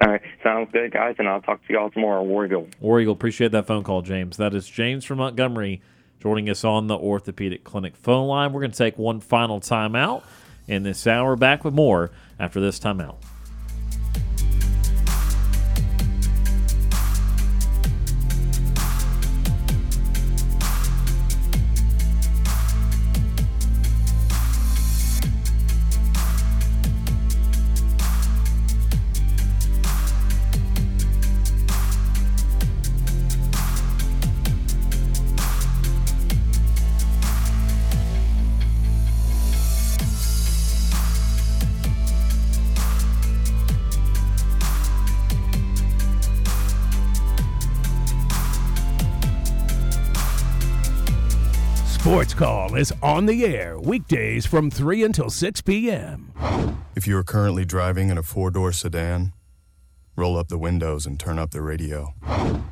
[0.00, 2.22] All right, sounds good, guys, and I'll talk to y'all tomorrow.
[2.22, 2.68] War Eagle.
[2.80, 4.38] War Eagle, appreciate that phone call, James.
[4.38, 5.82] That is James from Montgomery
[6.20, 8.52] joining us on the Orthopedic Clinic phone line.
[8.52, 10.22] We're going to take one final timeout
[10.68, 11.36] in this hour.
[11.36, 13.16] Back with more after this timeout.
[52.70, 56.32] Sports Call is on the air weekdays from 3 until 6 p.m.
[56.94, 59.32] If you are currently driving in a four door sedan,
[60.16, 62.14] roll up the windows and turn up the radio.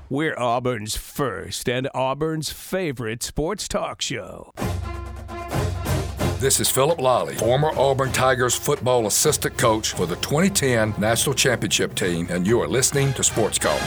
[0.09, 4.53] We're Auburn's first and Auburn's favorite sports talk show.
[6.39, 11.97] This is Phillip Lolley, former Auburn Tigers football assistant coach for the 2010 National Championship
[11.97, 13.81] team, and you are listening to Sports Call.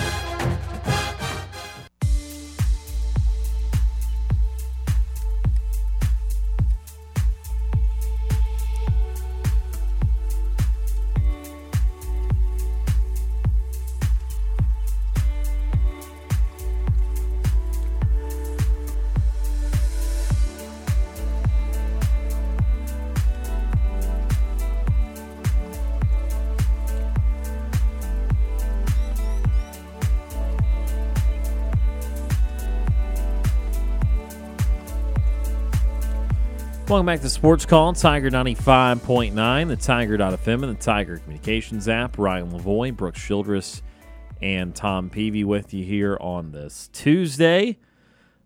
[36.91, 42.17] Welcome back to Sports Call Tiger 95.9, the Tiger.fm, and the Tiger Communications app.
[42.17, 43.81] Ryan Lavoie, Brooks Childress,
[44.41, 47.77] and Tom Peavy with you here on this Tuesday.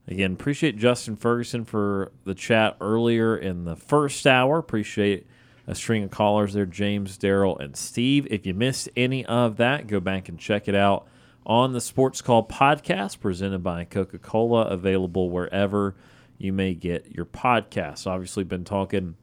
[0.07, 4.59] Again, appreciate Justin Ferguson for the chat earlier in the first hour.
[4.59, 5.26] Appreciate
[5.65, 8.27] a string of callers there, James, Daryl, and Steve.
[8.30, 11.07] If you missed any of that, go back and check it out
[11.47, 15.95] on the Sports Call podcast presented by Coca Cola, available wherever
[16.38, 18.07] you may get your podcast.
[18.07, 19.16] Obviously, been talking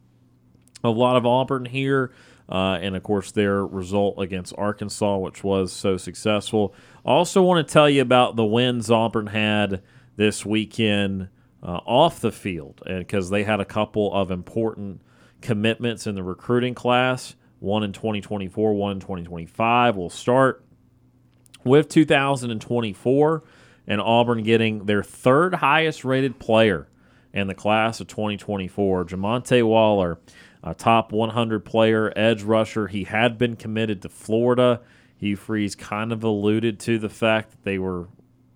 [0.85, 2.13] a lot of Auburn here.
[2.49, 6.75] Uh, and of course, their result against Arkansas, which was so successful.
[7.05, 9.83] Also, want to tell you about the wins Auburn had
[10.17, 11.29] this weekend
[11.63, 15.01] uh, off the field, and because they had a couple of important
[15.41, 19.97] commitments in the recruiting class, one in 2024, one in 2025.
[19.97, 20.65] We'll start
[21.65, 23.45] with 2024,
[23.87, 26.89] and Auburn getting their third highest rated player
[27.33, 30.19] in the class of 2024, Jamonta Waller
[30.63, 32.87] a top 100 player, edge rusher.
[32.87, 34.81] He had been committed to Florida.
[35.17, 38.09] Hugh Freeze kind of alluded to the fact that they were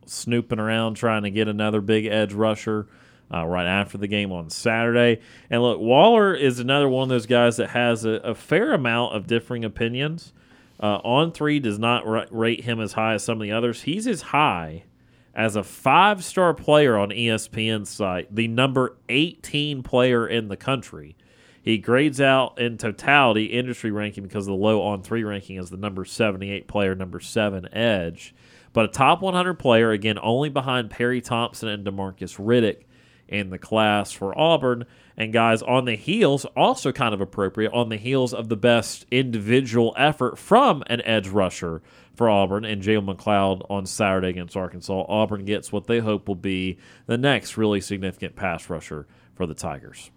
[0.06, 2.86] snooping around trying to get another big edge rusher
[3.32, 5.20] uh, right after the game on Saturday.
[5.50, 9.16] And look, Waller is another one of those guys that has a, a fair amount
[9.16, 10.32] of differing opinions.
[10.78, 13.82] Uh, On3 does not rate him as high as some of the others.
[13.82, 14.84] He's as high
[15.36, 21.14] as a five star player on ESPN's site, the number 18 player in the country.
[21.62, 26.04] He grades out in totality industry ranking because the low On3 ranking is the number
[26.04, 28.34] 78 player, number seven edge.
[28.72, 32.84] But a top 100 player, again, only behind Perry Thompson and Demarcus Riddick
[33.28, 34.84] in the class for Auburn.
[35.16, 39.04] And guys, on the heels, also kind of appropriate, on the heels of the best
[39.10, 41.82] individual effort from an edge rusher
[42.16, 45.04] for Auburn and Jalen McLeod on Saturday against Arkansas.
[45.08, 49.54] Auburn gets what they hope will be the next really significant pass rusher for the
[49.54, 50.10] Tigers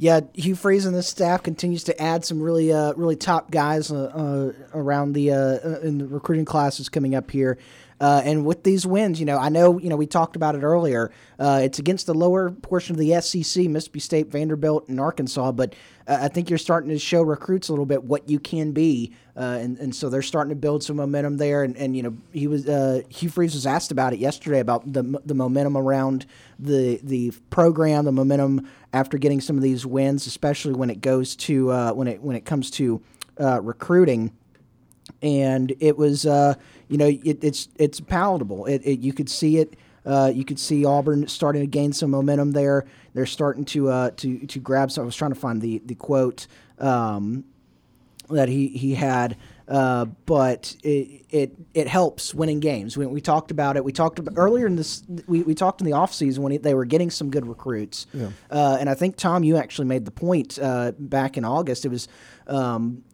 [0.00, 3.92] yeah, Hugh Freeze and this staff continues to add some really, uh, really top guys
[3.92, 7.58] uh, uh, around the uh, in the recruiting classes coming up here.
[8.00, 10.62] Uh, and with these wins, you know, I know, you know, we talked about it
[10.62, 11.12] earlier.
[11.38, 15.52] Uh, it's against the lower portion of the SEC, Mississippi State, Vanderbilt, and Arkansas.
[15.52, 15.74] But
[16.08, 19.14] uh, I think you're starting to show recruits a little bit what you can be,
[19.36, 21.62] uh, and and so they're starting to build some momentum there.
[21.62, 24.90] And, and you know, he was uh, Hugh Freeze was asked about it yesterday about
[24.90, 26.24] the the momentum around
[26.58, 31.36] the the program, the momentum after getting some of these wins, especially when it goes
[31.36, 33.02] to uh, when it when it comes to
[33.38, 34.32] recruiting
[35.22, 36.54] and it was uh,
[36.90, 38.66] you know it, it's it's palatable.
[38.66, 39.76] It, it, you could see it.
[40.04, 42.86] Uh, you could see Auburn starting to gain some momentum there.
[43.14, 44.90] They're starting to uh, to to grab.
[44.90, 46.46] So I was trying to find the the quote
[46.78, 47.44] um,
[48.28, 49.36] that he he had.
[49.68, 52.96] Uh, but it, it it helps winning games.
[52.96, 53.84] We, we talked about it.
[53.84, 55.04] We talked about earlier in this.
[55.28, 58.08] We, we talked in the offseason when they were getting some good recruits.
[58.12, 58.30] Yeah.
[58.50, 61.84] Uh, and I think Tom, you actually made the point uh, back in August.
[61.84, 62.08] It was
[62.48, 63.04] um,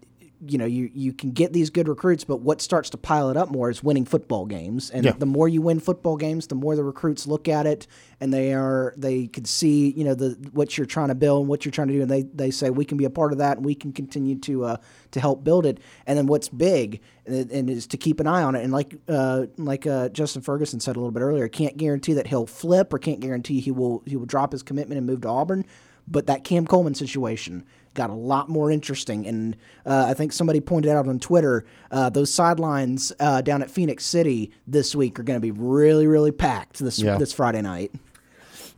[0.50, 3.36] you know you you can get these good recruits, but what starts to pile it
[3.36, 4.90] up more is winning football games.
[4.90, 5.12] And yeah.
[5.12, 7.86] the more you win football games, the more the recruits look at it
[8.20, 11.48] and they are they can see you know the what you're trying to build and
[11.48, 13.38] what you're trying to do, and they they say we can be a part of
[13.38, 14.76] that and we can continue to uh,
[15.10, 15.78] to help build it.
[16.06, 18.62] And then what's big and, and is to keep an eye on it.
[18.62, 22.26] And like uh, like uh, Justin Ferguson said a little bit earlier, can't guarantee that
[22.26, 25.28] he'll flip or can't guarantee he will he will drop his commitment and move to
[25.28, 25.64] Auburn.
[26.08, 27.64] But that Cam Coleman situation
[27.96, 29.26] got a lot more interesting.
[29.26, 33.70] And uh, I think somebody pointed out on Twitter uh, those sidelines uh, down at
[33.70, 37.18] Phenix City this week are going to be really, really packed this yeah.
[37.18, 37.92] this Friday night.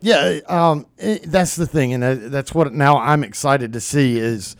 [0.00, 4.54] Yeah, um, it, that's the thing, and that's what now I'm excited to see is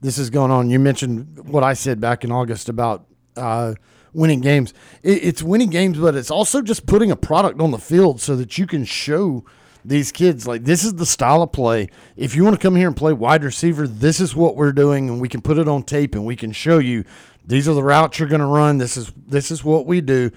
[0.00, 0.70] this is going on.
[0.70, 3.04] You mentioned what I said back in August about
[3.36, 3.74] uh,
[4.12, 4.72] winning games.
[5.02, 8.36] It, it's winning games, but it's also just putting a product on the field so
[8.36, 9.44] that you can show–
[9.84, 11.88] these kids like this is the style of play.
[12.16, 15.08] If you want to come here and play wide receiver, this is what we're doing,
[15.08, 17.04] and we can put it on tape and we can show you
[17.46, 18.78] these are the routes you're going to run.
[18.78, 20.30] This is this is what we do.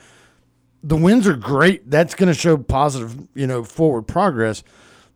[0.84, 1.90] The wins are great.
[1.90, 4.64] That's going to show positive, you know, forward progress.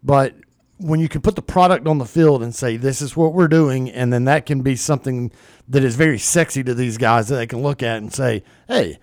[0.03, 0.35] But
[0.77, 3.47] when you can put the product on the field and say this is what we're
[3.47, 5.31] doing, and then that can be something
[5.67, 8.97] that is very sexy to these guys that they can look at and say, "Hey,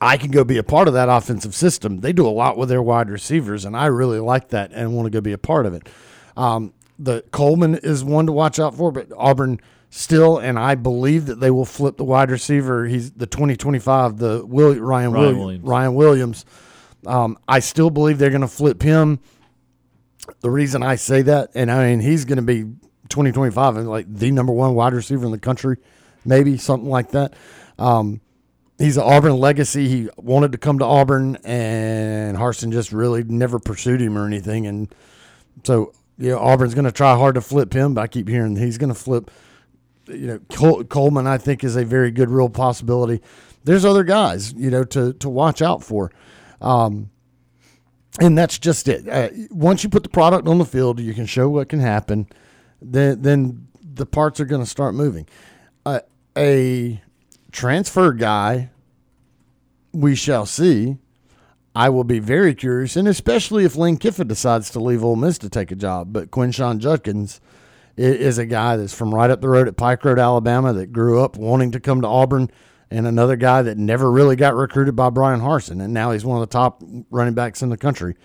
[0.00, 2.00] I can go be a part of that offensive system.
[2.00, 5.06] They do a lot with their wide receivers, and I really like that and want
[5.06, 5.88] to go be a part of it.
[6.36, 9.60] Um, the Coleman is one to watch out for, but Auburn
[9.90, 12.86] still, and I believe that they will flip the wide receiver.
[12.86, 15.38] He's the 2025, the Will, Ryan, Ryan Williams.
[15.38, 15.64] Williams.
[15.64, 16.44] Ryan Williams.
[17.06, 19.20] Um, I still believe they're going to flip him.
[20.40, 22.62] The reason I say that, and I mean, he's going to be
[23.08, 25.78] 2025 and like the number one wide receiver in the country,
[26.24, 27.34] maybe something like that.
[27.78, 28.20] Um,
[28.78, 29.88] he's an Auburn legacy.
[29.88, 34.66] He wanted to come to Auburn, and Harsin just really never pursued him or anything.
[34.66, 34.94] And
[35.64, 35.92] so,
[36.30, 38.92] know, Auburn's going to try hard to flip him, but I keep hearing he's going
[38.92, 39.30] to flip.
[40.06, 43.20] You know, Col- Coleman, I think, is a very good real possibility.
[43.64, 46.10] There's other guys, you know, to to watch out for.
[46.60, 47.10] Um,
[48.20, 49.08] and that's just it.
[49.08, 52.26] Uh, once you put the product on the field, you can show what can happen.
[52.80, 55.28] Then, then the parts are going to start moving.
[55.84, 56.00] Uh,
[56.36, 57.02] a
[57.50, 58.70] transfer guy,
[59.92, 60.98] we shall see.
[61.74, 65.38] I will be very curious, and especially if Lane Kiffin decides to leave Ole Miss
[65.38, 66.12] to take a job.
[66.12, 67.40] But Quinshon Judkins
[67.96, 71.22] is a guy that's from right up the road at Pike Road, Alabama, that grew
[71.22, 72.50] up wanting to come to Auburn,
[72.90, 76.40] and another guy that never really got recruited by Bryan Harsin, and now he's one
[76.40, 78.16] of the top running backs in the country.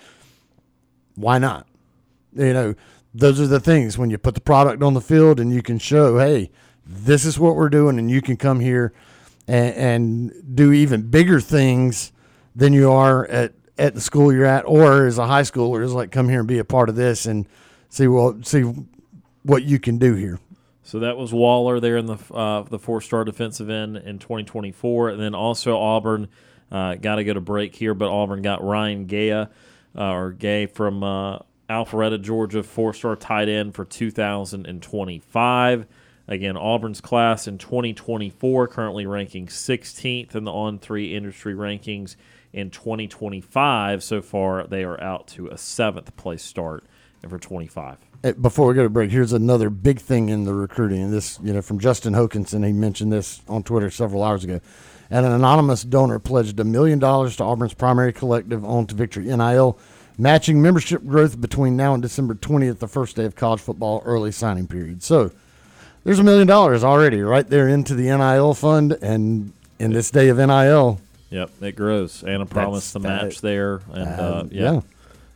[1.16, 1.68] Why not?
[2.34, 2.76] You know,
[3.14, 5.78] those are the things when you put the product on the field and you can
[5.78, 6.50] show, hey,
[6.86, 8.94] this is what we're doing, and you can come here
[9.48, 12.12] and, and do even bigger things
[12.56, 15.94] than you are at, at the school you're at, or as a high schooler, is
[15.94, 17.48] like come here and be a part of this and
[17.90, 18.64] see what see
[19.44, 20.40] what you can do here.
[20.84, 25.10] So that was Waller there in the uh, the four star defensive end in 2024,
[25.10, 26.28] and then also Auburn
[26.72, 29.50] uh, got to go to break here, but Auburn got Ryan Ghea
[29.98, 31.40] uh, or Gay from uh,
[31.70, 35.88] Alpharetta, Georgia, four star tight end for 2025.
[36.28, 42.16] Again, Auburn's class in 2024 currently ranking 16th in the On3 industry rankings.
[42.54, 46.84] In 2025, so far they are out to a seventh place start
[47.28, 47.98] for 25.
[48.24, 51.02] Uh, Before we go to break, here's another big thing in the recruiting.
[51.02, 54.62] And this, you know, from Justin Hokanson, he mentioned this on Twitter several hours ago.
[55.10, 59.26] And an anonymous donor pledged a million dollars to Auburn's primary collective on to Victory
[59.26, 59.80] NIL,
[60.18, 64.32] matching membership growth between now and December 20th, the first day of college football early
[64.32, 65.02] signing period.
[65.02, 65.32] So
[66.04, 68.98] there's a million dollars already right there into the NIL fund.
[69.02, 71.00] And in this day of NIL,
[71.30, 72.24] Yep, it grows.
[72.24, 74.62] And a promise to That's- match there, and uh, uh, yeah.
[74.74, 74.82] yeah.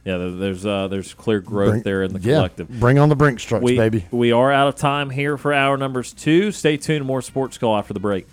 [0.06, 2.70] yeah, There's uh, there's clear growth Bring- there in the yeah, collective.
[2.70, 4.06] bring on the Brinks trucks, we, baby.
[4.12, 6.52] We are out of time here for hour numbers two.
[6.52, 7.04] Stay tuned.
[7.06, 8.28] More sports call after the break.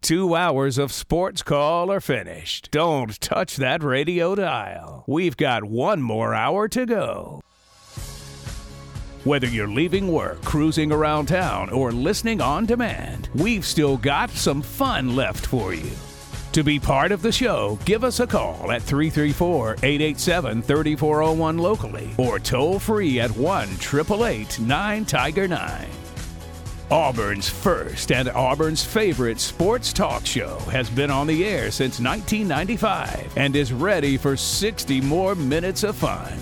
[0.00, 2.70] Two hours of sports call are finished.
[2.70, 5.04] Don't touch that radio dial.
[5.06, 7.42] We've got one more hour to go.
[9.28, 14.62] Whether you're leaving work, cruising around town, or listening on demand, we've still got some
[14.62, 15.90] fun left for you.
[16.52, 22.08] To be part of the show, give us a call at 334 887 3401 locally
[22.16, 25.86] or toll free at 1 888 9 Tiger 9.
[26.90, 33.36] Auburn's first and Auburn's favorite sports talk show has been on the air since 1995
[33.36, 36.32] and is ready for 60 more minutes of fun.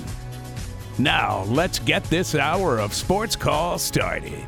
[0.98, 4.46] Now, let's get this hour of sports call started.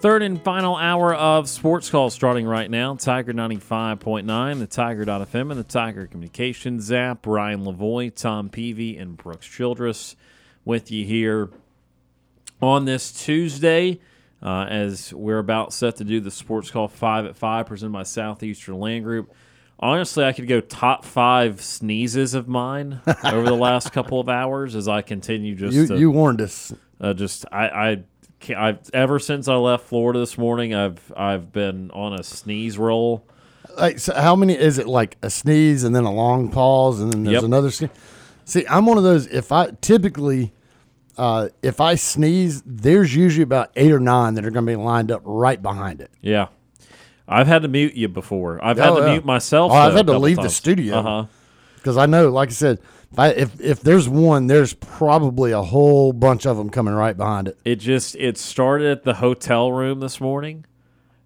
[0.00, 2.96] Third and final hour of Sports Call starting right now.
[2.96, 7.24] Tiger 95.9, the Tiger.fm, and the Tiger Communications app.
[7.24, 10.16] Ryan Lavoie, Tom Peavy, and Brooks Childress
[10.64, 11.50] with you here
[12.60, 14.00] on this Tuesday
[14.42, 18.02] uh, as we're about set to do the Sports Call 5 at 5 presented by
[18.02, 19.32] Southeastern Land Group.
[19.78, 24.76] Honestly, I could go top five sneezes of mine over the last couple of hours
[24.76, 26.72] as I continue just You, to, you warned us.
[27.00, 28.02] uh, just I, I
[28.38, 32.78] can't, I've ever since I left Florida this morning, I've I've been on a sneeze
[32.78, 33.26] roll.
[33.76, 34.86] Like, so how many is it?
[34.86, 37.42] Like a sneeze and then a long pause and then there's Yep.
[37.44, 37.90] another sneeze.
[38.44, 39.26] See, I'm one of those.
[39.28, 40.52] If I typically,
[41.18, 44.76] uh, if I sneeze, there's usually about eight or nine that are going to be
[44.76, 46.10] lined up right behind it.
[46.20, 46.48] Yeah,
[47.28, 48.62] I've had to mute you before.
[48.64, 49.12] I've had Oh, to yeah.
[49.12, 49.72] mute myself.
[49.72, 50.56] Oh, I've though, had to couple leave the times.
[50.56, 50.96] studio.
[50.96, 51.26] Uh-huh.
[51.76, 52.78] Because I know, like I said,
[53.12, 57.16] if, I, if if there's one, there's probably a whole bunch of them coming right
[57.16, 57.58] behind it.
[57.64, 60.64] It just it started at the hotel room this morning,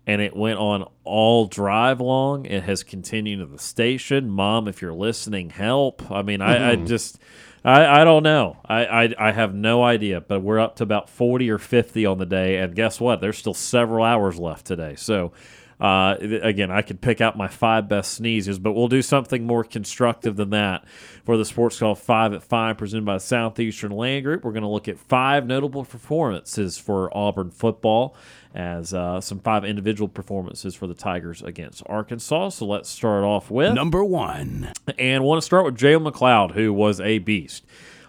[0.06, 2.46] and it went on all drive long.
[2.46, 4.30] It has continued to the station.
[4.30, 6.10] Mom, if you're listening, help.
[6.10, 7.18] I mean, I, I just.
[7.66, 8.58] I, I don't know.
[8.64, 12.18] I, I I have no idea, but we're up to about 40 or 50 on
[12.18, 12.58] the day.
[12.58, 13.20] And guess what?
[13.20, 14.94] There's still several hours left today.
[14.94, 15.32] So,
[15.80, 19.64] uh, again, I could pick out my five best sneezes, but we'll do something more
[19.64, 20.86] constructive than that
[21.24, 24.44] for the Sports Call 5 at 5 presented by Southeastern Land Group.
[24.44, 28.16] We're going to look at five notable performances for Auburn football
[28.56, 32.48] as uh, some five individual performances for the Tigers against Arkansas.
[32.48, 34.72] So let's start off with Number one.
[34.98, 37.64] and want to start with Jalen McLeod, who was a beast.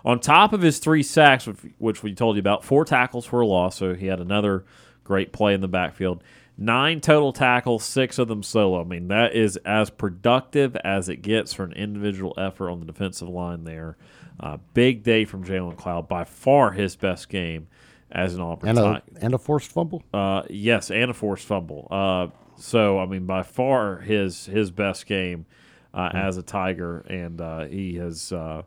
[0.05, 3.45] On top of his three sacks, which- we told you about, four tackles for a
[3.45, 4.63] loss, so he had another
[5.03, 6.23] great play in the backfield.
[6.57, 8.81] Nine total tackles, six of them solo.
[8.81, 12.85] I mean, that is as productive as it gets for an individual effort on the
[12.85, 13.97] defensive line there.
[14.39, 17.67] Uh, big day from Jalen McLeod, by far his best game
[18.11, 20.03] as an Auburn And a and a forced fumble.
[20.13, 21.87] Uh, yes, and a forced fumble.
[21.91, 22.27] Uh,
[22.57, 25.45] so I mean, by far his his best game
[25.93, 26.17] uh, Hmm.
[26.17, 28.63] as a Tiger, and uh, he has uh,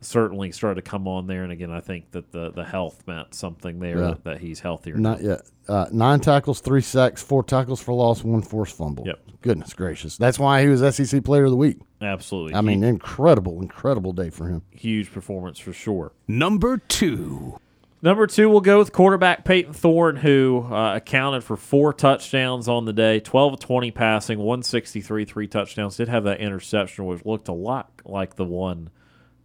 [0.00, 1.42] certainly started to come on there.
[1.44, 4.06] And again, I think that the the health meant something there Yeah.
[4.08, 4.96] that, that he's healthier.
[4.96, 5.42] Not yet.
[5.68, 9.06] Uh, nine tackles, three sacks, four tackles for loss, one forced fumble.
[9.06, 9.20] Yep.
[9.42, 10.16] Goodness gracious.
[10.16, 11.78] That's why he was SEC Player of the Week.
[12.00, 12.54] Absolutely.
[12.54, 14.62] I mean, incredible, incredible day for him.
[14.70, 16.12] huge performance for sure.
[16.26, 17.58] Number two.
[18.04, 22.84] Number two, we'll go with quarterback Payton Thorne, who uh, accounted for four touchdowns on
[22.84, 25.96] the day, 12 of 20 passing, 163, three touchdowns.
[25.98, 28.90] Did have that interception, which looked a lot like the one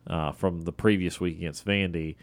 [0.07, 2.15] uh, from the previous week against Vandy.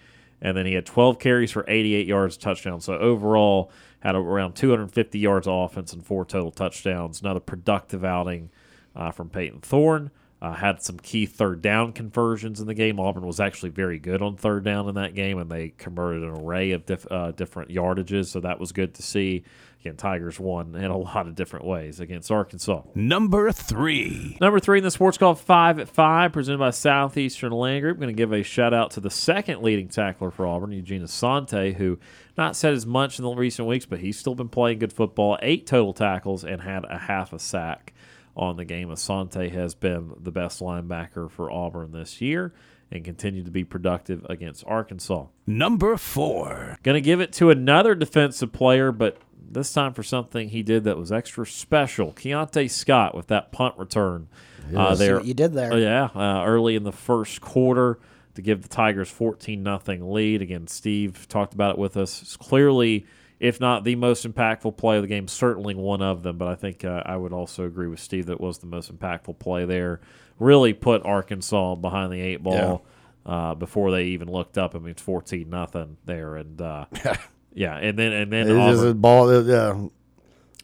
[0.42, 2.80] And then he had 12 carries for 88 yards, touchdown.
[2.80, 3.70] So overall,
[4.00, 7.20] had around 250 yards of offense and four total touchdowns.
[7.20, 8.50] Another productive outing
[8.96, 10.10] uh, from Payton Thorne.
[10.44, 13.00] Uh, had some key third down conversions in the game.
[13.00, 16.28] Auburn was actually very good on third down in that game, and they converted an
[16.28, 18.26] array of diff, uh, different yardages.
[18.26, 19.44] So that was good to see.
[19.80, 22.82] Again, Tigers won in a lot of different ways against Arkansas.
[22.94, 24.36] Number three.
[24.38, 27.96] Number three in the sports call five at five, presented by Southeastern Land Group.
[27.96, 31.04] I'm going to give a shout out to the second leading tackler for Auburn, Eugene
[31.04, 31.98] Asante, who
[32.36, 35.38] not said as much in the recent weeks, but he's still been playing good football.
[35.40, 37.93] Eight total tackles and had a half a sack
[38.36, 38.88] on the game.
[38.88, 42.52] Asante has been the best linebacker for Auburn this year
[42.90, 45.26] and continued to be productive against Arkansas.
[45.46, 46.76] Number four.
[46.82, 49.18] Going to give it to another defensive player, but
[49.50, 52.12] this time for something he did that was extra special.
[52.12, 54.28] Keionta Scott with that punt return
[54.74, 54.98] uh, Yes.
[54.98, 55.20] See there.
[55.20, 55.72] you did there.
[55.72, 57.98] Oh, yeah, uh, early in the first quarter
[58.34, 60.42] to give the Tigers 14 nothing lead.
[60.42, 62.22] Again, Steve talked about it with us.
[62.22, 63.06] It's clearly,
[63.44, 66.38] if not the most impactful play of the game, certainly one of them.
[66.38, 68.96] But I think uh, I would also agree with Steve that it was the most
[68.96, 70.00] impactful play there.
[70.38, 72.84] Really put Arkansas behind the eight ball
[73.26, 74.74] uh, before they even looked up.
[74.74, 76.86] I mean, it's 14 nothing there, and uh,
[77.54, 79.42] yeah, and then and then It was Auburn- a ball.
[79.44, 79.86] Yeah.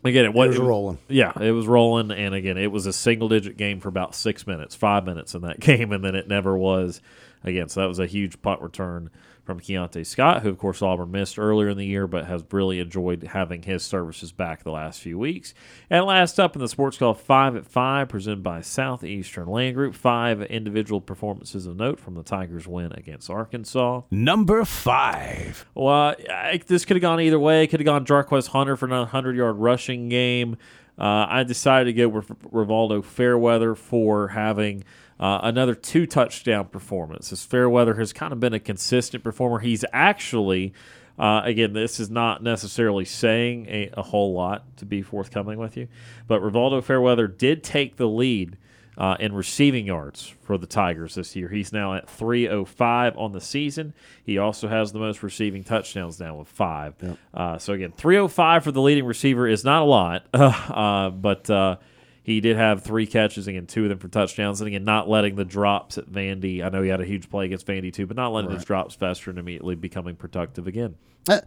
[0.03, 0.99] Again, it, wa- It was rolling.
[1.09, 4.75] Yeah, it was rolling, and again, it was a single-digit game for about six minutes,
[4.75, 7.03] five minutes in that game, and then it never was
[7.45, 7.69] again.
[7.69, 9.11] So that was a huge punt return
[9.51, 12.79] from Keionta Scott, who of course Auburn missed earlier in the year, but has really
[12.79, 15.55] enjoyed having his services back the last few weeks.
[15.91, 19.97] And last up in the sports call five at five, presented by Southeastern Land Group,
[19.97, 24.03] five individual performances of note from the Tigers' win against Arkansas.
[24.13, 25.67] Number five.
[25.75, 27.67] Well, I, this could have gone either way.
[27.67, 30.59] Could have gone Jarquez Hunter for another 100 yard rushing game.
[30.97, 34.85] Uh, I decided to go with Rivaldo Fairweather for having
[35.21, 37.31] uh, another two touchdown performance.
[37.31, 39.59] As Fairweather has kind of been a consistent performer.
[39.59, 40.73] He's actually,
[41.19, 45.77] uh, again, this is not necessarily saying a, a whole lot to be forthcoming with
[45.77, 45.89] you,
[46.27, 48.57] but Rivaldo Fairweather did take the lead
[48.97, 51.49] uh, in receiving yards for the Tigers this year.
[51.49, 53.95] He's now at 305 on the season.
[54.25, 56.95] He also has the most receiving touchdowns now with five.
[57.33, 61.77] Uh, so, again, 305 for the leading receiver is not a lot, uh, but uh,
[62.23, 64.61] he did have three catches, again, two of them for touchdowns.
[64.61, 66.63] And again, not letting the drops at Vandy.
[66.63, 68.95] I know he had a huge play against Vandy, too, but not letting those drops
[68.95, 70.97] fester and immediately becoming productive again.
[71.29, 71.41] Uh,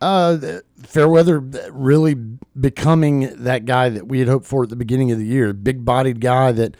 [0.00, 1.40] uh, Fairweather
[1.70, 5.52] really becoming that guy that we had hoped for at the beginning of the year,
[5.52, 6.76] big bodied guy that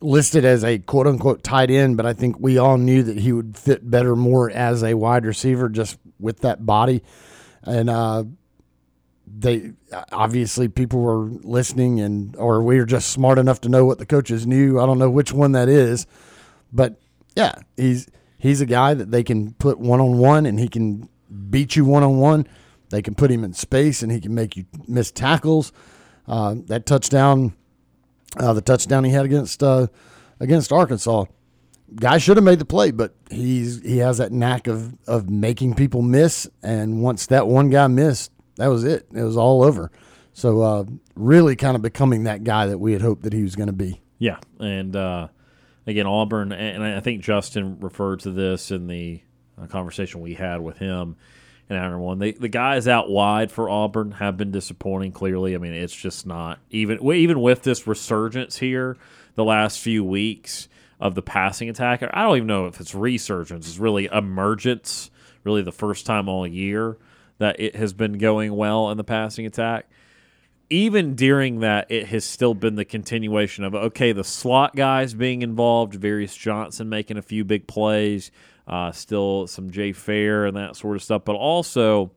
[0.00, 3.32] listed as a quote unquote tight end, but I think we all knew that he
[3.32, 7.02] would fit better more as a wide receiver just with that body.
[7.62, 8.24] And uh,
[9.34, 9.72] they
[10.12, 14.06] obviously people were listening and or we were just smart enough to know what the
[14.06, 14.78] coaches knew.
[14.78, 16.06] I don't know which one that is,
[16.72, 17.00] but
[17.34, 21.08] yeah, he's he's a guy that they can put one on one and he can
[21.50, 22.46] beat you one on one.
[22.90, 25.72] They can put him in space and he can make you miss tackles.
[26.28, 27.54] Uh, that touchdown,
[28.36, 29.86] uh, the touchdown he had against uh,
[30.40, 31.24] against Arkansas,
[31.94, 35.74] guy should have made the play, but he's he has that knack of of making
[35.74, 36.48] people miss.
[36.62, 38.30] And once that one guy missed,
[38.62, 39.08] that was it.
[39.12, 39.90] It was all over.
[40.32, 40.84] So uh,
[41.16, 43.72] really, kind of becoming that guy that we had hoped that he was going to
[43.72, 44.00] be.
[44.18, 45.28] Yeah, and uh,
[45.86, 49.20] again, Auburn, and I think Justin referred to this in the
[49.60, 51.16] uh, conversation we had with him
[51.68, 52.18] in hour one.
[52.20, 55.10] The guys out wide for Auburn have been disappointing.
[55.10, 58.96] Clearly, I mean, it's just not even even with this resurgence here
[59.34, 60.68] the last few weeks
[61.00, 62.02] of the passing attack.
[62.02, 65.10] I don't even know if it's resurgence; it's really emergence.
[65.42, 66.96] Really, the first time all year
[67.42, 69.86] that it has been going well in the passing attack
[70.72, 75.42] even during that, it has still been the continuation of okay, the slot guys being
[75.42, 78.30] involved, Ja'Varrius Johnson making a few big plays,
[78.66, 82.10] uh, still some Jay Fair and that sort of stuff, but also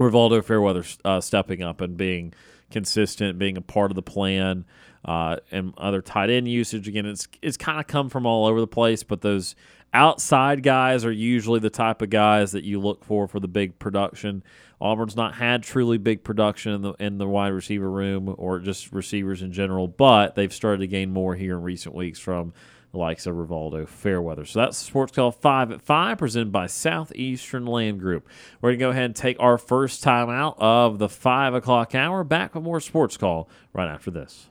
[0.00, 2.32] Rivaldo Fairweather uh, stepping up and being
[2.70, 4.64] consistent, being a part of the plan,
[5.04, 6.88] uh, and other tight end usage.
[6.88, 9.54] Again, it's it's kind of come from all over the place, but those
[9.92, 13.78] outside guys are usually the type of guys that you look for for the big
[13.78, 14.42] production.
[14.80, 18.92] Auburn's not had truly big production in the in the wide receiver room or just
[18.92, 22.52] receivers in general, but they've started to gain more here in recent weeks from
[22.92, 24.44] the likes of Rivaldo Fairweather.
[24.44, 28.28] So that's Sports Call 5 at 5, presented by Southeastern Land Group.
[28.60, 31.94] We're going to go ahead and take our first time out of the 5 o'clock
[31.94, 32.22] hour.
[32.22, 34.50] Back with more Sports Call right after this.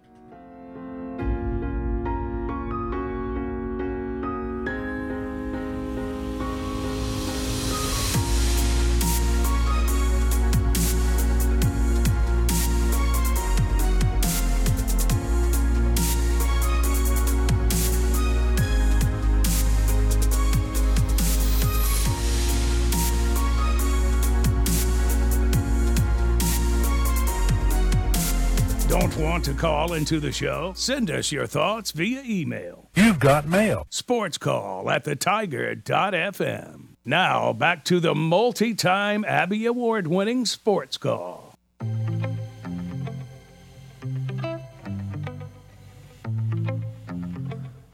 [29.61, 30.73] Call into the show?
[30.75, 32.89] Send us your thoughts via email.
[32.95, 33.85] You've got mail.
[33.91, 36.95] Sports call at the tiger.fm.
[37.05, 41.53] Now back to the multi time Abby Award winning sports call.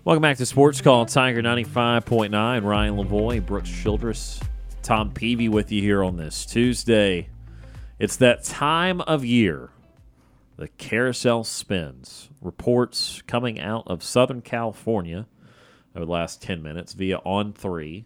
[0.05, 2.63] Welcome back to Sports Call Tiger 95.9.
[2.63, 4.39] Ryan Lavoie, Brooks Childress,
[4.83, 7.27] Tom Peavy with you here on this Tuesday.
[7.99, 9.69] It's that time of year.
[10.57, 12.29] The carousel spins.
[12.41, 15.27] Reports coming out of Southern California
[15.95, 18.05] over the last 10 minutes via On3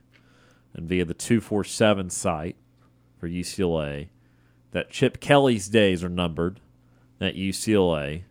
[0.73, 2.57] and via the 247 site
[3.19, 4.09] for UCLA
[4.71, 6.59] that Chip Kelly's days are numbered
[7.19, 8.23] at UCLA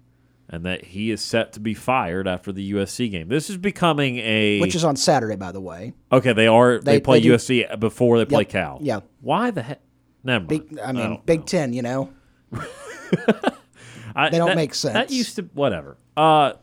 [0.48, 3.28] and that he is set to be fired after the USC game.
[3.28, 5.92] This is becoming a which is on Saturday, by the way.
[6.10, 8.78] Okay, they are they, They- play they USC before they play Cal.
[8.82, 9.00] yeah.
[9.20, 9.80] Why the heck?
[10.24, 10.44] Never.
[10.46, 12.10] Big, I mean, don't Big Ten, you know.
[14.14, 14.94] I- they don't that- make sense.
[14.94, 15.96] That used to whatever.
[16.16, 16.54] Uh,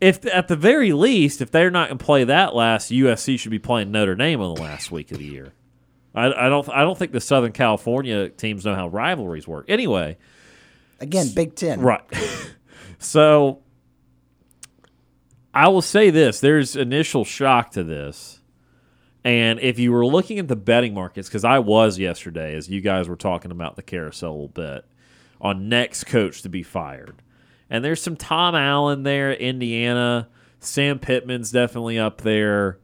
[0.00, 3.50] if at the very least, if they're not going to play that last, USC should
[3.50, 5.52] be playing Notre Dame on the last week of the year.
[6.14, 6.68] I, I don't.
[6.70, 9.66] I don't think the Southern California teams know how rivalries work.
[9.68, 10.16] Anyway,
[11.00, 11.80] Again, Big Ten.
[11.80, 12.02] right.
[12.98, 13.60] so
[15.52, 18.40] I will say this: there's initial shock to this,
[19.24, 22.80] and if you were looking at the betting markets, because I was yesterday, as you
[22.80, 24.84] guys were talking about the carousel a little bit,
[25.40, 27.22] on next coach to be fired,
[27.70, 30.28] and there's some Tom Allen there, Indiana.
[30.60, 32.78] Sam Pittman's definitely up there.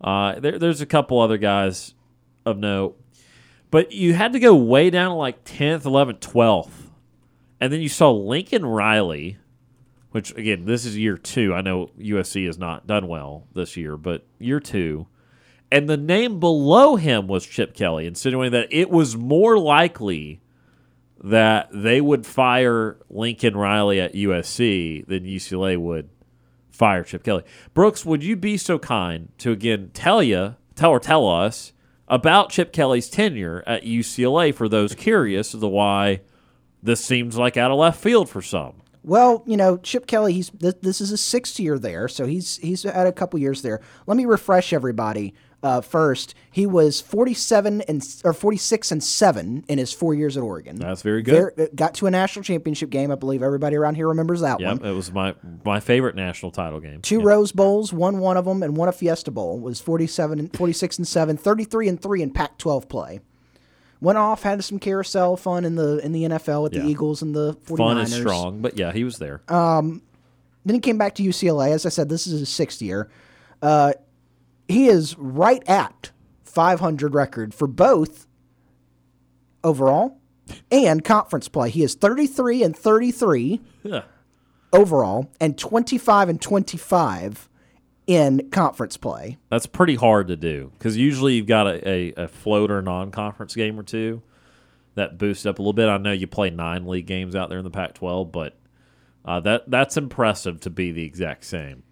[0.00, 1.94] Uh, there there's a couple other guys
[2.46, 3.00] of note,
[3.70, 6.70] but you had to go way down to like 10th, 11th, 12th.
[7.60, 9.38] And then you saw Lincoln Riley,
[10.12, 11.52] which again, this is year two.
[11.52, 15.08] I know USC has not done well this year, but year two.
[15.70, 20.40] And the name below him was Chip Kelly, insinuating that it was more likely
[21.22, 26.08] that they would fire Lincoln Riley at USC than UCLA would
[26.70, 27.42] fire Chip Kelly.
[27.74, 31.72] Brooks, would you be so kind to again tell you, tell or tell us
[32.06, 36.20] about Chip Kelly's tenure at UCLA for those curious as to why
[36.82, 38.82] this seems like out of left field for some.
[39.02, 42.58] Well, you know, Chip Kelly, he's th- this is his sixth year there, so he's
[42.58, 43.80] he's had a couple years there.
[44.06, 45.34] Let me refresh everybody.
[45.60, 50.42] Uh, first, he was 47 and or 46 and seven in his four years at
[50.44, 50.76] Oregon.
[50.76, 51.52] That's very good.
[51.56, 53.10] Ver- got to a national championship game.
[53.10, 54.88] I believe everybody around here remembers that Yep, one.
[54.88, 57.00] it was my my favorite national title game.
[57.02, 59.58] Two Rose Bowls, won one of them, and won a Fiesta Bowl.
[59.58, 63.18] Was 47 and 46 and 7, 33 and 3 in Pac-12 play.
[64.00, 66.82] Went off, had some carousel fun in the in the NFL with Yeah.
[66.82, 67.76] the Eagles and the 49ers.
[67.78, 69.40] Fun is strong, but yeah, he was there.
[69.48, 70.02] Um,
[70.64, 71.72] then he came back to UCLA.
[71.72, 73.10] As I said, this is his sixth year.
[73.60, 73.94] Uh,
[74.68, 76.10] he is right at
[76.44, 78.26] 500 record for both
[79.64, 80.18] overall
[80.70, 81.70] and conference play.
[81.70, 84.02] He is 33 and 33 Yeah.
[84.72, 87.48] overall and 25 and 25
[88.06, 89.36] in conference play.
[89.50, 93.78] That's pretty hard to do because usually you've got a, a, a floater non-conference game
[93.78, 94.22] or two
[94.94, 95.88] that boosts up a little bit.
[95.88, 98.56] I know you play nine league games out there in the Pac-12, but
[99.24, 101.82] uh, that that's impressive to be the exact same.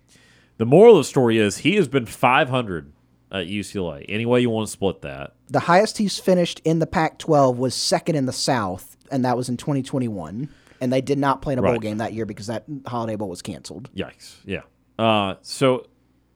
[0.59, 2.93] The moral of the story is he has been 500
[3.31, 4.05] at UCLA.
[4.09, 7.59] Any way you want to split that, The highest he's finished in the Pac 12
[7.59, 10.49] was second in the South, and that was in 2021.
[10.81, 13.29] And they did not play in a bowl game that year because that Holiday Bowl
[13.31, 13.91] was canceled.
[13.95, 14.37] Yikes.
[14.45, 14.63] Yeah.
[14.99, 15.87] Uh, so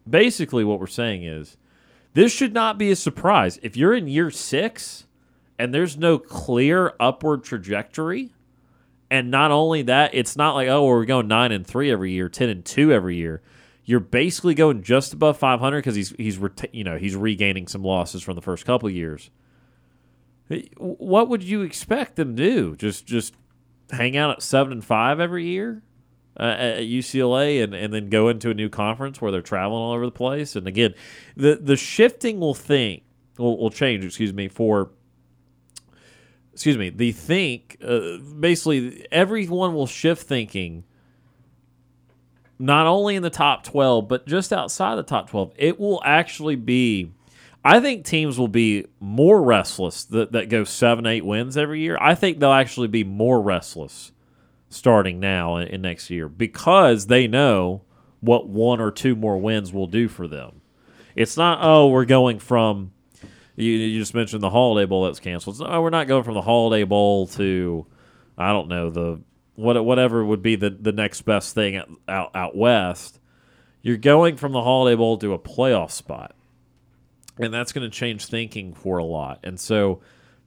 [0.08, 1.56] basically, what we're saying is
[2.14, 3.58] this should not be a surprise.
[3.62, 5.06] If you're in year six
[5.58, 8.32] and there's no clear upward trajectory,
[9.10, 12.28] and not only that, it's not like, oh, we're going nine and three every year,
[12.28, 13.42] 10 and two every year.
[13.90, 17.82] You're basically going just above 500 because he's he's reta- you know he's regaining some
[17.82, 19.30] losses from the first couple years.
[20.76, 22.76] What would you expect them to do?
[22.76, 23.34] Just just
[23.90, 25.82] hang out at seven and five every year?
[26.38, 29.92] uh, at UCLA and, and then go into a new conference where they're traveling all
[29.92, 30.56] over the place.
[30.56, 30.94] And again,
[31.36, 33.02] the the shifting will think
[33.38, 34.04] will, will change.
[34.04, 34.90] Excuse me for.
[36.52, 36.90] Excuse me.
[36.90, 40.84] The think uh, basically everyone will shift thinking
[42.60, 45.52] not only in the top 12, but just outside the top 12.
[45.56, 47.10] It will actually be,
[47.64, 51.96] I think teams will be more restless that, that go seven, eight wins every year.
[52.00, 54.12] I think they'll actually be more restless
[54.68, 57.82] starting now in, in next year because they know
[58.20, 60.60] what one or two more wins will do for them.
[61.16, 62.92] It's not, oh, we're going from,
[63.56, 65.56] you, you just mentioned the Holiday Bowl that's canceled.
[65.56, 67.86] It's, oh, we're not going from the Holiday Bowl to,
[68.36, 69.20] I don't know, the
[69.60, 73.18] what whatever would be the, the next best thing out, out, out west.
[73.82, 76.34] You're going from the Holiday Bowl to a playoff spot.
[77.38, 79.40] And that's going to change thinking for a lot.
[79.42, 80.00] And so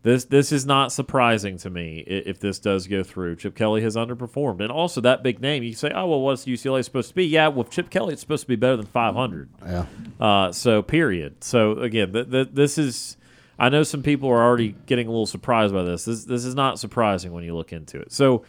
[0.04, 3.38] this this is not surprising to me if this does go through.
[3.38, 5.64] Chip Kelly has underperformed, and also that big name.
[5.64, 7.26] You say, oh well, what's UCLA supposed to be?
[7.26, 9.50] Yeah, with Chip Kelly, it's supposed to be better than 500.
[9.66, 9.86] Yeah.
[10.20, 11.42] Uh, so period.
[11.42, 13.18] So again, th- th- this is.
[13.58, 16.04] I know some people are already getting a little surprised by this.
[16.04, 18.12] This this is not surprising when you look into it.
[18.12, 18.44] So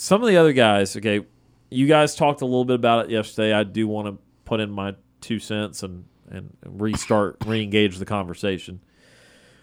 [0.00, 1.26] some of the other guys, okay,
[1.68, 3.52] you guys talked a little bit about it yesterday.
[3.52, 8.80] I do want to put in my two cents and and restart re-engage the conversation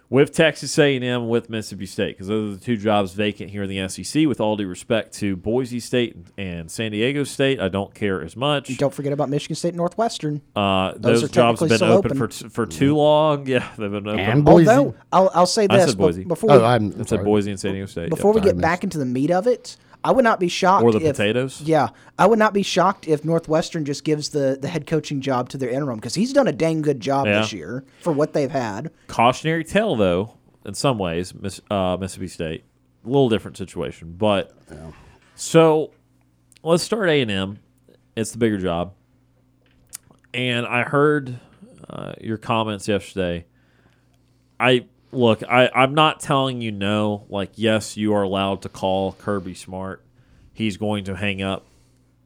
[0.10, 3.70] with Texas A&M with Mississippi State because those are the two jobs vacant here in
[3.70, 4.26] the SEC.
[4.28, 8.36] With all due respect to Boise State and San Diego State, I don't care as
[8.36, 8.78] much.
[8.78, 10.42] Don't forget about Michigan State and Northwestern.
[10.56, 12.30] Uh, Those those, are jobs have been still open, open.
[12.30, 13.48] for for too long.
[13.48, 14.20] Yeah, they've been open.
[14.20, 14.70] And Boise.
[14.70, 16.26] Although I'll, I'll say I this said Boise.
[16.26, 18.10] before we, I said Boise and San Diego State.
[18.10, 19.78] before we get back into the meat of it,
[20.08, 21.62] I would not be shocked Or the if, potatoes?
[21.62, 25.50] Yeah, I would not be shocked if Northwestern just gives the the head coaching job
[25.50, 27.42] to their interim because he's done a dang good job Yeah.
[27.42, 28.90] this year for what they've had.
[29.08, 30.34] cautionary tale though
[30.66, 32.64] in some ways Miss, uh, mississippi state
[33.04, 34.58] a little different situation but
[35.36, 35.92] so
[36.64, 37.60] let's start a&m
[38.16, 38.94] it's the bigger job
[40.34, 41.38] and i heard
[41.90, 43.46] uh, your comments yesterday
[44.60, 47.26] i look I, i'm not telling you no.
[47.30, 50.04] Like yes you are allowed to call kirby smart.
[50.54, 51.66] He's going to hang up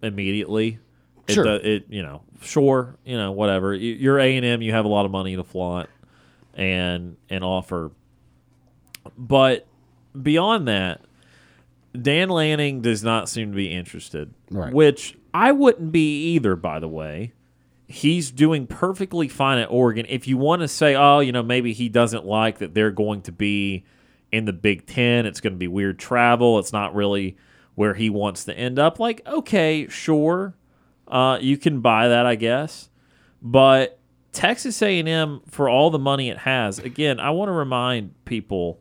[0.01, 0.79] immediately.
[1.27, 1.43] It, Sure.
[1.43, 3.73] do- it you know sure you know whatever.
[3.73, 5.89] You- you're a&m you have a lot of money to flaunt
[6.55, 7.91] and and offer.
[9.17, 9.67] But
[10.19, 11.01] beyond that
[11.99, 14.73] dan lanning does not seem to be interested Right.
[14.73, 17.33] which i wouldn't be either by the way
[17.91, 21.73] he's doing perfectly fine at oregon if you want to say oh you know maybe
[21.73, 23.83] he doesn't like that they're going to be
[24.31, 27.37] in the big ten it's going to be weird travel it's not really
[27.75, 30.55] where he wants to end up like okay sure
[31.07, 32.89] uh, you can buy that i guess
[33.41, 33.97] but
[34.31, 38.79] Texas A&M for all the money it has, again, I want to remind people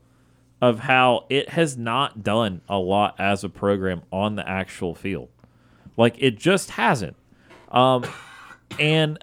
[0.61, 5.29] of how it has not done a lot as a program on the actual field.
[5.97, 7.17] Like it just hasn't.
[7.71, 8.05] Um,
[8.79, 9.23] and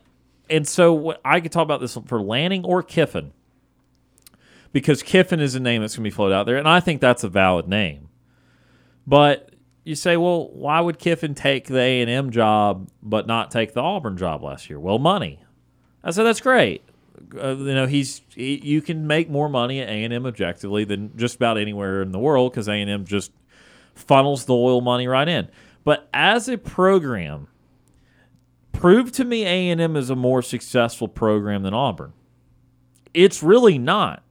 [0.49, 3.33] and so I could talk about this for Lanning or Kiffin
[4.71, 7.01] because Kiffin is a name that's going to be floated out there, and I think
[7.01, 8.09] that's a valid name.
[9.05, 9.51] But
[9.83, 13.73] you say, well, why would Kiffin take the A and M job but not take
[13.73, 14.79] the Auburn job last year?
[14.79, 15.39] Well, money.
[16.03, 16.83] I said that's great.
[17.41, 20.83] Uh, you know, he's he, you can make more money at A and M objectively
[20.83, 23.31] than just about anywhere in the world because A and M just
[23.95, 25.47] funnels the oil money right in.
[25.83, 27.47] But as a program,
[28.77, 32.13] prove to me A and M is a more successful program than Auburn.
[33.13, 34.23] It's really not.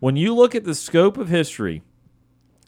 [0.00, 1.82] When you look at the scope of history,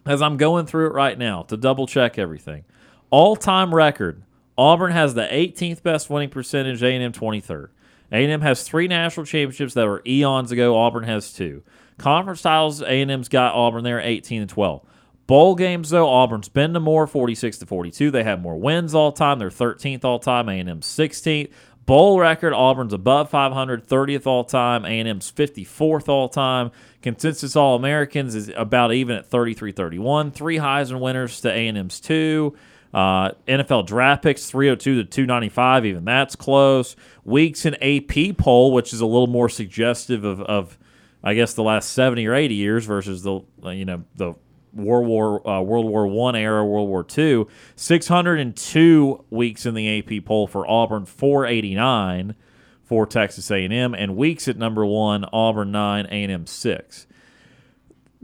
[0.06, 2.64] as I'm going through it right now to double check everything,
[3.10, 4.22] all time record.
[4.56, 6.82] Auburn has the 18th best winning percentage.
[6.82, 7.68] A&M 23rd.
[8.12, 10.76] A&M has three national championships that were eons ago.
[10.76, 11.62] Auburn has two.
[11.98, 12.82] Conference titles.
[12.82, 14.82] A&M's got Auburn there 18 and 12.
[15.26, 18.10] Bowl games though, Auburn's been to more 46 to 42.
[18.10, 19.38] They have more wins all time.
[19.38, 20.48] They're 13th all time.
[20.48, 21.50] A&M's 16th.
[21.84, 24.84] Bowl record, Auburn's above 500, 30th all time.
[24.84, 26.70] A&M's 54th all time.
[27.02, 30.30] Consensus All Americans is about even at 33 31.
[30.30, 32.56] Three Heisman winners to A&M's two.
[32.94, 36.94] Uh, NFL draft picks 302 to 295, even that's close.
[37.24, 40.78] Weeks in AP poll, which is a little more suggestive of, of
[41.24, 44.34] I guess, the last 70 or 80 years versus the, you know, the
[44.74, 47.48] World War uh, World War One era, World War Two.
[47.76, 52.34] Six hundred and two weeks in the AP poll for Auburn, four eighty nine
[52.82, 56.46] for Texas A and M, and weeks at number one, Auburn nine, A and M
[56.46, 57.06] six.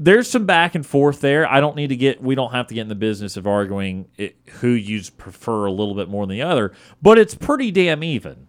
[0.01, 1.51] There's some back and forth there.
[1.51, 2.23] I don't need to get.
[2.23, 5.73] We don't have to get in the business of arguing it, who you prefer a
[5.73, 6.73] little bit more than the other,
[7.03, 8.47] but it's pretty damn even.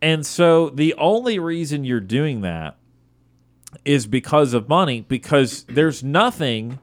[0.00, 2.76] And so the only reason you're doing that
[3.84, 6.78] is because of money, because there's nothing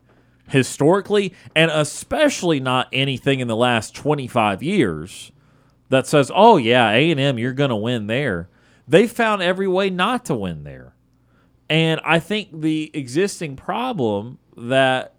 [0.50, 5.32] historically, and especially not anything in the last 25 years
[5.90, 8.50] that says, "Oh yeah, A and M, you're going to win there."
[8.88, 10.94] They found every way not to win there,
[11.70, 15.14] and I think the existing problem that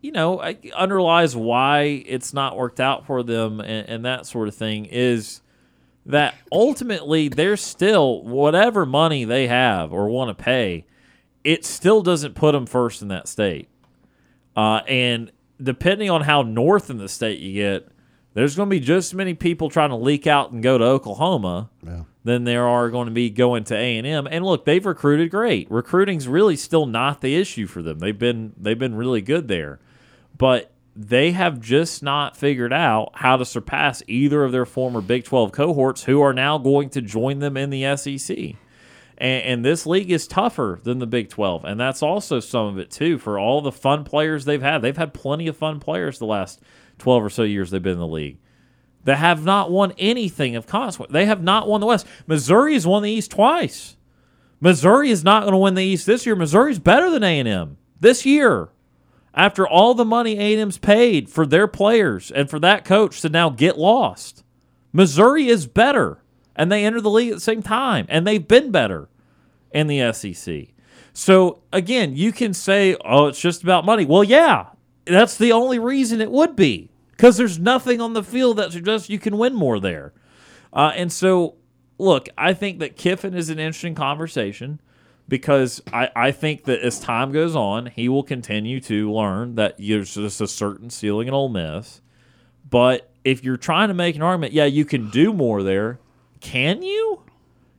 [0.00, 0.40] you know
[0.74, 5.40] underlies why it's not worked out for them and, and that sort of thing is
[6.06, 10.86] that ultimately they're still whatever money they have or want to pay,
[11.42, 13.68] it still doesn't put them first in that state.
[14.56, 15.30] Uh, and
[15.62, 17.88] depending on how north in the state you get,
[18.34, 20.84] there's going to be just as many people trying to leak out and go to
[20.84, 21.70] Oklahoma
[22.24, 24.26] than there are going to be going to A and M.
[24.30, 25.70] And look, they've recruited great.
[25.70, 27.98] Recruiting's really still not the issue for them.
[27.98, 29.78] They've been they've been really good there,
[30.36, 35.24] but they have just not figured out how to surpass either of their former Big
[35.24, 38.56] 12 cohorts who are now going to join them in the SEC.
[39.18, 41.64] And, and this league is tougher than the Big 12.
[41.64, 44.82] And that's also some of it, too, for all the fun players they've had.
[44.82, 46.60] They've had plenty of fun players the last
[46.98, 48.38] 12 or so years they've been in the league
[49.06, 51.12] that have not won anything of consequence.
[51.12, 52.06] They have not won the West.
[52.26, 53.96] Missouri has won the East twice.
[54.60, 56.34] Missouri is not going to win the East this year.
[56.34, 58.70] Missouri's better than A&M this year.
[59.32, 63.48] After all the money A&M's paid for their players and for that coach to now
[63.48, 64.42] get lost.
[64.92, 66.22] Missouri is better
[66.56, 69.08] and they enter the league at the same time and they've been better
[69.72, 70.68] in the SEC.
[71.12, 74.66] So again, you can say, "Oh, it's just about money." Well, yeah,
[75.04, 79.08] that's the only reason it would be because there's nothing on the field that suggests
[79.08, 80.12] you can win more there.
[80.72, 81.54] Uh, and so,
[81.98, 84.80] look, I think that Kiffin is an interesting conversation
[85.28, 89.76] because I, I think that as time goes on, he will continue to learn that
[89.78, 92.00] there's just a certain ceiling in Ole Miss.
[92.68, 95.98] But if you're trying to make an argument, yeah, you can do more there.
[96.46, 97.22] Can you?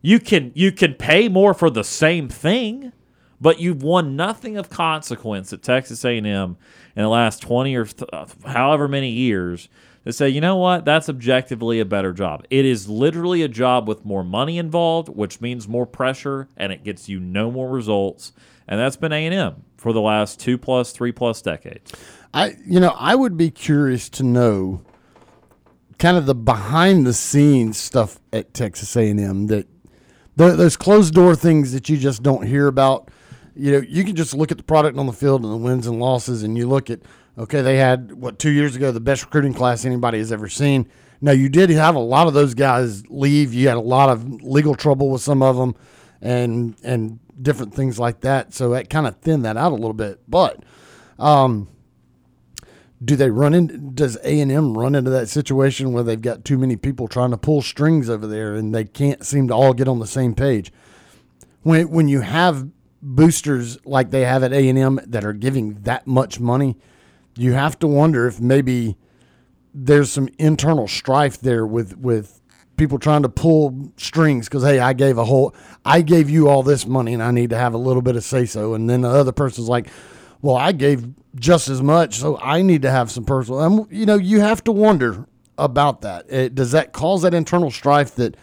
[0.01, 2.91] You can you can pay more for the same thing,
[3.39, 6.57] but you've won nothing of consequence at Texas A&M in
[7.01, 9.69] the last 20 or th- uh, however many years
[10.03, 12.45] to say, you know what, that's objectively a better job.
[12.49, 16.83] It is literally a job with more money involved, which means more pressure, and it
[16.83, 18.33] gets you no more results.
[18.67, 21.93] And that's been A&M for the last two plus, three plus decades.
[22.33, 24.81] I you know I would be curious to know
[25.99, 29.67] kind of the behind the scenes stuff at Texas A&M that
[30.37, 33.09] th- those closed door things that you just don't hear about.
[33.55, 35.87] You know, you can just look at the product on the field and the wins
[35.87, 36.99] and losses, and you look at
[37.37, 40.87] okay, they had what two years ago the best recruiting class anybody has ever seen.
[41.21, 43.53] Now you did have a lot of those guys leave.
[43.53, 45.75] You had a lot of legal trouble with some of them,
[46.21, 48.53] and and different things like that.
[48.53, 50.21] So that kind of thinned that out a little bit.
[50.27, 50.63] But
[51.17, 51.67] um,
[53.03, 53.93] do they run in?
[53.93, 57.31] Does A and M run into that situation where they've got too many people trying
[57.31, 60.33] to pull strings over there, and they can't seem to all get on the same
[60.33, 60.71] page?
[61.61, 62.69] When when you have
[63.01, 66.77] boosters like they have at A and M that are giving that much money,
[67.35, 68.97] you have to wonder if maybe
[69.73, 72.41] there's some internal strife there with with
[72.77, 75.53] people trying to pull strings because hey, I gave a whole,
[75.85, 78.23] I gave you all this money, and I need to have a little bit of
[78.23, 79.87] say so, and then the other person's like,
[80.41, 83.87] well, I gave just as much, so I need to have some personal.
[83.91, 85.25] You know, you have to wonder
[85.57, 86.31] about that.
[86.31, 88.37] It, does that cause that internal strife that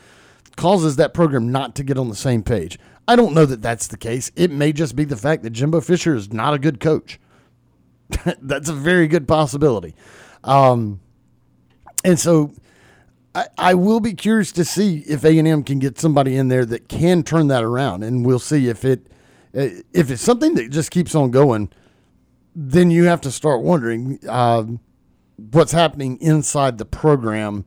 [0.56, 2.78] causes that program not to get on the same page?
[3.06, 4.30] I don't know that that's the case.
[4.34, 7.20] It may just be the fact that Jimbo Fisher is not a good coach.
[8.40, 9.94] that's a very good possibility.
[10.42, 11.00] Um,
[12.04, 12.52] and so
[13.34, 16.48] I, I will be curious to see if A and M can get somebody in
[16.48, 19.06] there that can turn that around, and we'll see if it
[19.52, 21.70] if it's something that just keeps on going.
[22.54, 24.64] Then you have to start wondering uh,
[25.36, 27.64] what's happening inside the program,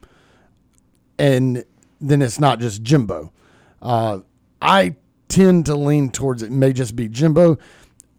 [1.19, 1.65] and
[1.99, 3.33] then it's not just Jimbo.
[3.81, 4.19] Uh,
[4.61, 4.95] I
[5.27, 7.57] tend to lean towards it may just be Jimbo.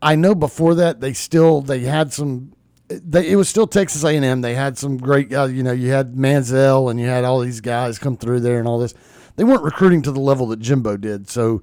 [0.00, 2.52] I know before that they still they had some.
[2.88, 4.40] They, it was still Texas A and M.
[4.40, 5.52] They had some great guys.
[5.52, 8.68] You know, you had Manziel and you had all these guys come through there and
[8.68, 8.94] all this.
[9.36, 11.28] They weren't recruiting to the level that Jimbo did.
[11.28, 11.62] So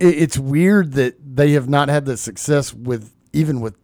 [0.00, 3.76] it, it's weird that they have not had the success with even with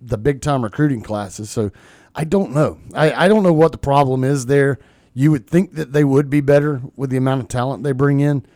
[0.00, 1.50] the big time recruiting classes.
[1.50, 1.70] So
[2.14, 2.78] I don't know.
[2.94, 4.78] I, I don't know what the problem is there.
[5.14, 8.20] You would think that they would be better with the amount of talent they bring
[8.20, 8.46] in,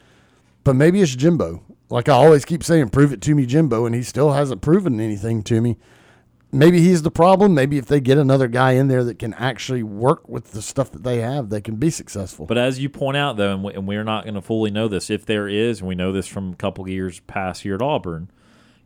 [0.65, 1.63] but maybe it's Jimbo.
[1.91, 5.01] Like I always keep saying, prove it to me, Jimbo, and he still hasn't proven
[5.01, 5.77] anything to me.
[6.55, 7.55] Maybe he's the problem.
[7.55, 10.93] Maybe if they get another guy in there that can actually work with the stuff
[10.93, 12.47] that they have, they can be successful.
[12.47, 14.87] But as you point out, though, and, we, and we're not going to fully know
[14.87, 17.83] this, if there is, and we know this from a couple years past here at
[17.83, 18.31] Auburn,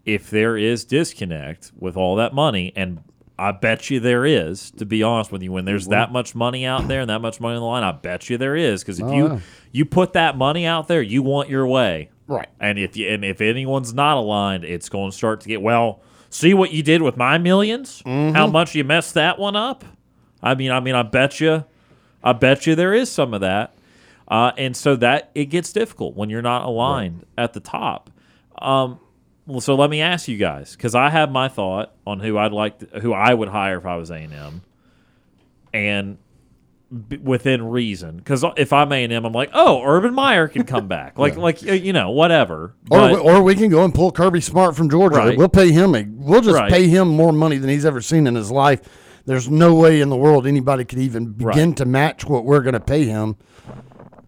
[0.07, 3.03] if there is disconnect with all that money, and
[3.39, 6.65] I bet you there is, to be honest with you, when there's that much money
[6.65, 8.83] out there and that much money on the line, I bet you there is.
[8.83, 9.39] Because if Oh, you yeah.
[9.73, 12.49] you put that money out there, you want your way, Right.
[12.59, 16.01] And if you, and if anyone's not aligned, it's going to start to get well.
[16.31, 18.35] See what you did with my 1000000s Mm-hmm.
[18.35, 19.85] How much you messed that one up?
[20.43, 21.65] I mean, I mean, I bet you,
[22.25, 23.77] I bet you there is some of that,
[24.29, 28.11] uh, and so that it gets difficult when you're not aligned at the top.
[28.61, 28.99] Um,
[29.61, 32.79] so let me ask you guys because I have my thought on who I'd like,
[32.81, 34.63] to, who I would hire if I was A and M,
[35.73, 36.19] and
[37.09, 38.17] b- within reason.
[38.17, 41.37] Because if I'm A and M, I'm like, oh, Urban Meyer can come back, like,
[41.37, 42.75] like uh, you know, whatever.
[42.91, 45.17] Or, But- we- or we can go and pull Kirby Smart from Georgia.
[45.19, 45.39] Right.
[45.39, 45.95] We'll pay him.
[45.95, 46.71] A, we'll just Right.
[46.73, 48.81] pay him more money than he's ever seen in his life.
[49.27, 51.77] There's no way in the world anybody could even begin Right.
[51.79, 53.37] to match what we're going to pay him.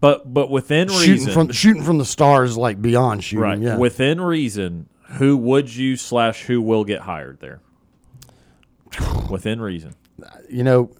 [0.01, 3.43] but but within Shooting reason, from shooting from the stars, like beyond shooting.
[3.43, 3.59] right?
[3.59, 3.77] Yeah.
[3.77, 4.87] Within reason,
[5.17, 7.61] who would you slash who will get hired there?
[9.29, 9.93] Within reason.
[10.49, 10.91] you know,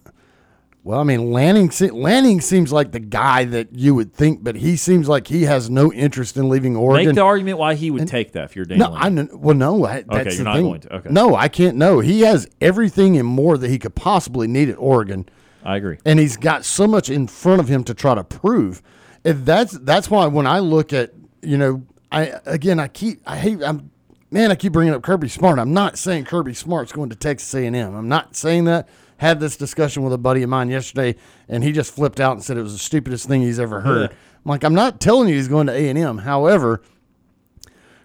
[0.82, 1.70] well, I mean, Lanning.
[1.92, 5.68] Lanning seems like the guy that you would think, but he seems like he has
[5.68, 7.08] no interest in leaving Oregon.
[7.08, 8.78] Make the argument why he would take that if you're Dan.
[8.78, 9.28] No, Lanning.
[9.30, 9.84] I well, no.
[9.84, 10.62] I, that's you're the not thing.
[10.64, 10.96] going to.
[10.96, 11.10] Okay.
[11.10, 11.76] No, I can't.
[11.76, 15.28] No, he has everything and more that he could possibly need at Oregon,
[15.64, 15.98] I agree.
[16.06, 18.80] and he's got so much in front of him to try to prove.
[19.22, 21.12] If that's that's why when I look at
[21.42, 23.90] you know, I again I keep I hate I'm
[24.30, 25.58] man I keep bringing up Kirby Smart.
[25.58, 27.76] I'm not saying Kirby Smart's going to Texas A&M.
[27.94, 28.88] I'm not saying that.
[29.18, 31.14] Had this discussion with a buddy of mine yesterday,
[31.46, 34.10] and he just flipped out and said it was the stupidest thing he's ever heard.
[34.10, 34.16] Yeah.
[34.44, 36.18] I'm like, I'm not telling you he's going to A&M.
[36.18, 36.80] However,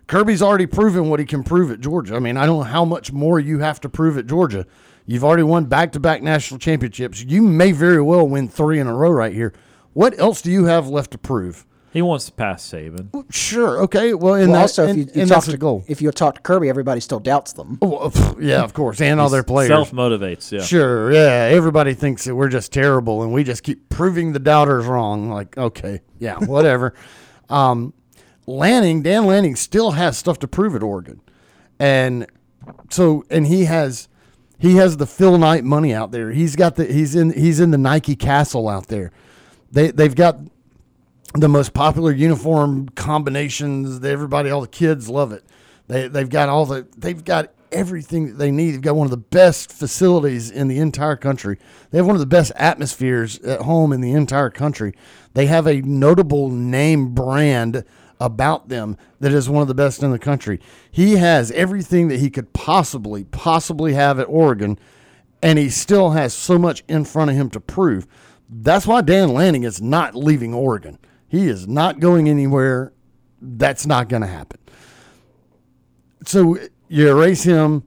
[0.08, 2.16] Kirby's already proven what he can prove at Georgia.
[2.16, 4.68] I mean, I don't know how much more you have to prove at Georgia.
[5.06, 7.24] You've already won back to back national championships.
[7.24, 9.54] You may very well win three in a row right here.
[9.94, 11.66] What else do you have left to prove?
[11.96, 13.24] He wants to pass Saban.
[13.34, 13.84] Sure.
[13.84, 14.14] Okay.
[14.14, 15.86] Well, and well, that, also, if and, you, you and talk to the goal.
[15.88, 17.78] if you talk to Kirby, everybody still doubts them.
[17.82, 18.12] Well,
[18.42, 19.70] yeah, of course, and all their players.
[19.70, 20.52] Self motivates.
[20.52, 20.62] Yeah.
[20.62, 21.48] Sure, yeah.
[21.56, 25.30] Everybody thinks that we're just terrible, and we just keep proving the doubters wrong.
[25.30, 26.96] Like, okay, yeah, whatever.
[27.50, 27.94] um,
[28.46, 31.22] Lanning, Dan Lanning, still has stuff to prove at Oregon,
[31.80, 32.28] and
[32.90, 34.10] so, and he has,
[34.60, 36.32] he has the Phil Knight money out there.
[36.32, 39.14] He's got the, he's in, he's in the Nike Castle out there.
[39.72, 40.40] They, they've got
[41.34, 44.04] the most popular uniform combinations.
[44.04, 45.44] Everybody, all the kids love it.
[45.88, 48.72] They they've got all the they've got everything that they need.
[48.72, 51.58] They've got one of the best facilities in the entire country.
[51.92, 54.94] They have one of the best atmospheres at home in the entire country.
[55.34, 57.84] They have a notable name brand
[58.20, 60.60] about them that is one of the best in the country.
[60.90, 64.80] He has everything that he could possibly possibly have at Oregon
[65.42, 68.08] and he still has so much in front of him to prove.
[68.50, 70.98] That's why Dan Lanning is not leaving Oregon.
[71.36, 72.94] He is not going anywhere.
[73.42, 74.58] That's not going to happen.
[76.26, 76.58] So
[76.88, 77.84] you erase him.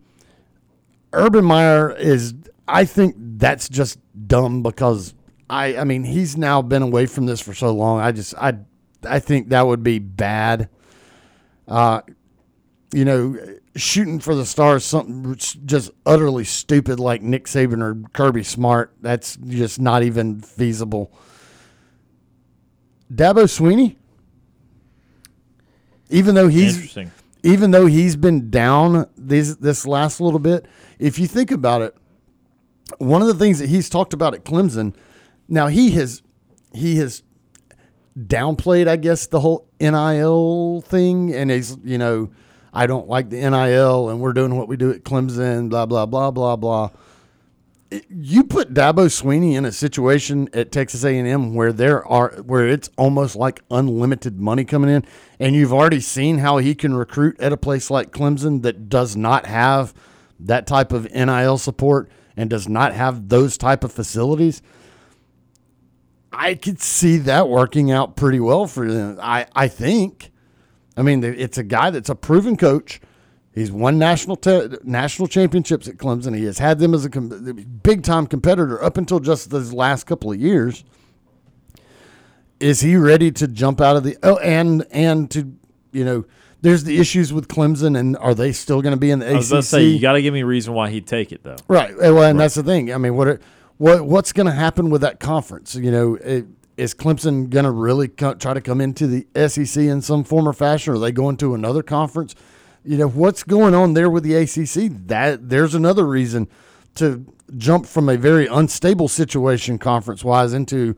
[1.15, 2.35] Urban Meyer is,
[2.69, 5.15] I think that's just dumb because
[5.49, 8.01] I, I mean, he's now been away from this for so long.
[8.01, 8.59] I just, I,
[9.09, 10.69] I think that would be bad.
[11.67, 12.03] Uh,
[12.93, 13.35] you know,
[13.77, 15.35] shooting for the stars, something
[15.65, 18.93] just utterly stupid like Nick Saban or Kirby Smart.
[19.01, 21.11] That's just not even feasible.
[23.13, 23.97] Dabo Swinney,
[26.11, 26.77] even though he's
[27.43, 30.67] even though he's been down this this last little bit,
[30.99, 31.97] if you think about it,
[32.99, 34.95] one of the things that he's talked about at Clemson,
[35.49, 36.23] now he has
[36.73, 37.23] he has
[38.19, 42.31] downplayed, I guess, the whole NIL thing, and he's you know,
[42.73, 46.07] I don't like the NIL, and we're doing what we do at Clemson, blah blah
[46.07, 46.91] blah blah blah.
[47.91, 52.91] You put Dabo Swinney in a situation at Texas A&M where there are where it's
[52.99, 55.07] almost like unlimited money coming in,
[55.41, 59.17] and you've already seen how he can recruit at a place like Clemson that does
[59.17, 59.95] not have
[60.39, 64.61] that type of NIL support and does not have those type of facilities.
[66.33, 69.19] I could see that working out pretty well for them.
[69.21, 70.31] I, I think.
[70.97, 73.01] I mean, it's a guy that's a proven coach.
[73.59, 76.37] He's won national te- national championships at Clemson.
[76.37, 80.05] He has had them as a com- big time competitor up until just those last
[80.05, 80.85] couple of years.
[82.61, 85.53] Is he ready to jump out of the oh and and to
[85.93, 86.25] you know
[86.61, 89.35] there's the issues with Clemson and are they still going to be in the I
[89.35, 89.65] was ACC?
[89.65, 91.57] say you got to give me a reason why he'd take it though.
[91.69, 91.97] Right.
[91.97, 92.93] Well, and that's the thing.
[92.93, 93.41] I mean, what are,
[93.77, 95.75] what what's going to happen with that conference?
[95.75, 99.83] You know, it, is Clemson going to really co- try to come into the SEC
[99.83, 100.93] in some form or fashion?
[100.93, 102.35] Or are they going to another conference?
[102.85, 104.91] You know, what's going on there with the ACC?
[105.07, 106.49] That there's another reason
[106.97, 107.25] to
[107.57, 110.97] jump from a very unstable situation conference wise into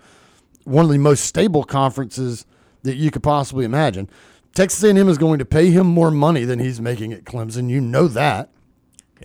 [0.65, 2.47] one of the most stable conferences
[2.82, 4.09] that you could possibly imagine.
[4.55, 7.70] Texas A&M is going to pay him more money than he's making at Clemson.
[7.70, 8.51] You know that.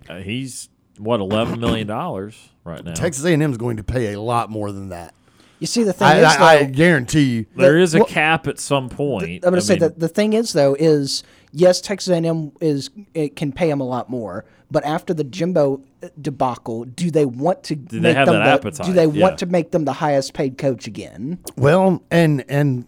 [0.07, 2.93] Uh, he's what eleven million dollars right now.
[2.93, 5.13] Texas A&M is going to pay a lot more than that.
[5.59, 7.45] You see, the thing I, is, I, I guarantee you.
[7.55, 9.23] There is a Well, cap at some point.
[9.23, 11.23] I'm going to say mean, that the thing is though is
[11.55, 15.81] yes, Texas A&M is it can pay him a lot more, but after the Jimbo
[16.21, 17.75] debacle, do they want to?
[17.75, 18.85] they make have them that the, appetite?
[18.85, 19.23] Do they Yeah.
[19.23, 21.39] want to make them the highest paid coach again?
[21.57, 22.85] Well, and and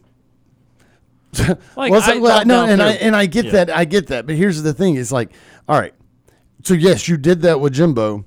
[1.76, 3.52] Like, well, so- I well, don't no, and I and I get Yeah.
[3.52, 4.26] that, I get that.
[4.26, 5.31] But here's the thing: is like,
[5.69, 5.94] all right,
[6.64, 8.26] so yes, you did that with Jimbo.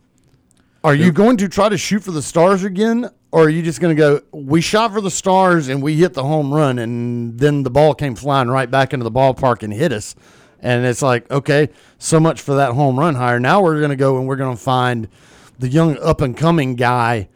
[0.82, 3.80] Are you going to try to shoot for the stars again, or are you just
[3.80, 4.20] going to go?
[4.32, 7.94] We shot for the stars and we hit the home run, and then the ball
[7.94, 10.14] came flying right back into the ballpark and hit us.
[10.60, 13.40] And it's like, okay, so much for that home run hire.
[13.40, 15.08] Now we're going to go and we're going to find
[15.58, 17.28] the young up and coming guy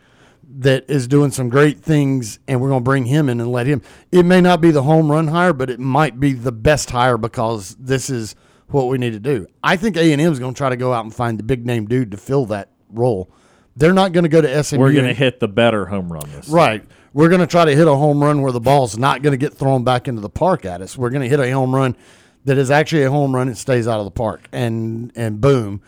[0.59, 3.67] that is doing some great things, and we're going to bring him in and let
[3.67, 3.83] him.
[4.13, 7.19] It may not be the home run hire, but it might be the best hire
[7.19, 8.37] because this is
[8.69, 9.47] what we need to do.
[9.63, 11.43] I think A and M is going to try to go out and find the
[11.43, 13.31] big name dude to fill that role.
[13.77, 14.79] They're not going to go to SMU.
[14.79, 16.49] We're going to hit the better home run this.
[16.49, 16.85] Right.
[17.13, 19.37] We're going to try to hit a home run where the ball's not going to
[19.37, 20.97] get thrown back into the park at us.
[20.97, 21.97] We're going to hit a home run
[22.45, 24.49] that is actually a home run and stays out of the park.
[24.53, 25.81] And and boom.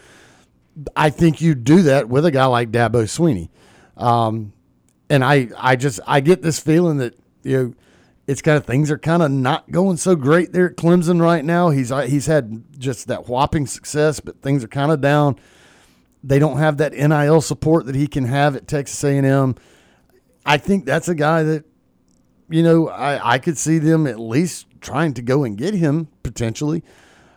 [0.94, 3.48] I think you do that with a guy like Dabo Swinney.
[3.96, 4.52] Um,
[5.08, 7.74] and I I just I get this feeling that you know
[8.26, 11.44] it's kind of things are kind of not going so great there at Clemson right
[11.44, 11.70] now.
[11.70, 15.36] He's he's had just that whopping success, but things are kind of down.
[16.26, 19.54] They don't have that NIL support that he can have at Texas A&M.
[20.44, 21.64] I think that's a guy that,
[22.48, 26.08] you know, I, I could see them at least trying to go and get him
[26.24, 26.82] potentially.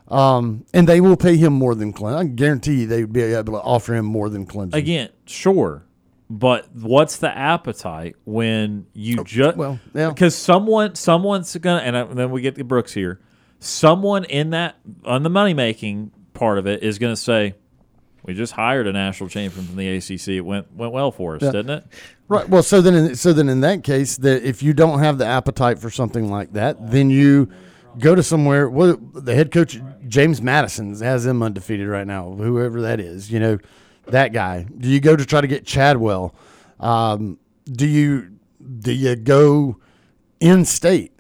[0.08, 2.16] Um, and they will pay him more than Clemson.
[2.18, 4.74] I guarantee you they would be able to offer him more than Clemson.
[4.74, 5.84] Again, sure.
[6.32, 10.10] But what's the appetite when you just Oh, well, yeah.
[10.10, 13.20] because someone someone's gonna and I- then we get to Brooks here.
[13.60, 17.56] Someone in that on the money making part of it is going to say,
[18.24, 20.30] "We just hired a national champion from the ACC.
[20.38, 21.52] It went went well for us, Yeah.
[21.52, 21.84] didn't it?"
[22.28, 22.48] Right.
[22.48, 25.26] Well, so then, in, so then in that case, that if you don't have the
[25.26, 27.50] appetite for something like that, then you
[27.98, 28.70] go to somewhere.
[28.70, 32.32] Well, the head coach James Madison has them undefeated right now.
[32.32, 33.58] Whoever that is, you know,
[34.08, 34.66] that guy.
[34.78, 36.36] Do you go to try to get Chadwell?
[36.80, 37.38] Um,
[37.72, 38.30] do you
[38.80, 39.78] do you go
[40.40, 41.14] in state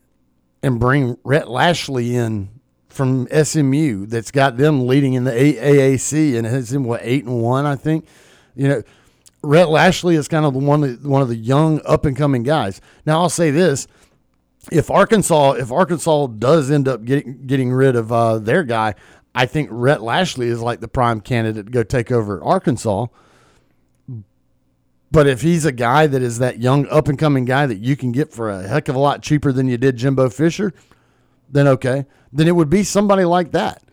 [0.61, 2.49] and bring Rhett Lashlee in
[2.89, 4.05] from SMU?
[4.05, 7.75] That's got them leading in the AAC and has him what eight and one, I
[7.75, 8.05] think.
[8.55, 8.83] You know.
[9.41, 12.81] Rhett Lashlee is kind of the one one of the young up and coming guys.
[13.05, 13.87] Now I'll say this:
[14.71, 18.95] if Arkansas if Arkansas does end up getting getting rid of uh, their guy,
[19.33, 23.07] I think Rhett Lashlee is like the prime candidate to go take over Arkansas.
[25.11, 27.95] But if he's a guy that is that young up and coming guy that you
[27.95, 30.73] can get for a heck of a lot cheaper than you did Jimbo Fisher,
[31.51, 33.83] then okay, then it would be somebody like that.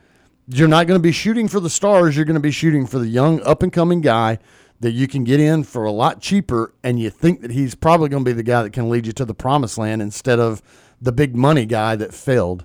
[0.48, 2.14] You're not going to be shooting for the stars.
[2.14, 4.38] You're going to be shooting for the young up and coming guy
[4.80, 8.08] that you can get in for a lot cheaper, and you think that he's probably
[8.08, 10.62] going to be the guy that can lead you to the promised land instead of
[11.00, 12.64] the big money guy that failed.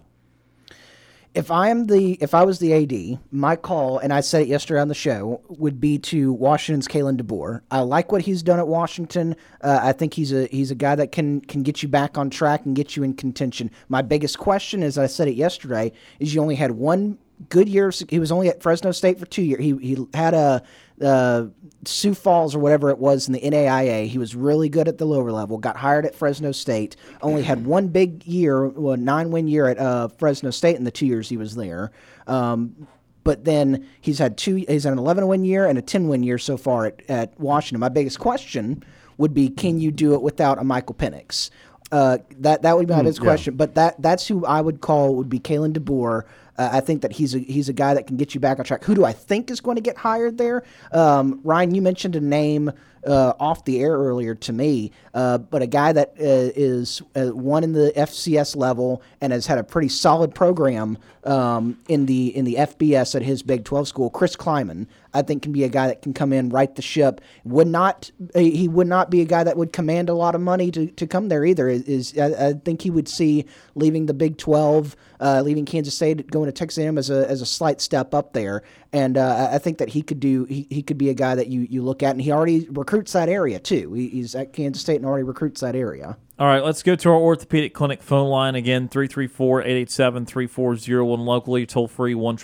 [1.34, 4.48] If I am the if I was the AD, my call, and I said it
[4.48, 7.62] yesterday on the show, would be to Washington's Kalen DeBoer.
[7.72, 9.36] I like what he's done at Washington.
[9.62, 12.30] Uh, I think he's a he's a guy that can can get you back on
[12.30, 13.72] track and get you in contention.
[13.88, 17.18] My biggest question, as I said it yesterday, is you only had one
[17.50, 17.92] good year.
[18.10, 19.62] He was only at Fresno State for two years.
[19.64, 20.64] He he had a
[21.02, 21.46] uh,
[21.86, 24.08] Sioux Falls or whatever it was in the NAIA.
[24.08, 25.58] He was really good at the lower level.
[25.58, 26.96] Got hired at Fresno State.
[27.22, 30.92] Only had one big year, well, nine win year at uh, Fresno State in the
[30.92, 31.92] two years he was there.
[32.28, 32.88] Um,
[33.24, 34.56] but then he's had two.
[34.56, 37.40] He's had an 11 win year and a 10 win year so far at, at
[37.40, 37.80] Washington.
[37.80, 38.84] My biggest question
[39.18, 41.50] would be, can you do it without a Michael Penix?
[41.92, 43.26] Uh, that that would be my Hmm, biggest yeah.
[43.26, 43.56] question.
[43.56, 46.24] But that that's who I would call would be Kalen DeBoer.
[46.58, 48.66] Uh, I think that he's a he's a guy that can get you back on
[48.66, 48.84] track.
[48.84, 50.64] Who do I think is going to get hired there?
[50.92, 52.72] Um, Ryan, you mentioned a name
[53.06, 57.28] uh, off the air earlier to me, uh, but a guy that uh, is uh,
[57.28, 62.36] one in the FCS level and has had a pretty solid program um, in the
[62.36, 64.10] in the FBS at his Big Twelve school.
[64.10, 67.22] Chris Klieman, I think, can be a guy that can come in, right the ship.
[67.44, 70.70] Would not he would not be a guy that would command a lot of money
[70.72, 71.68] to, to come there either.
[71.70, 73.46] Is, is I, I think he would see
[73.76, 77.42] leaving the Big Twelve, uh, leaving Kansas State, going to Texas A&M as a as
[77.42, 78.64] a slight step up there.
[78.92, 81.36] And uh, I I think that he could do he, he could be a guy
[81.36, 83.94] that you, you look at, and he already recruits that area too.
[83.94, 86.18] He, he's at Kansas State and already recruits that area.
[86.40, 91.68] All right, let's go to our orthopedic clinic phone line again 334 887 3401 locally,
[91.68, 92.38] toll free 1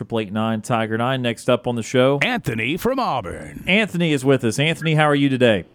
[0.61, 1.21] Tiger 9.
[1.23, 3.63] Next up on the show, Anthony from Auburn.
[3.65, 4.59] Anthony is with us.
[4.59, 5.65] Anthony, how are you today?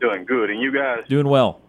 [0.00, 0.48] Doing good.
[0.48, 1.60] And you guys, Doing well.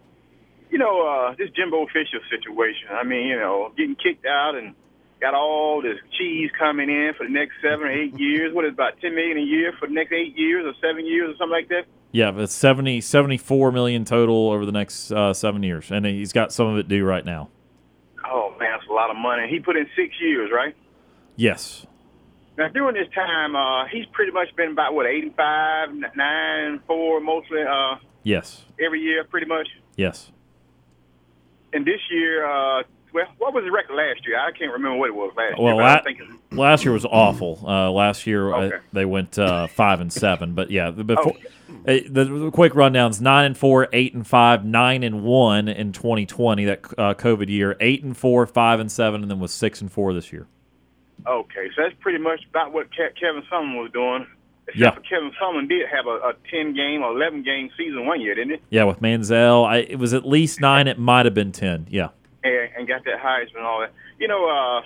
[0.72, 4.74] You know, uh, this Jimbo Fisher situation, I mean, you know, getting kicked out and
[5.20, 8.52] got all this cheese coming in for the next seven or eight years.
[8.54, 11.06] What is it, about ten million a year for the next eight years or seven
[11.06, 11.84] years or something like that?
[12.10, 16.32] Yeah, but it's 70, 74 million total over the next uh, seven years, and he's
[16.32, 17.48] got some of it due right now.
[18.26, 19.48] Oh man, that's a lot of money.
[19.48, 20.74] He put in six years, right?
[21.36, 21.86] Yes.
[22.58, 27.62] Now during this time, uh, he's pretty much been about what eighty-five, nine, four, mostly
[27.62, 28.64] uh, Yes.
[28.84, 29.68] every year, pretty much.
[29.96, 30.30] Yes.
[31.72, 32.82] And this year, uh,
[33.12, 34.38] well, what was the record last year?
[34.38, 35.82] I can't remember what it was last Well, year.
[35.82, 37.60] but I la- think it's- last year was awful.
[37.66, 38.76] Uh, last year uh, Okay.
[38.92, 41.32] they went uh, five and seven, but yeah, the before.
[41.86, 45.92] uh, The, the quick rundowns: nine and four, eight and five, nine and one in
[45.92, 47.76] 2020, that uh, COVID year.
[47.80, 50.46] Eight and four, five and seven, and then was six and four this year.
[51.26, 54.26] Okay, so that's pretty much about what Kevin Sumlin was doing.
[54.74, 54.90] Yeah.
[55.08, 58.60] Kevin Sumlin did have a, a 10 game 11 game season one year, didn't he?
[58.70, 60.88] Yeah, with Manziel, I, it was at least nine.
[60.88, 61.86] It might have been ten.
[61.90, 62.08] Yeah.
[62.44, 63.92] And, and got that Heisman and all that.
[64.18, 64.82] You know, uh,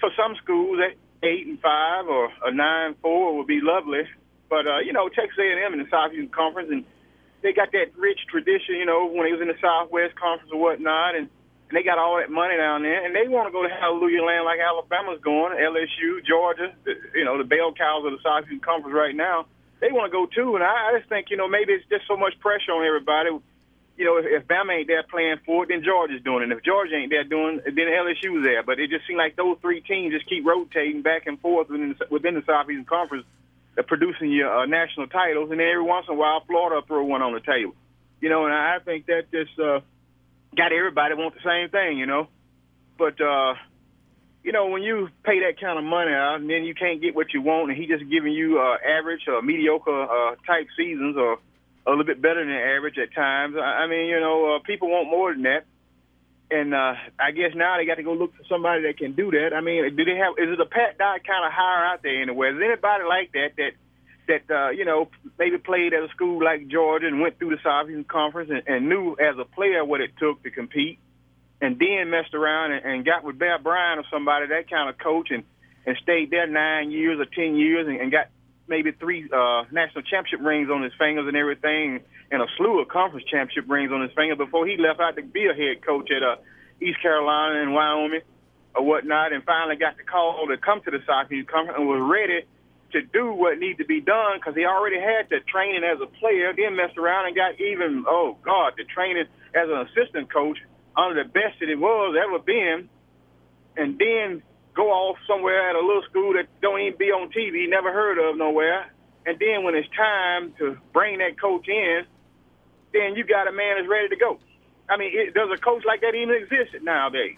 [0.00, 4.02] for some schools, that eight and five or a nine four would be lovely.
[4.48, 6.84] But uh, you know, Texas A&M in the Southeastern Conference, and
[7.42, 8.76] they got that rich tradition.
[8.76, 11.28] You know, when they was in the Southwest Conference or whatnot, and,
[11.68, 14.22] and they got all that money down there, and they want to go to Hallelujah
[14.22, 18.60] Land like Alabama's going, LSU, Georgia, the, you know, the bell cows of the Southeastern
[18.60, 19.46] Conference right now.
[19.80, 22.06] They want to go too, and I, I just think you know maybe it's just
[22.06, 23.30] so much pressure on everybody.
[23.98, 26.52] You know, if, if Bama ain't there playing for it, then Georgia's doing it.
[26.52, 28.62] If Georgia ain't there doing it, then LSU's there.
[28.62, 31.96] But it just seems like those three teams just keep rotating back and forth within
[31.98, 33.24] the, within the Southeastern Conference,
[33.76, 35.50] uh, producing your uh, national titles.
[35.50, 37.74] And then every once in a while, Florida throw one on the table.
[38.20, 39.80] You know, and I think that just uh,
[40.56, 41.98] got everybody want the same thing.
[41.98, 42.28] You know,
[42.98, 43.54] but uh,
[44.42, 47.14] you know when you pay that kind of money out, and then you can't get
[47.14, 51.16] what you want, and he just giving you uh, average or mediocre uh, type seasons
[51.16, 51.38] or
[51.86, 53.56] a little bit better than average at times.
[53.56, 55.64] I I mean, you know, uh, people want more than that.
[56.48, 59.32] And uh, I guess now they got to go look for somebody that can do
[59.32, 59.50] that.
[59.52, 60.34] I mean, do they have?
[60.38, 62.54] Is it a Pat Dye kind of hire out there anywhere?
[62.54, 63.72] Is anybody like that that
[64.28, 65.08] that uh, you know
[65.38, 68.88] maybe played at a school like Georgia and went through the Southeastern Conference and, and
[68.88, 70.98] knew as a player what it took to compete,
[71.60, 74.98] and then messed around and, and got with Bear Bryant or somebody that kind of
[74.98, 75.44] coach and
[75.86, 78.28] and stayed there nine years or ten years and, and got
[78.68, 82.00] maybe three uh, national championship rings on his fingers and everything,
[82.30, 85.22] and a slew of conference championship rings on his finger before he left out to
[85.22, 86.36] be a head coach at uh,
[86.82, 88.22] East Carolina and Wyoming
[88.74, 92.02] or whatnot, and finally got the call to come to the Southeast Conference and was
[92.02, 92.44] ready
[92.92, 96.06] to do what needed to be done because he already had the training as a
[96.06, 100.58] player, then messed around and got even, oh God, the training as an assistant coach
[100.96, 102.88] under the best that it was ever been,
[103.76, 104.42] and then
[104.74, 108.18] go off somewhere at a little school that don't even be on TV, never heard
[108.18, 108.92] of nowhere.
[109.26, 112.04] And then when it's time to bring that coach in,
[112.92, 114.38] then you got a man that's ready to go.
[114.88, 117.36] I mean, it, does a coach like that even exist nowadays?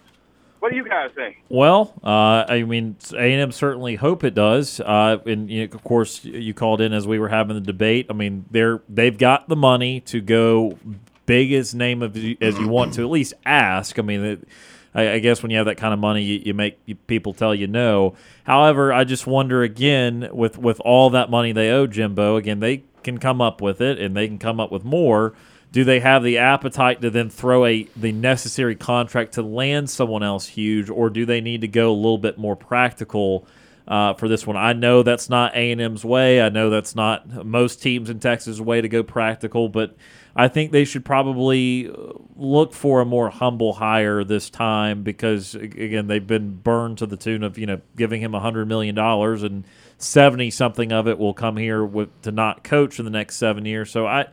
[0.60, 1.42] What do you guys think?
[1.48, 4.80] Well, uh, I mean, A and M certainly hope it does.
[4.80, 8.06] Uh, and you know, of course, you called in as we were having the debate.
[8.10, 10.78] I mean, they're they've got the money to go
[11.26, 13.98] big as name of as you want to at least ask.
[13.98, 14.48] I mean, it,
[14.94, 17.66] I, guess when you have that kind of money, you, you make people tell you
[17.66, 18.16] no.
[18.44, 22.36] However, I just wonder again with with all that money they owe Jimbo.
[22.36, 25.34] Again, they can come up with it, and they can come up with more.
[25.70, 30.22] Do they have the appetite to then throw a the necessary contract to land someone
[30.22, 33.46] else huge, or do they need to go a little bit more practical
[33.86, 34.56] uh, for this one?
[34.56, 36.40] I know that's not A and M's way.
[36.40, 39.94] I know that's not most teams in Texas' way to go practical, but
[40.34, 45.54] I think they should probably uh, look for a more humble hire this time because
[45.54, 49.42] again they've been burned to the tune of you know giving him hundred million dollars
[49.42, 49.64] and
[49.98, 53.66] seventy something of it will come here with to not coach in the next seven
[53.66, 53.90] years.
[53.90, 54.28] So I.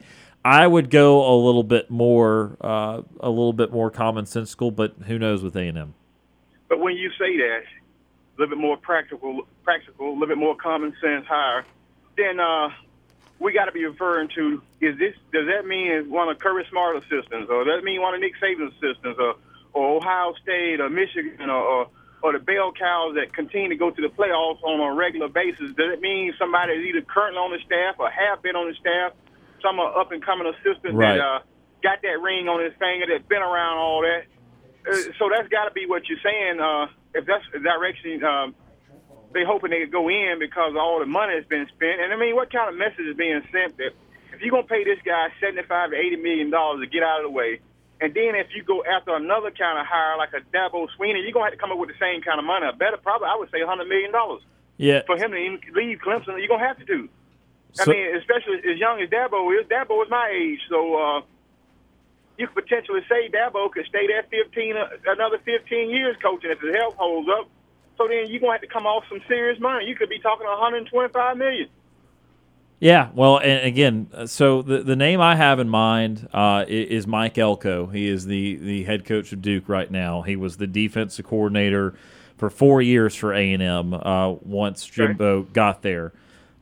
[0.45, 5.17] I would go a little bit more, uh, a little bit more commonsensical, but who
[5.17, 5.95] knows with A and M.
[6.69, 10.55] But when you say that, a little bit more practical, practical, a little bit more
[10.55, 11.65] common sense higher,
[12.15, 12.69] then uh,
[13.39, 15.15] we got to be referring to is this?
[15.33, 18.33] Does that mean one of Kirby Smart assistants, or does that mean one of Nick
[18.39, 19.37] Saban's assistants, or,
[19.73, 21.87] or Ohio State, or Michigan, or, or
[22.21, 25.73] or the bell cows that continue to go to the playoffs on a regular basis?
[25.75, 28.75] Does it mean somebody is either currently on the staff or have been on the
[28.75, 29.13] staff?
[29.65, 31.17] Some up and coming assistant Right.
[31.17, 31.39] that uh,
[31.81, 34.29] got that ring on his finger that's been around all that.
[34.85, 36.59] Uh, so that's got to be what you're saying.
[36.61, 36.85] Uh,
[37.17, 38.53] if that's the direction um,
[39.33, 41.99] they hoping they could go in because all the money has been spent.
[41.99, 43.91] And I mean, what kind of message is being sent that
[44.33, 47.25] if you're gonna pay this guy 75 to 80 million dollars to get out of
[47.25, 47.59] the way,
[48.01, 51.31] and then if you go after another kind of hire like a Dabo Swinney, you're
[51.33, 52.67] gonna have to come up with the same kind of money.
[52.67, 54.43] A better, probably, I would say 100 million dollars
[54.77, 55.01] Yeah.
[55.07, 56.37] for him to even leave Clemson.
[56.37, 57.09] You're gonna have to do.
[57.75, 59.67] So- I mean, especially as young as Dabo is.
[59.67, 61.21] Dabo is my age, so uh,
[62.37, 66.59] you could potentially say Dabo could stay there 15, uh, another 15 years coaching if
[66.61, 67.49] his health holds up.
[67.97, 69.85] So then you're gonna have to come off some serious money.
[69.85, 71.67] You could be talking 125 million.
[72.79, 77.07] Yeah, well, and again, uh, so the the name I have in mind uh, is
[77.07, 77.85] Mike Elko.
[77.87, 80.23] He is the the head coach of Duke right now.
[80.23, 81.95] He was the defensive coordinator
[82.37, 83.93] for four years for A and M.
[83.93, 86.11] Uh, once Jimbo got there,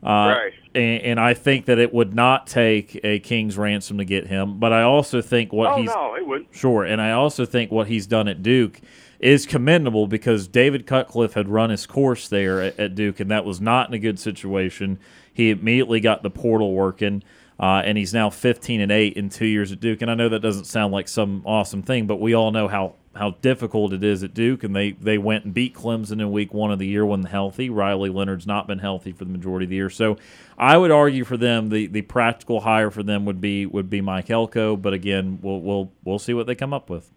[0.04, 0.52] Uh, Right.
[0.74, 4.58] And, and I think that it would not take a king's ransom to get him.
[4.58, 6.54] But I also think what oh he's no, it wouldn't.
[6.54, 8.80] Sure, and I also think what he's done at Duke
[9.20, 13.44] is commendable because David Cutcliffe had run his course there at, at Duke, and that
[13.44, 14.98] was not in a good situation.
[15.32, 17.22] He immediately got the portal working,
[17.58, 20.02] uh, and he's now 15 and eight in two years at Duke.
[20.02, 22.94] And I know that doesn't sound like some awesome thing, but we all know how
[23.16, 26.52] how difficult it is at Duke, and they they went and beat Clemson in week
[26.52, 27.70] one of the year when healthy.
[27.70, 30.16] Riley Leonard's not been healthy for the majority of the year, so
[30.58, 34.00] I would argue for them the, the practical hire for them would be would be
[34.00, 34.76] Mike Elko.
[34.76, 37.10] But again, we'll we'll we'll see what they come up with.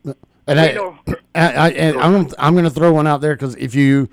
[0.45, 0.77] And I,
[1.35, 4.07] I, I and I'm I'm going to throw one out there because if you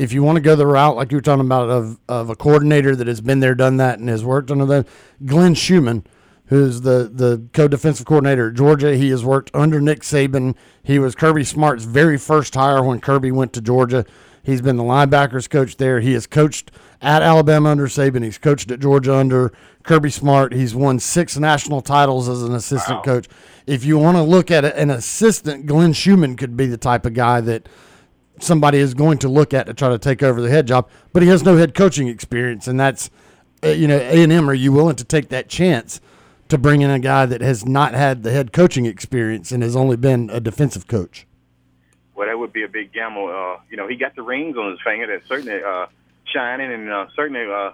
[0.00, 2.34] if you want to go the route like you were talking about of of a
[2.34, 4.88] coordinator that has been there, done that, and has worked under that,
[5.26, 6.04] Glenn Schumann,
[6.46, 10.54] who's the the co-defensive coordinator at Georgia, he has worked under Nick Saban.
[10.82, 14.06] He was Kirby Smart's very first hire when Kirby went to Georgia.
[14.42, 16.00] He's been the linebackers coach there.
[16.00, 16.70] He has coached
[17.02, 18.24] at Alabama under Saban.
[18.24, 19.52] He's coached at Georgia under
[19.82, 20.54] Kirby Smart.
[20.54, 23.28] He's won six national titles as an assistant coach.
[23.66, 27.12] If you want to look at an assistant, Glenn Schumann could be the type of
[27.12, 27.68] guy that
[28.40, 30.88] somebody is going to look at to try to take over the head job.
[31.12, 33.10] But he has no head coaching experience, and that's
[33.62, 34.48] uh, you know A and M.
[34.50, 36.00] Are you willing to take that chance
[36.48, 39.76] to bring in a guy that has not had the head coaching experience and has
[39.76, 41.26] only been a defensive coach?
[42.14, 43.28] Well, that would be a big gamble.
[43.28, 45.86] Uh, you know, he got the rings on his finger that's certainly uh,
[46.26, 47.70] shining and uh, certainly uh,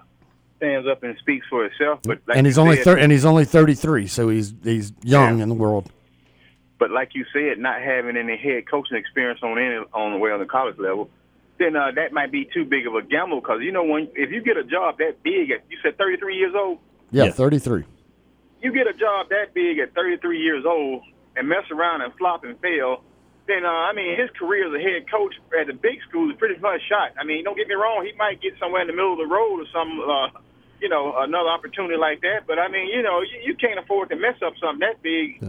[0.57, 1.99] stands up and speaks for itself.
[2.03, 4.93] But like and he's only said- thir- and he's only thirty three, so he's he's
[5.03, 5.91] young in the world.
[6.79, 10.31] But like you said, not having any head coaching experience on any on the way
[10.31, 11.09] on the college level,
[11.57, 13.41] then uh, that might be too big of a gamble.
[13.41, 16.35] Because you know, when if you get a job that big, at you said 33
[16.37, 16.79] years old,
[17.11, 17.83] Yeah, thirty three.
[18.61, 21.01] you get a job that big at 33 years old
[21.35, 23.01] and mess around and flop and fail,
[23.47, 26.37] then uh, I mean his career as a head coach at the big school is
[26.37, 27.13] pretty much shot.
[27.19, 29.25] I mean, don't get me wrong, he might get somewhere in the middle of the
[29.25, 30.39] road or some, uh,
[30.81, 32.45] you know, another opportunity like that.
[32.45, 35.39] But I mean, you know, you, you can't afford to mess up something that big.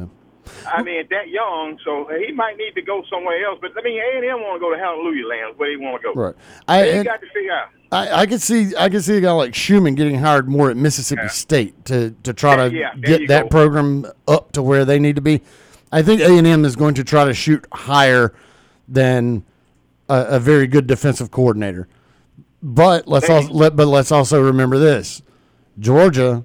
[0.66, 3.58] I mean, that young, so he might need to go somewhere else.
[3.60, 6.02] But I mean, A and M want to go to Hallelujah Land, where they want
[6.02, 6.20] to go.
[6.20, 6.34] Right.
[6.66, 7.68] I- They got to figure out.
[7.90, 10.76] I, I could see I could see a guy like Schumann getting hired more at
[10.76, 13.48] Mississippi State to, to try to Yeah, yeah, there you get that go.
[13.48, 15.40] program up to where they need to be.
[15.90, 18.34] I think A and M is going to try to shoot higher
[18.86, 19.42] than
[20.10, 21.88] a, a very good defensive coordinator.
[22.62, 25.22] But let's also let, but let's also remember this:
[25.78, 26.44] Georgia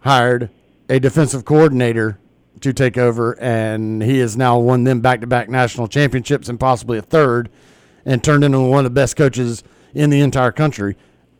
[0.00, 0.50] hired
[0.88, 2.18] a defensive coordinator
[2.60, 7.02] to take over, and he has now won them back-to-back national championships and possibly a
[7.02, 7.50] third,
[8.04, 9.62] and turned into one of the best coaches
[9.94, 10.96] in the entire country.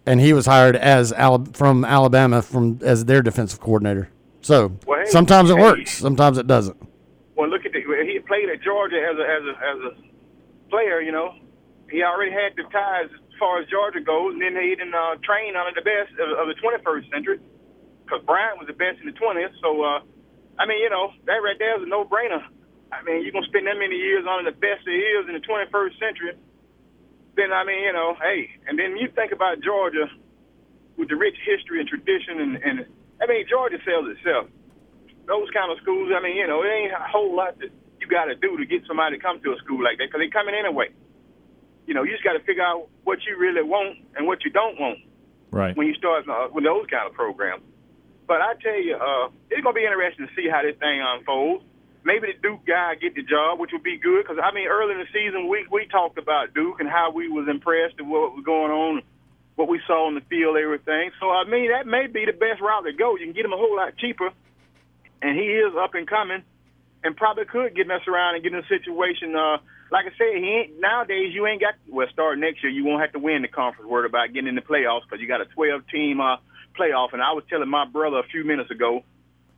[0.06, 4.10] And he was hired as Ala- from Alabama from as their defensive coordinator.
[4.42, 5.62] So Well, hey, sometimes it hey.
[5.62, 6.76] works, sometimes it doesn't.
[7.36, 11.00] Well, look at the, he played at Georgia as a as a as a player.
[11.00, 11.34] You know,
[11.90, 15.16] he already had the ties as far as Georgia goes, and then he didn't uh,
[15.24, 17.40] train under the best of, of the 21st century
[18.04, 19.50] because Bryant was the best in the 20th.
[19.62, 20.00] So, uh,
[20.58, 22.42] I mean, you know, that right there is a no-brainer.
[22.92, 25.42] I mean, you're gonna spend that many years under the best of years in the
[25.42, 26.34] 21st century.
[27.36, 30.06] Then, I mean, you know, hey, and then you think about Georgia
[30.96, 32.86] with the rich history and tradition, and, and
[33.20, 34.46] I mean, Georgia sells itself
[35.26, 38.06] those kind of schools, I mean, you know, it ain't a whole lot that you
[38.06, 40.28] got to do to get somebody to come to a school like that because they
[40.28, 40.92] coming anyway.
[41.86, 44.50] You know, you just got to figure out what you really want and what you
[44.50, 44.98] don't want
[45.50, 45.76] Right.
[45.76, 47.62] when you start uh, with those kind of programs.
[48.26, 51.64] But I tell you, uh, it's gonna be interesting to see how this thing unfolds.
[52.04, 54.92] Maybe the Duke guy get the job, which would be good because I mean, early
[54.92, 58.34] in the season, we we talked about Duke and how we was impressed and what
[58.34, 59.02] was going on,
[59.56, 61.10] what we saw on the field, everything.
[61.20, 63.16] So I mean, that may be the best route to go.
[63.16, 64.30] You can get him a whole lot cheaper,
[65.20, 66.42] and he is up and coming,
[67.02, 69.36] and probably could get messed around and get in a situation.
[69.36, 69.58] Uh,
[69.92, 71.32] like I said, he ain't nowadays.
[71.32, 72.08] You ain't got well.
[72.12, 73.88] Starting next year, you won't have to win the conference.
[73.88, 76.36] Word about getting in the playoffs because you got a 12 team uh,
[76.78, 77.12] playoff.
[77.12, 79.04] And I was telling my brother a few minutes ago,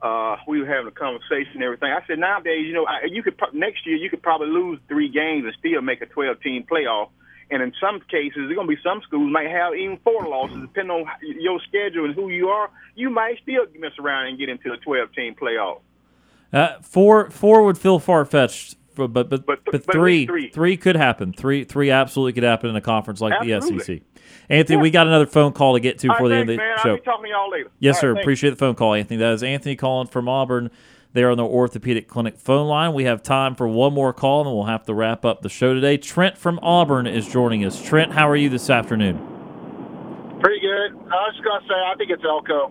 [0.03, 1.91] uh, we were having a conversation and everything.
[1.91, 4.79] I said nowadays, you know, I, you could pro- next year you could probably lose
[4.89, 7.11] three games and still make a 12 team playoff.
[7.51, 10.61] And in some cases, there's going to be some schools might have even four losses,
[10.61, 12.71] depending on your schedule and who you are.
[12.97, 15.81] You might still mess around and get into a 12 team playoff.
[16.53, 20.51] Uh, four four would feel far fetched, but but but, but, but at three, three.
[20.51, 21.33] three could happen.
[21.33, 23.79] Three three absolutely could happen in a conference like Absolutely.
[23.79, 24.03] the SEC.
[24.49, 26.57] Anthony, we got another phone call to get to All before right, the end of
[26.57, 26.79] the man.
[26.83, 26.91] show.
[26.91, 27.71] I'll be talking to y'all later.
[27.79, 28.09] Yes, All sir.
[28.09, 28.25] right, thanks.
[28.25, 29.19] Appreciate the phone call, Anthony.
[29.19, 30.71] That is Anthony calling from Auburn.
[31.13, 32.93] There on the orthopedic clinic phone line.
[32.93, 35.49] We have time for one more call, and then we'll have to wrap up the
[35.49, 35.97] show today.
[35.97, 37.83] Trent from Auburn is joining us.
[37.83, 39.17] Trent, how are you this afternoon?
[40.41, 40.93] Pretty good.
[40.93, 42.71] I was just gonna say, I think it's Elko.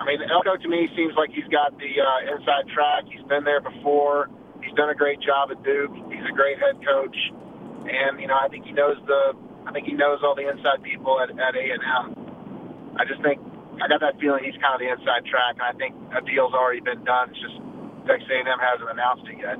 [0.00, 3.04] I mean, Elko to me seems like he's got the uh, inside track.
[3.12, 4.30] He's been there before.
[4.62, 5.92] He's done a great job at Duke.
[6.12, 7.16] He's a great head coach,
[7.88, 9.34] and you know, I think he knows the.
[9.66, 12.94] I think he knows all the inside people at A and M.
[12.96, 13.42] I just think
[13.82, 16.54] I got that feeling he's kind of the inside track, and I think a deal's
[16.54, 17.28] already been done.
[17.30, 17.58] It's just
[18.08, 19.58] Texas A&M hasn't announced it yet.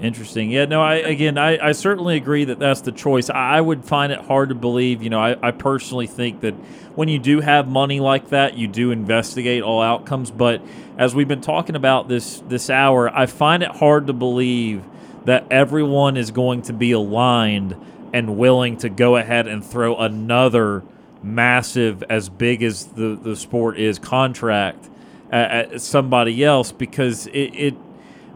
[0.00, 0.52] Interesting.
[0.52, 3.30] Yeah, no, I again, I, I certainly agree that that's the choice.
[3.30, 5.02] I would find it hard to believe.
[5.02, 6.54] You know, I, I personally think that
[6.94, 10.30] when you do have money like that, you do investigate all outcomes.
[10.30, 10.62] But
[10.96, 14.84] as we've been talking about this this hour, I find it hard to believe
[15.24, 17.74] that everyone is going to be aligned
[18.12, 20.84] and willing to go ahead and throw another
[21.24, 24.88] massive, as big as the the sport is, contract
[25.32, 27.74] at, at somebody else because it, it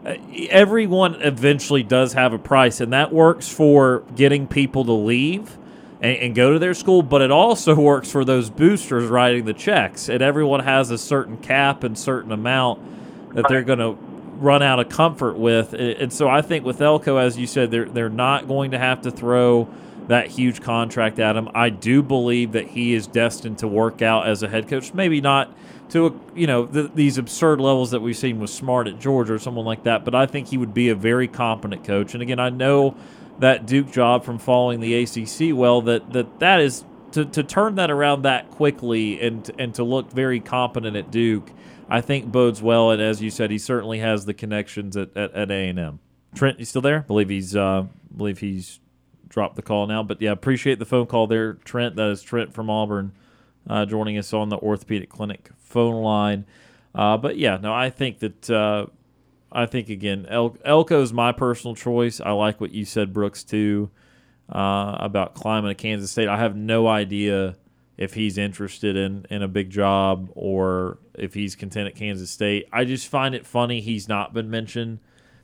[0.05, 0.15] Uh,
[0.49, 5.57] everyone eventually does have a price, and that works for getting people to leave
[6.01, 9.53] and, and, go to their school, but it also works for those boosters writing the
[9.53, 10.09] checks.
[10.09, 13.97] And everyone has a certain cap and certain amount that they're going to
[14.37, 15.73] run out of comfort with.
[15.73, 19.01] And so I think with Elko, as you said, they're they're not going to have
[19.03, 19.69] to throw
[20.07, 21.49] that huge contract at him.
[21.55, 24.93] I do believe that he is destined to work out as a head coach.
[24.93, 25.55] Maybe not
[25.93, 29.35] to a, you know the, these absurd levels that we've seen with Smart at Georgia
[29.35, 30.03] or someone like that.
[30.03, 32.15] But I think he would be a very competent coach.
[32.15, 32.97] And again, I know
[33.39, 37.75] that Duke job from following the ACC well that that that is to, to turn
[37.75, 41.51] that around that quickly and and to look very competent at Duke.
[41.87, 42.89] I think bodes well.
[42.89, 45.99] And as you said, he certainly has the connections at at A and M.
[46.33, 47.01] Trent, you still there?
[47.01, 48.79] believe he's uh, believe he's
[49.27, 50.01] dropped the call now.
[50.01, 51.97] But yeah, appreciate the phone call there, Trent.
[51.97, 53.11] That is Trent from Auburn
[53.69, 56.45] uh, joining us on the orthopedic clinic phone line.
[56.95, 58.85] Uh, but yeah, no, I think that uh,
[59.51, 62.21] I think again, El- Elko is my personal choice.
[62.21, 63.89] I like what you said, Brooks, too,
[64.49, 66.27] uh, about climbing to Kansas State.
[66.27, 67.55] I have no idea
[67.97, 72.67] if he's interested in in a big job or if he's content at Kansas State.
[72.71, 74.99] I just find it funny he's not been mentioned.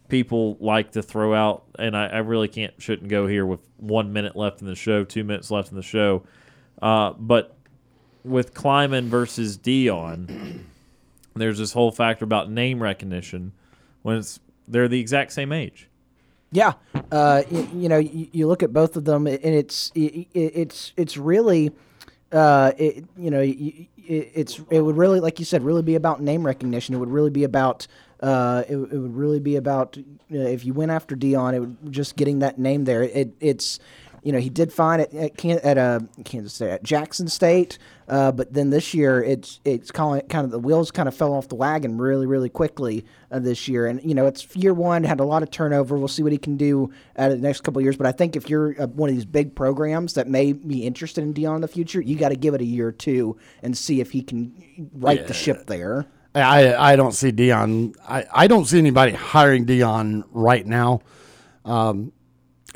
[0.08, 4.14] People like to throw out, and I, I really can't shouldn't go here with one
[4.14, 6.24] minute left in the show, two minutes left in the show.
[6.82, 7.56] Uh, but
[8.30, 10.62] with Klieman versus Deion,
[11.36, 13.52] there's this whole factor about name recognition
[14.02, 15.88] when it's they're the exact same age.
[16.52, 16.74] Yeah,
[17.12, 20.94] uh, you, you, know, you, you, look at both of them, and it's it, it's
[20.98, 21.72] it's really,
[22.32, 26.22] uh, it, you know, it, it's it would really, like you said, really be about
[26.22, 26.96] name recognition.
[26.96, 27.88] It would really be about.
[28.22, 29.98] Uh, it, it would really be about
[30.30, 33.04] if you went after Deion, it would just getting that name there.
[33.04, 33.80] It, it's
[34.24, 37.78] you know, he did fine at at, Can- at uh, Kansas State, at Jackson State,
[38.08, 41.16] uh, but then this year it's it's kind of, kind of the wheels kind of
[41.16, 44.74] fell off the wagon really really quickly uh, this year, and you know it's year
[44.74, 45.98] one had a lot of turnover.
[45.98, 48.36] We'll see what he can do at the next couple of years, but I think
[48.36, 51.62] if you're uh, one of these big programs that may be interested in Deion in
[51.62, 54.22] the future, you got to give it a year or two and see if he
[54.22, 55.26] can right yeah.
[55.26, 56.06] the ship there.
[56.36, 57.96] I I don't see Deion.
[58.08, 61.02] I, I don't see anybody hiring Deion right now.
[61.66, 62.12] Um,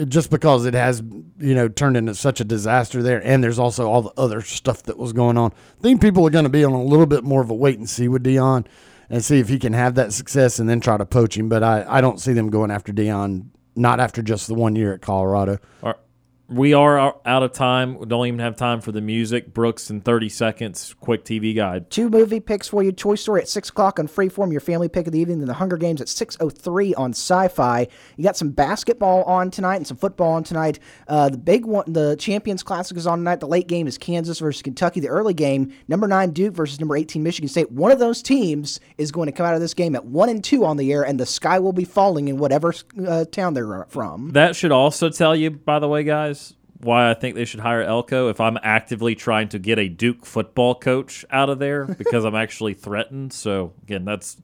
[0.08, 1.02] just because it has
[1.40, 4.84] you know turned into such a disaster there, and there's also all the other stuff
[4.84, 5.52] that was going on.
[5.80, 7.78] I think people are going to be on a little bit more of a wait
[7.78, 8.66] and see with Deion
[9.10, 11.50] and see if he can have that success, and then try to poach him.
[11.50, 14.94] But I, I don't see them going after Deion not after just the one year
[14.94, 15.60] at Colorado
[16.54, 17.98] we are out of time.
[17.98, 19.54] We don't even have time for the music.
[19.54, 21.90] Brooks in 30 seconds, quick TV guide.
[21.90, 22.92] Two movie picks for you.
[22.92, 25.40] Toy Story at 6 o'clock on Freeform, your family pick of the evening.
[25.40, 27.88] Then The Hunger Games at 6.03 on Sci-Fi.
[28.18, 30.80] You got some basketball on tonight and some football on tonight.
[31.08, 33.40] Uh, the big one, the Champions Classic is on tonight.
[33.40, 35.00] The late game is Kansas versus Kentucky.
[35.00, 37.72] The early game, number 9 Duke versus number 18 Michigan State.
[37.72, 40.44] One of those teams is going to come out of this game at 1 and
[40.44, 42.74] 2 on the air, and the sky will be falling in whatever
[43.08, 44.32] uh, town they're from.
[44.32, 46.43] That should also tell you, by the way, guys,
[46.84, 50.26] why I think they should hire Elko if I'm actively trying to get a Duke
[50.26, 53.34] football coach out of there because I'm actually threatened.
[53.34, 54.38] So again, that's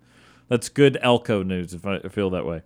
[0.48, 2.62] that's good Elko news if I feel that way.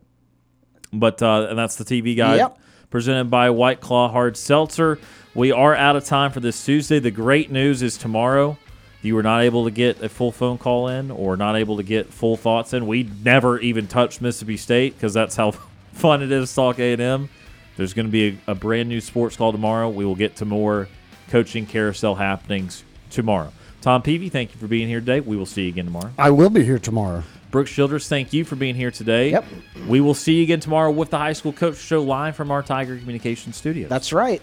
[0.91, 2.57] But uh, and that's the TV guide yep.
[2.89, 4.99] presented by White Claw Hard Seltzer.
[5.35, 6.99] We are out of time for this Tuesday.
[6.99, 8.57] The great news is tomorrow.
[9.01, 11.83] You were not able to get a full phone call in or not able to
[11.83, 12.87] get full thoughts in.
[12.87, 15.51] We never even touched Mississippi State because that's how
[15.93, 17.29] fun it is to talk A&M.
[17.75, 19.89] There's going to be a, a, brand new sports call tomorrow.
[19.89, 20.87] We will get to more
[21.29, 23.51] coaching carousel happenings tomorrow.
[23.81, 25.19] Tom Peavy, thank you for being here today.
[25.19, 26.11] We will see you again tomorrow.
[26.17, 27.23] I will be here tomorrow.
[27.51, 29.31] Brooks Childress, thank you for being here today.
[29.31, 29.45] Yep.
[29.87, 32.63] We will see you again tomorrow with the High School Coach Show live from our
[32.63, 33.87] Tiger Communications Studio.
[33.87, 34.41] That's right.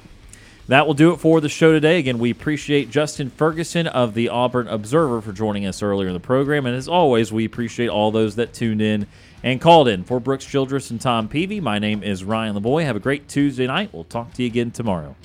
[0.69, 1.99] That will do it for the show today.
[1.99, 6.21] Again, we appreciate Justin Ferguson of the Auburn Observer for joining us earlier in the
[6.21, 6.65] program.
[6.67, 9.09] And as always, we appreciate all those that tuned in
[9.43, 10.05] and called in.
[10.05, 12.85] For Brooks Childress and Tom Peavy, my name is Ryan Lavoie.
[12.85, 13.93] Have a great Tuesday night.
[13.93, 15.17] We'll talk to you again tomorrow.